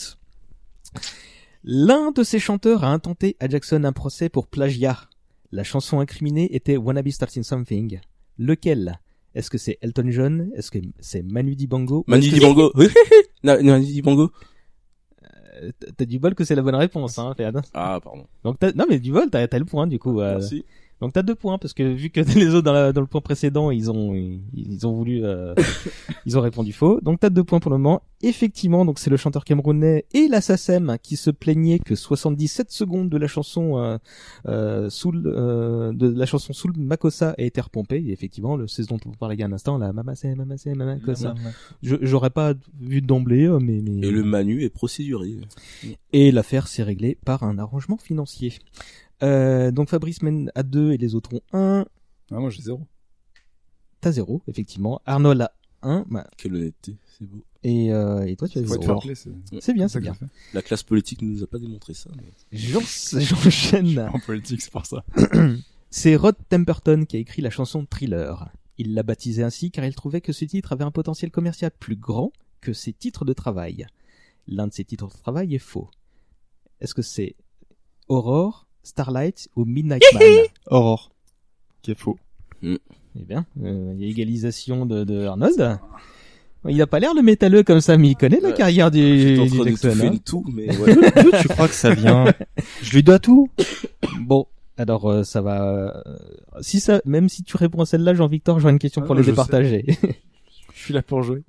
[1.62, 4.99] L'un de ses chanteurs a intenté à Jackson un procès pour plagiat.
[5.53, 8.01] La chanson incriminée était Wanna Be Starting Something.
[8.37, 8.99] Lequel?
[9.35, 10.51] Est-ce que c'est Elton John?
[10.57, 12.05] Est-ce que c'est Manu Dibango?
[12.07, 12.72] Manu Dibango.
[13.43, 14.30] Manu Dibango.
[15.61, 17.62] c'est- T'as- du bol que c'est la bonne réponse, hein, Ferd.
[17.74, 18.26] Ah, pardon.
[18.43, 20.20] Donc t'as- non mais du bol, t'as t'as le point du coup.
[20.20, 20.64] euh, Merci.
[21.05, 23.20] Donc t'as deux points parce que vu que les autres dans, la- dans le point
[23.20, 25.55] précédent ils ont ils, ils ont voulu euh,
[26.26, 27.00] ils ont répondu faux.
[27.02, 28.02] Donc t'as deux points pour le moment.
[28.22, 33.18] Effectivement donc c'est le chanteur camerounais et l'assassin qui se plaignait que 77 secondes de
[33.18, 33.98] la chanson euh,
[34.48, 38.02] euh, sous le- euh, de la chanson sous le Makossa a été repompée.
[38.06, 40.14] Et effectivement le c'est ce dont on parlait il y a un instant la Mama
[40.14, 41.35] c'est Mama c'est Mama Kossa.
[41.82, 45.39] Je- J'aurais pas vu d'emblée euh, mais mais Et le Manu est procédurier.
[46.12, 48.55] et l'affaire s'est réglée par un arrangement financier.
[49.23, 51.85] Euh, donc Fabrice mène à 2 et les autres ont 1.
[52.31, 52.81] Ah, moi, j'ai zéro.
[54.01, 55.01] T'as 0, effectivement.
[55.07, 56.05] Arnold a 1.
[56.36, 56.97] Quelle honnêteté.
[57.19, 57.43] C'est beau.
[57.62, 59.01] Et, euh, et toi, tu as Faut être 0.
[59.01, 60.15] fair play, c'est bien, c'est bien.
[60.53, 62.11] La classe politique ne nous a pas démontré ça.
[62.16, 62.81] mais- J'en-
[63.20, 63.99] J'enchaîne.
[64.12, 65.05] En politique, c'est pour ça.
[65.91, 68.51] C'est Rod Temperton qui a écrit la chanson Thriller.
[68.78, 71.95] Il l'a baptisé ainsi car il trouvait que ce titre avait un potentiel commercial plus
[71.95, 73.86] grand que ses titres de travail.
[74.49, 75.89] L'un de ses titres de travail est faux.
[76.81, 77.36] Est-ce que c'est
[78.09, 80.23] Aurore, Starlight ou Midnight Man
[80.70, 81.11] Aurore.
[81.82, 82.16] Qui est faux.
[82.62, 82.78] Eh
[83.15, 85.78] bien, euh, il y a égalisation de, de Arnold.
[86.66, 88.55] Il a pas l'air le métalleux comme ça, mais il connaît la Ouais.
[88.55, 89.89] carrière du, du Jackson.
[90.01, 90.12] hein.
[90.12, 90.97] une toux, mais ouais.
[91.43, 92.24] Tu crois que ça vient?
[92.82, 93.48] Je lui dois tout.
[94.20, 94.47] Bon,
[94.78, 95.62] alors euh, ça va.
[96.06, 96.16] euh,
[96.62, 99.23] si ça, même si tu réponds à celle-là, Jean-Victor, j'aurais une question Ah, pour les
[99.24, 99.85] départager.
[100.73, 101.43] Je suis là pour jouer.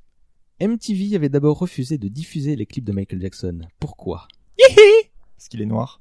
[0.60, 3.60] MTV avait d'abord refusé de diffuser les clips de Michael Jackson.
[3.80, 4.28] Pourquoi?
[5.36, 6.00] Parce qu'il est noir.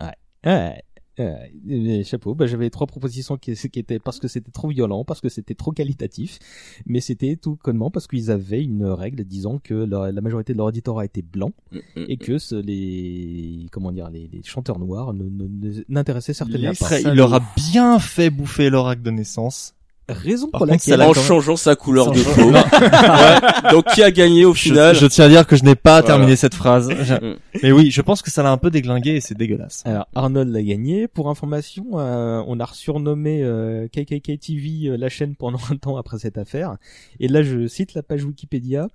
[0.00, 0.12] Ouais.
[0.46, 0.70] Euh,
[1.18, 5.22] euh, chapeau, bah, j'avais trois propositions qui, qui étaient parce que c'était trop violent, parce
[5.22, 6.38] que c'était trop qualitatif,
[6.84, 10.58] mais c'était tout connement parce qu'ils avaient une règle disant que la, la majorité de
[10.58, 14.78] leur auditorat était blanc Mm, mm, et que ce- les comment dire les, les chanteurs
[14.78, 16.84] noirs ne- ne- ne- n'intéressaient certainement Les pas.
[16.84, 19.74] Après, il leur a bien fait bouffer leur acte de naissance.
[20.08, 22.50] Raison Par pour contre, laquelle En changeant sa couleur de peau.
[22.52, 23.70] Ouais.
[23.72, 26.00] Donc qui a gagné au Je, final je tiens à dire que je n'ai pas
[26.00, 26.06] Voilà.
[26.06, 26.90] terminé cette phrase.
[27.02, 27.36] Je- Mm.
[27.62, 29.82] Mais oui, je pense que ça l'a un peu déglingué et c'est dégueulasse.
[29.86, 31.08] Alors Arnold l'a gagné.
[31.08, 35.96] Pour information, euh, on a surnommé euh, KKK TV euh, la chaîne pendant un temps
[35.96, 36.76] après cette affaire.
[37.20, 38.88] Et là, je cite la page Wikipédia.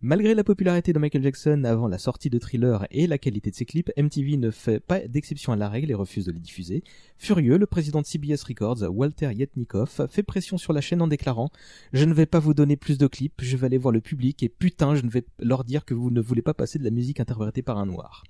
[0.00, 3.56] Malgré la popularité de Michael Jackson avant la sortie de Thriller et la qualité de
[3.56, 6.84] ses clips, MTV ne fait pas d'exception à la règle et refuse de les diffuser.
[7.16, 11.50] Furieux, le président de CBS Records, Walter Yetnikoff, fait pression sur la chaîne en déclarant
[11.92, 14.40] «Je ne vais pas vous donner plus de clips, je vais aller voir le public
[14.44, 16.90] et putain, je ne vais leur dire que vous ne voulez pas passer de la
[16.90, 18.22] musique interprétée par un noir.»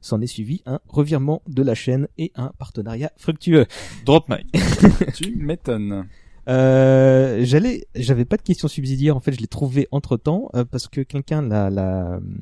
[0.00, 3.66] S'en est suivi un revirement de la chaîne et un partenariat fructueux.
[4.04, 4.52] Drop mic.
[5.14, 6.08] Tu m'étonnes.
[6.48, 9.16] Euh, j'allais, j'avais pas de question subsidiaire.
[9.16, 12.36] En fait, je l'ai trouvé entre temps parce que quelqu'un l'a, l'a hum,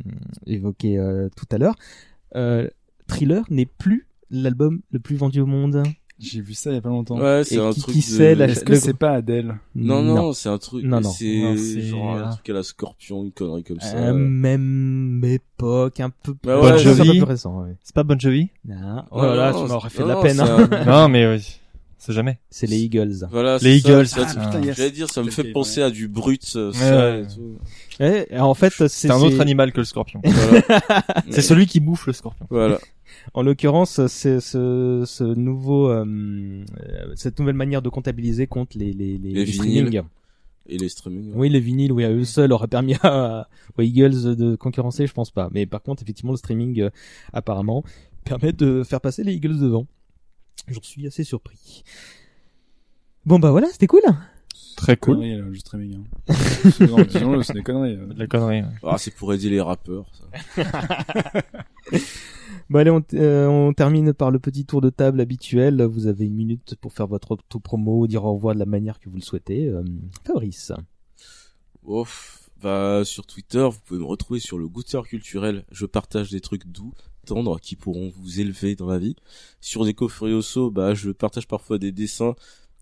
[0.47, 1.75] évoqué euh, tout à l'heure.
[2.37, 2.69] Euh,
[3.07, 5.83] Thriller n'est plus l'album le plus vendu au monde.
[6.21, 7.19] J'ai vu ça il y a pas longtemps.
[7.19, 9.57] Ouais, c'est un qui- truc qui de- sait, la- Est-ce que le- c'est pas Adèle
[9.75, 10.85] Non, non, c'est un truc.
[10.85, 11.11] Non, non.
[11.11, 13.97] C'est Non, c'est- genre un truc à la scorpion, une connerie comme ça.
[13.97, 17.11] Euh, même époque, un peu Bah ouais, un peu Jovi.
[17.19, 17.63] plus récent.
[17.63, 17.75] Ouais.
[17.83, 19.03] C'est pas Bon Jovi Non.
[19.11, 20.37] Oh, là là, non, tu m'aurais fait non, de la non, peine.
[20.37, 20.69] c'est hein.
[20.71, 21.61] un- Non, mais oui.
[21.99, 22.39] C'est jamais.
[22.51, 23.27] C'est les Eagles.
[23.31, 24.07] Voilà, Les ça, Eagles.
[24.07, 24.77] c'est un Ah, putain, yes.
[24.77, 27.23] J'allais dire, ça me fait penser à du brut, ça, Ouais, ça ouais.
[27.23, 27.59] et tout.
[28.01, 30.21] Ouais, en fait, c'est, C'est un autre animal que le scorpion.
[30.25, 30.63] Voilà.
[31.31, 32.47] C'est celui qui bouffe le scorpion.
[32.51, 32.79] Voilà.
[33.33, 38.93] En l'occurrence, c'est ce, ce nouveau, euh, euh, cette nouvelle manière de comptabiliser contre les,
[38.93, 39.87] les, les, Les les vinyles.
[39.87, 40.03] streamings.
[40.69, 41.29] Et les streamings.
[41.31, 41.35] ouais.
[41.37, 43.49] Oui, les vinyles, oui, à eux seuls auraient permis à,
[43.79, 45.49] aux Eagles de concurrencer, je pense pas.
[45.53, 46.91] Mais par contre, effectivement, le streaming, euh,
[47.33, 47.83] apparemment,
[48.25, 49.87] permet de faire passer les Eagles devant.
[50.69, 51.83] J'en suis assez surpris.
[53.27, 54.03] Bon bah voilà, c'était cool.
[54.77, 55.17] Très cool.
[55.17, 55.95] Conneries, là, le streaming.
[56.29, 56.35] Hein.
[56.81, 57.97] non, disons-le, c'est des conneries.
[57.97, 58.07] euh.
[58.07, 58.63] De la connerie.
[58.63, 58.69] ouais.
[58.83, 60.07] Ah, c'est pour aider les rappeurs,
[60.57, 60.63] ça.
[62.71, 65.83] Bon allez, on, euh, on termine par le petit tour de table habituel.
[65.83, 69.11] Vous avez une minute pour faire votre auto-promo, dire au revoir de la manière que
[69.11, 69.69] vous le souhaitez.
[69.69, 69.85] Euh,
[70.27, 70.73] Fabrice.
[71.85, 72.49] Ouf.
[72.63, 75.65] Bah, sur Twitter, vous pouvez me retrouver sur le goûteur culturel.
[75.71, 76.95] Je partage des trucs doux,
[77.25, 79.17] tendres, qui pourront vous élever dans la vie.
[79.61, 82.35] Sur Déco Furioso, bah, je partage parfois des dessins,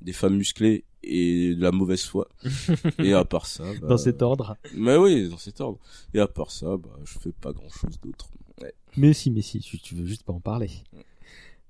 [0.03, 2.29] des femmes musclées et de la mauvaise foi.
[2.99, 3.89] et à part ça, bah...
[3.89, 4.57] Dans cet ordre.
[4.75, 5.79] Mais oui, dans cet ordre.
[6.15, 8.29] Et à part ça, bah, je fais pas grand chose d'autre.
[8.61, 8.75] Ouais.
[8.97, 10.71] Mais si, mais si, tu, tu veux juste pas en parler.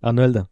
[0.02, 0.46] Arnold?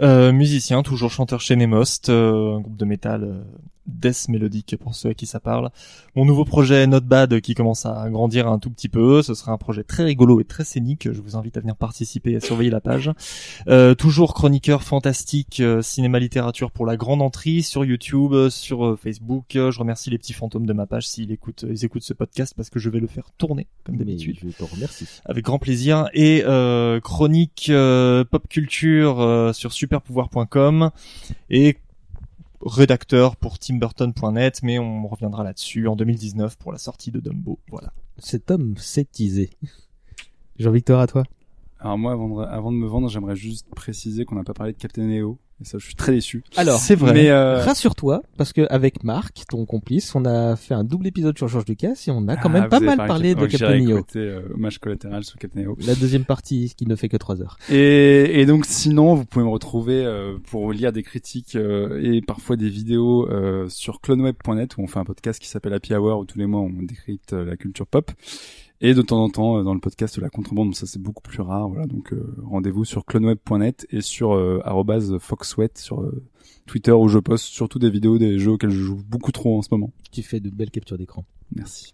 [0.00, 3.42] Euh, musicien, toujours chanteur chez Nemost, euh, un groupe de métal euh,
[3.88, 5.70] death mélodique pour ceux à qui ça parle.
[6.14, 9.52] Mon nouveau projet Not Bad qui commence à grandir un tout petit peu, ce sera
[9.52, 12.40] un projet très rigolo et très scénique, je vous invite à venir participer et à
[12.40, 13.10] surveiller la page.
[13.68, 18.84] Euh, toujours chroniqueur fantastique, euh, cinéma littérature pour la grande entrée sur YouTube, euh, sur
[18.84, 19.44] euh, Facebook.
[19.54, 22.70] Je remercie les petits fantômes de ma page s'ils écoutent, ils écoutent ce podcast parce
[22.70, 24.38] que je vais le faire tourner comme d'habitude.
[24.42, 25.06] je te remercie.
[25.24, 26.08] Avec grand plaisir.
[26.12, 27.70] Et euh, chronique
[28.30, 30.90] pop culture sur superpouvoir.com
[31.50, 31.76] et
[32.60, 37.58] rédacteur pour timburton.net, mais on reviendra là-dessus en 2019 pour la sortie de Dumbo.
[37.70, 37.92] Voilà.
[38.18, 39.50] Cet homme s'est teasé.
[40.58, 41.24] Jean-Victor, à toi.
[41.78, 44.72] Alors moi, avant de, avant de me vendre, j'aimerais juste préciser qu'on n'a pas parlé
[44.72, 45.38] de Captain Neo.
[45.60, 46.44] Et ça, je suis très déçu.
[46.56, 47.12] Alors, c'est vrai.
[47.12, 51.36] Mais euh, Rassure-toi, parce que avec Marc, ton complice, on a fait un double épisode
[51.36, 54.04] sur George Lucas et on a quand ah, même pas mal parlé de Captain Neo.
[54.16, 55.76] euh, hommage collatéral sur Captain Neo.
[55.84, 57.58] La deuxième partie qui ne fait que trois heures.
[57.70, 62.20] Et, et donc sinon, vous pouvez me retrouver euh, pour lire des critiques euh, et
[62.22, 66.20] parfois des vidéos euh, sur cloneweb.net où on fait un podcast qui s'appelle Happy Hour
[66.20, 68.10] où tous les mois on décrypte euh, la culture pop.
[68.80, 71.40] Et de temps en temps euh, dans le podcast La Contrebande, ça c'est beaucoup plus
[71.40, 71.68] rare.
[71.68, 74.60] Voilà, donc euh, rendez-vous sur cloneweb.net et sur euh,
[75.18, 76.24] @foxsweat sur euh,
[76.66, 79.62] Twitter où je poste surtout des vidéos des jeux auxquels je joue beaucoup trop en
[79.62, 79.92] ce moment.
[80.12, 81.24] Tu fais de belles captures d'écran.
[81.54, 81.92] Merci.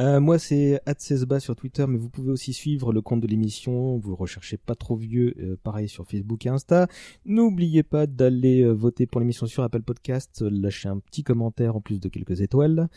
[0.00, 3.98] Euh, moi, c'est @cesba sur Twitter, mais vous pouvez aussi suivre le compte de l'émission.
[3.98, 6.86] Vous recherchez pas trop vieux, euh, pareil sur Facebook et Insta.
[7.26, 10.42] N'oubliez pas d'aller voter pour l'émission sur Apple Podcast.
[10.48, 12.88] Lâchez un petit commentaire en plus de quelques étoiles.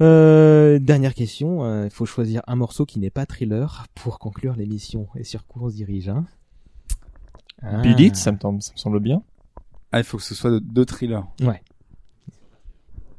[0.00, 4.54] Euh, dernière question, euh, il faut choisir un morceau qui n'est pas thriller pour conclure
[4.56, 5.08] l'émission.
[5.16, 6.26] Et sur quoi on se dirige hein
[7.62, 7.80] Ah.
[7.80, 9.22] Bill It, ça me, semble- ça me semble bien.
[9.92, 11.24] Ah, il faut que ce soit de- deux thrillers.
[11.40, 11.62] Ouais.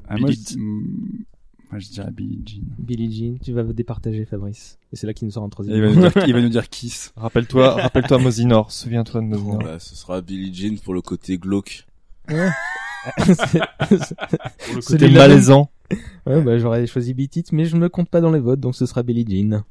[0.07, 1.23] Ah, moi, je, mm,
[1.71, 2.61] moi, je dirais Billie Jean.
[2.77, 4.77] Billie Jean, tu vas départager Fabrice.
[4.93, 5.81] Et c'est là qu'il nous sort en Et Il troisième.
[5.81, 7.11] va nous dire, il va nous dire Kiss.
[7.17, 9.57] Rappelle-toi, rappelle-toi Mosinor, souviens-toi de Mosinor.
[9.63, 11.87] Bah, ce sera Billie Jean pour le côté glauque.
[12.27, 15.69] C'est- Pour le C'est côté les malaisant.
[16.25, 18.75] Ouais, bah, j'aurais choisi Beat mais je ne me compte pas dans les votes, donc
[18.75, 19.63] ce sera Billie Jean.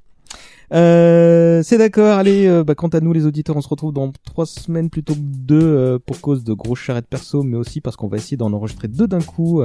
[0.72, 2.18] Euh, c'est d'accord.
[2.18, 5.14] Allez, euh, bah, quant à nous, les auditeurs, on se retrouve dans trois semaines plutôt
[5.14, 8.36] que deux euh, pour cause de grosses charrettes perso, mais aussi parce qu'on va essayer
[8.36, 9.62] d'en enregistrer deux d'un coup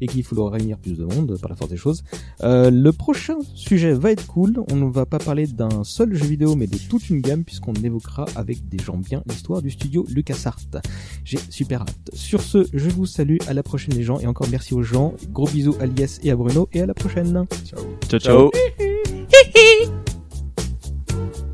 [0.00, 2.02] et qu'il faudra réunir plus de monde par la force des choses.
[2.40, 4.62] le prochain sujet va être cool.
[4.70, 7.72] On ne va pas parler d'un seul jeu vidéo, mais de toute une gamme puisqu'on
[7.72, 10.82] évoquera avec des gens bien l'histoire du studio LucasArts.
[11.24, 12.10] J'ai super hâte.
[12.12, 13.36] Sur ce, je vous salue.
[13.48, 15.14] À la prochaine, les gens, et encore merci aux gens.
[15.30, 17.46] Gros bisous à Lies et à Bruno, et à la prochaine.
[17.64, 17.80] Ciao.
[18.08, 18.20] ciao.
[18.20, 18.50] ciao.
[21.12, 21.51] thank you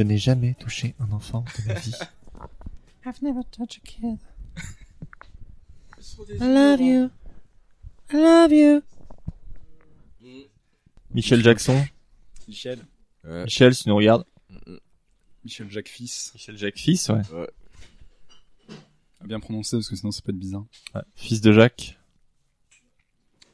[0.00, 1.92] Je n'ai jamais touché un enfant de ma vie.
[3.04, 4.18] I've never touched a kid.
[6.40, 7.10] I love you.
[8.10, 8.82] I love you.
[10.22, 10.44] Mm.
[11.12, 11.84] Michel Jackson.
[12.48, 12.78] Michel.
[13.24, 14.24] Michel, si nous regarde.
[15.44, 16.32] Michel Jacques Fils.
[16.32, 17.20] Michel Jacques Fils, ouais.
[17.34, 17.50] ouais.
[19.26, 20.64] Bien prononcé parce que sinon ça peut être bizarre.
[20.94, 21.02] Ouais.
[21.14, 21.98] Fils de Jacques.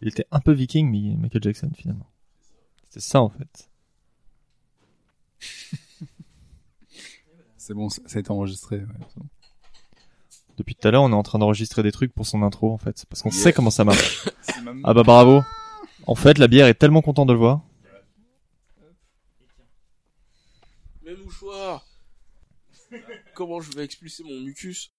[0.01, 2.09] Il était un peu viking, mais Michael Jackson finalement.
[2.85, 3.68] C'était ça en fait.
[7.66, 8.76] C'est bon, ça ça a été enregistré.
[8.76, 9.26] ouais, c'est bon.
[10.56, 12.78] Depuis tout à l'heure, on est en train d'enregistrer des trucs pour son intro, en
[12.78, 13.05] fait.
[13.10, 13.43] Parce qu'on Yes.
[13.43, 14.28] sait comment ça marche.
[14.84, 15.43] Ah bah bravo.
[16.06, 17.60] En fait, la bière est tellement contente de le voir.
[21.05, 21.84] Mes mouchoirs.
[23.34, 24.93] Comment je vais expulser mon mucus?